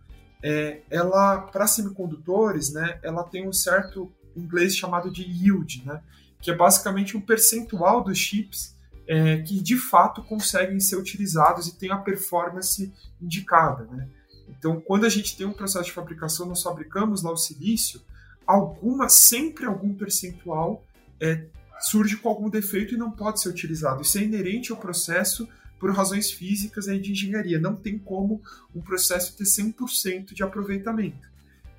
é, 0.42 0.80
ela 0.90 1.38
para 1.38 1.66
semicondutores, 1.66 2.72
né, 2.72 2.98
ela 3.02 3.24
tem 3.24 3.48
um 3.48 3.52
certo 3.52 4.12
inglês 4.36 4.76
chamado 4.76 5.10
de 5.10 5.22
yield, 5.22 5.82
né, 5.84 6.00
que 6.40 6.50
é 6.50 6.54
basicamente 6.54 7.16
um 7.16 7.20
percentual 7.20 8.02
dos 8.04 8.18
chips 8.18 8.74
é, 9.08 9.38
que 9.38 9.62
de 9.62 9.76
fato 9.76 10.22
conseguem 10.22 10.80
ser 10.80 10.96
utilizados 10.96 11.68
e 11.68 11.76
tem 11.76 11.90
a 11.90 11.96
performance 11.96 12.92
indicada, 13.20 13.84
né. 13.84 14.08
Então, 14.48 14.80
quando 14.80 15.04
a 15.04 15.08
gente 15.08 15.36
tem 15.36 15.46
um 15.46 15.52
processo 15.52 15.86
de 15.86 15.92
fabricação, 15.92 16.46
nós 16.46 16.62
fabricamos 16.62 17.22
lá 17.22 17.32
o 17.32 17.36
silício, 17.36 18.00
alguma 18.46 19.08
sempre 19.08 19.66
algum 19.66 19.92
percentual 19.92 20.84
é, 21.20 21.46
surge 21.80 22.16
com 22.16 22.28
algum 22.28 22.48
defeito 22.48 22.94
e 22.94 22.96
não 22.96 23.10
pode 23.10 23.40
ser 23.40 23.48
utilizado. 23.48 24.02
Isso 24.02 24.18
é 24.18 24.22
inerente 24.22 24.72
ao 24.72 24.78
processo 24.78 25.48
por 25.78 25.90
razões 25.92 26.30
físicas 26.30 26.88
e 26.88 26.98
de 26.98 27.12
engenharia. 27.12 27.60
Não 27.60 27.76
tem 27.76 27.98
como 27.98 28.42
um 28.74 28.80
processo 28.80 29.36
ter 29.36 29.44
100% 29.44 30.32
de 30.32 30.42
aproveitamento. 30.42 31.28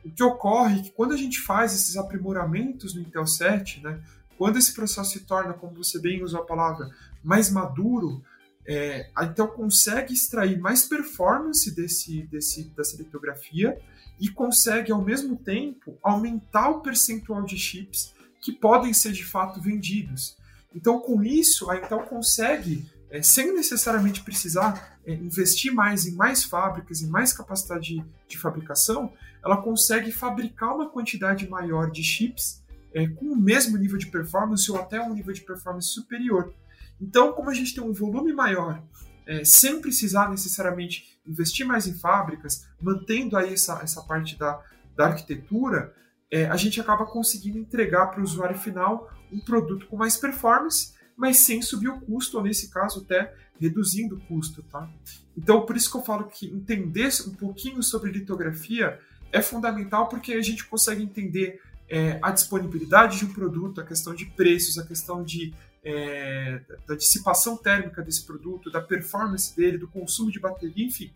O 0.06 0.10
que 0.10 0.24
ocorre 0.24 0.80
é 0.80 0.84
que 0.84 0.92
quando 0.92 1.14
a 1.14 1.18
gente 1.18 1.40
faz 1.42 1.74
esses 1.74 1.98
aprimoramentos 1.98 2.94
no 2.94 3.02
Intel 3.02 3.28
7, 3.28 3.82
né, 3.84 4.00
quando 4.38 4.58
esse 4.58 4.74
processo 4.74 5.12
se 5.12 5.22
torna, 5.22 5.54
como 5.54 5.76
você 5.76 6.00
bem 6.00 6.24
usou 6.24 6.42
a 6.42 6.46
palavra, 6.46 6.90
mais 7.24 7.50
maduro, 7.50 8.24
é, 8.66 9.10
a 9.16 9.26
Intel 9.26 9.48
consegue 9.50 10.14
extrair 10.14 10.60
mais 10.60 10.84
performance 10.84 11.74
desse, 11.74 12.22
desse, 12.24 12.66
dessa 12.76 12.98
litografia 12.98 13.78
e 14.20 14.30
consegue, 14.30 14.92
ao 14.92 15.02
mesmo 15.02 15.36
tempo, 15.36 15.98
aumentar 16.04 16.70
o 16.70 16.82
percentual 16.82 17.44
de 17.44 17.58
chips 17.58 18.14
que 18.42 18.52
podem 18.52 18.94
ser 18.94 19.12
de 19.12 19.26
fato 19.26 19.62
vendidos. 19.62 20.38
Então, 20.76 21.00
com 21.00 21.24
isso, 21.24 21.70
a 21.70 21.78
Intel 21.78 22.02
consegue 22.04 22.86
é, 23.10 23.22
sem 23.22 23.54
necessariamente 23.54 24.24
precisar 24.24 25.00
é, 25.06 25.14
investir 25.14 25.74
mais 25.74 26.06
em 26.06 26.16
mais 26.16 26.44
fábricas, 26.44 27.02
em 27.02 27.08
mais 27.08 27.32
capacidade 27.34 27.96
de, 27.96 28.06
de, 28.28 28.38
fabricação, 28.38 29.14
ela 29.44 29.62
consegue 29.62 30.12
fabricar 30.12 30.76
uma 30.76 30.90
quantidade 30.90 31.48
maior 31.50 31.90
de 31.90 32.04
chips 32.04 32.64
é, 32.94 33.08
com 33.08 33.26
o 33.28 33.36
mesmo 33.36 33.78
nível 33.78 33.98
de 33.98 34.08
performance 34.08 34.70
ou 34.72 34.78
até 34.78 35.02
um 35.02 35.14
nível 35.14 35.34
de 35.34 35.42
performance 35.42 35.88
superior. 35.90 36.54
Então, 37.00 37.32
como 37.34 37.50
a 37.50 37.54
gente 37.54 37.74
tem 37.74 37.84
um 37.84 37.94
volume 37.94 38.34
maior, 38.34 38.84
é, 39.26 39.44
sem 39.44 39.82
precisar 39.82 40.30
necessariamente 40.30 41.20
investir 41.26 41.66
mais 41.66 41.86
em 41.86 41.94
fábricas, 41.94 42.66
mantendo 42.82 43.38
aí 43.38 43.54
essa, 43.54 43.80
essa 43.84 44.02
parte 44.02 44.38
da, 44.38 44.60
da 44.96 45.08
arquitetura, 45.08 45.94
é, 46.32 46.46
a 46.46 46.56
gente 46.56 46.80
acaba 46.82 47.06
conseguindo 47.06 47.58
entregar 47.58 48.08
para 48.08 48.20
o 48.20 48.24
usuário 48.24 48.58
final 48.58 49.10
um 49.32 49.40
produto 49.40 49.86
com 49.88 49.96
mais 49.96 50.18
performance, 50.18 50.94
mas 51.18 51.38
sem 51.40 51.62
subir 51.62 51.90
o 51.90 52.00
custo, 52.00 52.38
ou 52.38 52.44
nesse 52.44 52.70
caso 52.70 53.02
até 53.02 53.34
reduzindo 53.60 54.16
o 54.16 54.20
custo. 54.22 54.62
Tá? 54.64 54.88
Então, 55.36 55.66
por 55.66 55.76
isso 55.76 55.90
que 55.90 55.98
eu 55.98 56.04
falo 56.04 56.26
que 56.26 56.46
entender 56.46 57.10
um 57.28 57.34
pouquinho 57.34 57.82
sobre 57.82 58.12
litografia 58.12 59.00
é 59.32 59.42
fundamental, 59.42 60.08
porque 60.08 60.34
a 60.34 60.42
gente 60.42 60.66
consegue 60.66 61.02
entender 61.02 61.60
é, 61.90 62.20
a 62.22 62.32
disponibilidade 62.32 63.18
de 63.18 63.26
um 63.26 63.34
produto, 63.34 63.82
a 63.82 63.84
questão 63.84 64.14
de 64.14 64.26
preços, 64.26 64.78
a 64.78 64.86
questão 64.86 65.24
de, 65.24 65.54
é, 65.84 66.62
da 66.86 66.96
dissipação 66.96 67.58
térmica 67.58 68.02
desse 68.02 68.26
produto, 68.26 68.70
da 68.70 68.80
performance 68.80 69.56
dele, 69.56 69.78
do 69.78 69.88
consumo 69.88 70.32
de 70.32 70.40
bateria, 70.40 70.86
enfim. 70.86 71.12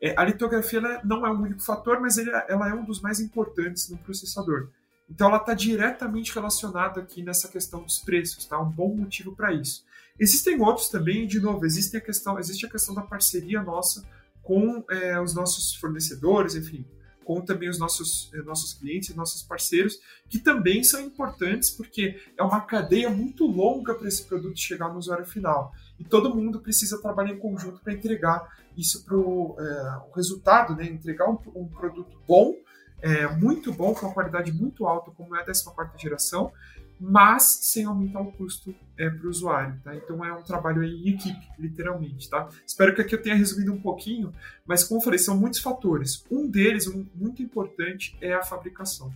É, 0.00 0.14
a 0.16 0.24
litografia 0.24 0.80
não 1.04 1.26
é 1.26 1.30
o 1.30 1.40
único 1.40 1.60
fator, 1.60 2.00
mas 2.00 2.18
ele, 2.18 2.30
ela 2.48 2.68
é 2.68 2.74
um 2.74 2.84
dos 2.84 3.00
mais 3.00 3.18
importantes 3.18 3.88
no 3.88 3.96
processador. 3.98 4.68
Então 5.08 5.28
ela 5.28 5.38
está 5.38 5.54
diretamente 5.54 6.34
relacionada 6.34 7.00
aqui 7.00 7.22
nessa 7.22 7.48
questão 7.48 7.82
dos 7.82 7.98
preços, 7.98 8.44
tá? 8.44 8.60
Um 8.60 8.70
bom 8.70 8.94
motivo 8.94 9.34
para 9.34 9.52
isso. 9.52 9.84
Existem 10.18 10.60
outros 10.60 10.88
também, 10.88 11.26
de 11.26 11.40
novo, 11.40 11.64
existe 11.64 11.96
a 11.96 12.00
questão, 12.00 12.38
existe 12.38 12.66
a 12.66 12.70
questão 12.70 12.94
da 12.94 13.02
parceria 13.02 13.62
nossa 13.62 14.04
com 14.42 14.84
é, 14.90 15.20
os 15.20 15.34
nossos 15.34 15.74
fornecedores, 15.74 16.54
enfim, 16.54 16.84
com 17.28 17.42
também 17.42 17.68
os 17.68 17.78
nossos, 17.78 18.30
eh, 18.32 18.38
nossos 18.38 18.72
clientes, 18.72 19.14
nossos 19.14 19.42
parceiros, 19.42 20.00
que 20.30 20.38
também 20.38 20.82
são 20.82 20.98
importantes, 20.98 21.68
porque 21.68 22.18
é 22.34 22.42
uma 22.42 22.62
cadeia 22.62 23.10
muito 23.10 23.46
longa 23.46 23.94
para 23.94 24.08
esse 24.08 24.24
produto 24.24 24.58
chegar 24.58 24.88
no 24.88 24.98
usuário 24.98 25.26
final. 25.26 25.70
E 26.00 26.04
todo 26.04 26.34
mundo 26.34 26.58
precisa 26.58 26.98
trabalhar 27.02 27.34
em 27.34 27.38
conjunto 27.38 27.80
para 27.80 27.92
entregar 27.92 28.48
isso 28.74 29.04
para 29.04 29.14
o 29.14 29.56
é, 29.58 30.16
resultado, 30.16 30.74
né? 30.74 30.86
entregar 30.86 31.28
um, 31.28 31.38
um 31.54 31.68
produto 31.68 32.18
bom, 32.26 32.54
é, 33.00 33.26
muito 33.28 33.72
bom, 33.72 33.94
com 33.94 34.06
uma 34.06 34.14
qualidade 34.14 34.52
muito 34.52 34.86
alta, 34.86 35.10
como 35.10 35.36
é 35.36 35.40
a 35.40 35.44
14 35.44 35.64
geração, 35.96 36.52
mas 37.00 37.58
sem 37.62 37.84
aumentar 37.84 38.20
o 38.20 38.32
custo 38.32 38.74
é, 38.98 39.08
para 39.08 39.26
o 39.26 39.30
usuário. 39.30 39.80
Tá? 39.84 39.94
Então 39.94 40.24
é 40.24 40.32
um 40.32 40.42
trabalho 40.42 40.82
em 40.82 41.08
equipe, 41.08 41.48
literalmente. 41.58 42.28
Tá? 42.28 42.48
Espero 42.66 42.94
que 42.94 43.00
aqui 43.00 43.14
eu 43.14 43.22
tenha 43.22 43.36
resumido 43.36 43.72
um 43.72 43.80
pouquinho, 43.80 44.32
mas 44.66 44.82
como 44.84 45.00
eu 45.00 45.04
falei, 45.04 45.18
são 45.18 45.36
muitos 45.36 45.60
fatores. 45.60 46.24
Um 46.30 46.48
deles, 46.48 46.86
um 46.86 47.06
muito 47.14 47.42
importante, 47.42 48.16
é 48.20 48.34
a 48.34 48.42
fabricação. 48.42 49.12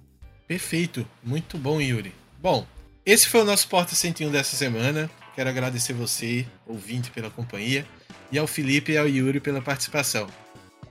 Perfeito, 0.47 1.07
muito 1.23 1.59
bom, 1.59 1.81
Yuri. 1.81 2.15
Bom, 2.41 2.67
esse 3.05 3.29
foi 3.29 3.41
o 3.41 3.45
nosso 3.45 3.69
Porta 3.69 3.95
101 3.95 4.31
dessa 4.31 4.57
semana. 4.57 5.11
Quero 5.35 5.49
agradecer 5.49 5.93
você, 5.93 6.47
ouvinte, 6.67 7.11
pela 7.11 7.31
companhia, 7.31 7.87
e 8.31 8.39
ao 8.39 8.47
Felipe 8.47 8.93
e 8.93 8.99
ao 8.99 9.09
Yuri 9.09 9.41
pela 9.41 9.63
participação. 9.63 10.29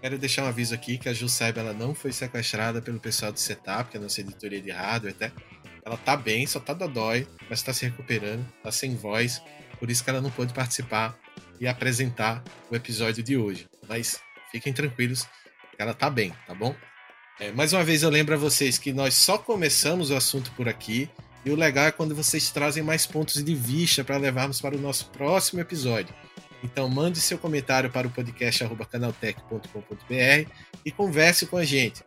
Quero 0.01 0.17
deixar 0.17 0.43
um 0.43 0.47
aviso 0.47 0.73
aqui 0.73 0.97
que 0.97 1.07
a 1.07 1.13
Ju 1.13 1.29
Saiba 1.29 1.59
ela 1.59 1.73
não 1.73 1.93
foi 1.93 2.11
sequestrada 2.11 2.81
pelo 2.81 2.99
pessoal 2.99 3.31
do 3.31 3.39
Setup, 3.39 3.91
que 3.91 3.97
é 3.97 3.99
a 3.99 4.03
nossa 4.03 4.19
editoria 4.19 4.59
de 4.59 4.71
hardware, 4.71 5.13
até. 5.13 5.31
Ela 5.85 5.95
tá 5.95 6.17
bem, 6.17 6.47
só 6.47 6.59
tá 6.59 6.73
dodói, 6.73 7.27
mas 7.47 7.61
tá 7.61 7.71
se 7.71 7.85
recuperando, 7.85 8.43
tá 8.63 8.71
sem 8.71 8.95
voz, 8.95 9.41
por 9.79 9.91
isso 9.91 10.03
que 10.03 10.09
ela 10.09 10.19
não 10.19 10.31
pôde 10.31 10.53
participar 10.53 11.15
e 11.59 11.67
apresentar 11.67 12.43
o 12.71 12.75
episódio 12.75 13.21
de 13.21 13.37
hoje. 13.37 13.69
Mas 13.87 14.19
fiquem 14.51 14.73
tranquilos, 14.73 15.27
ela 15.77 15.93
tá 15.93 16.09
bem, 16.09 16.33
tá 16.47 16.55
bom? 16.55 16.75
É, 17.39 17.51
mais 17.51 17.71
uma 17.71 17.83
vez 17.83 18.01
eu 18.01 18.09
lembro 18.09 18.33
a 18.33 18.37
vocês 18.37 18.79
que 18.79 18.91
nós 18.91 19.13
só 19.13 19.37
começamos 19.37 20.09
o 20.09 20.15
assunto 20.15 20.51
por 20.53 20.67
aqui, 20.67 21.09
e 21.45 21.51
o 21.51 21.55
legal 21.55 21.85
é 21.85 21.91
quando 21.91 22.15
vocês 22.15 22.49
trazem 22.49 22.81
mais 22.81 23.05
pontos 23.05 23.43
de 23.43 23.55
vista 23.55 24.03
para 24.03 24.17
levarmos 24.17 24.61
para 24.61 24.75
o 24.75 24.81
nosso 24.81 25.09
próximo 25.09 25.61
episódio. 25.61 26.13
Então 26.63 26.87
mande 26.89 27.19
seu 27.19 27.37
comentário 27.37 27.89
para 27.89 28.07
o 28.07 28.11
podcast 28.11 28.63
canaltech.com.br 28.91 30.49
e 30.85 30.91
converse 30.91 31.45
com 31.45 31.57
a 31.57 31.63
gente. 31.63 32.03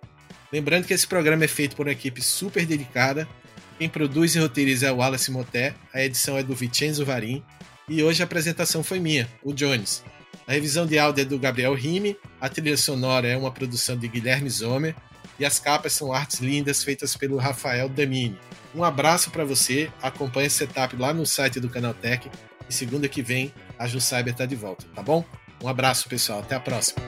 Lembrando 0.52 0.86
que 0.86 0.94
esse 0.94 1.06
programa 1.06 1.44
é 1.44 1.48
feito 1.48 1.74
por 1.74 1.86
uma 1.86 1.92
equipe 1.92 2.22
super 2.22 2.64
dedicada 2.64 3.28
quem 3.78 3.88
produz 3.88 4.34
e 4.34 4.38
roteiriza 4.38 4.86
é 4.86 4.92
o 4.92 4.96
Wallace 4.96 5.32
Moté, 5.32 5.74
a 5.92 6.00
edição 6.00 6.38
é 6.38 6.44
do 6.44 6.54
Vincenzo 6.54 7.04
Varim 7.04 7.42
e 7.88 8.02
hoje 8.04 8.22
a 8.22 8.24
apresentação 8.24 8.84
foi 8.84 9.00
minha, 9.00 9.28
o 9.42 9.52
Jones. 9.52 10.04
A 10.46 10.52
revisão 10.52 10.86
de 10.86 10.96
áudio 10.96 11.22
é 11.22 11.24
do 11.24 11.38
Gabriel 11.38 11.74
Rime, 11.74 12.16
a 12.40 12.48
trilha 12.48 12.76
sonora 12.76 13.26
é 13.26 13.36
uma 13.36 13.50
produção 13.50 13.96
de 13.96 14.06
Guilherme 14.06 14.48
Zomer 14.48 14.94
e 15.40 15.44
as 15.44 15.58
capas 15.58 15.92
são 15.92 16.12
artes 16.12 16.38
lindas 16.38 16.84
feitas 16.84 17.16
pelo 17.16 17.36
Rafael 17.36 17.88
Damini. 17.88 18.38
Um 18.72 18.84
abraço 18.84 19.30
para 19.32 19.44
você, 19.44 19.90
acompanhe 20.00 20.46
esse 20.46 20.58
setup 20.58 20.94
lá 20.96 21.12
no 21.12 21.26
site 21.26 21.58
do 21.58 21.68
Canaltech 21.68 22.30
e 22.68 22.72
segunda 22.72 23.08
que 23.08 23.22
vem 23.22 23.52
a 23.78 23.86
Ju 23.86 24.00
Cyber 24.00 24.34
tá 24.34 24.46
de 24.46 24.56
volta, 24.56 24.84
tá 24.94 25.02
bom? 25.02 25.24
Um 25.62 25.68
abraço 25.68 26.08
pessoal, 26.08 26.40
até 26.40 26.56
a 26.56 26.60
próxima. 26.60 27.02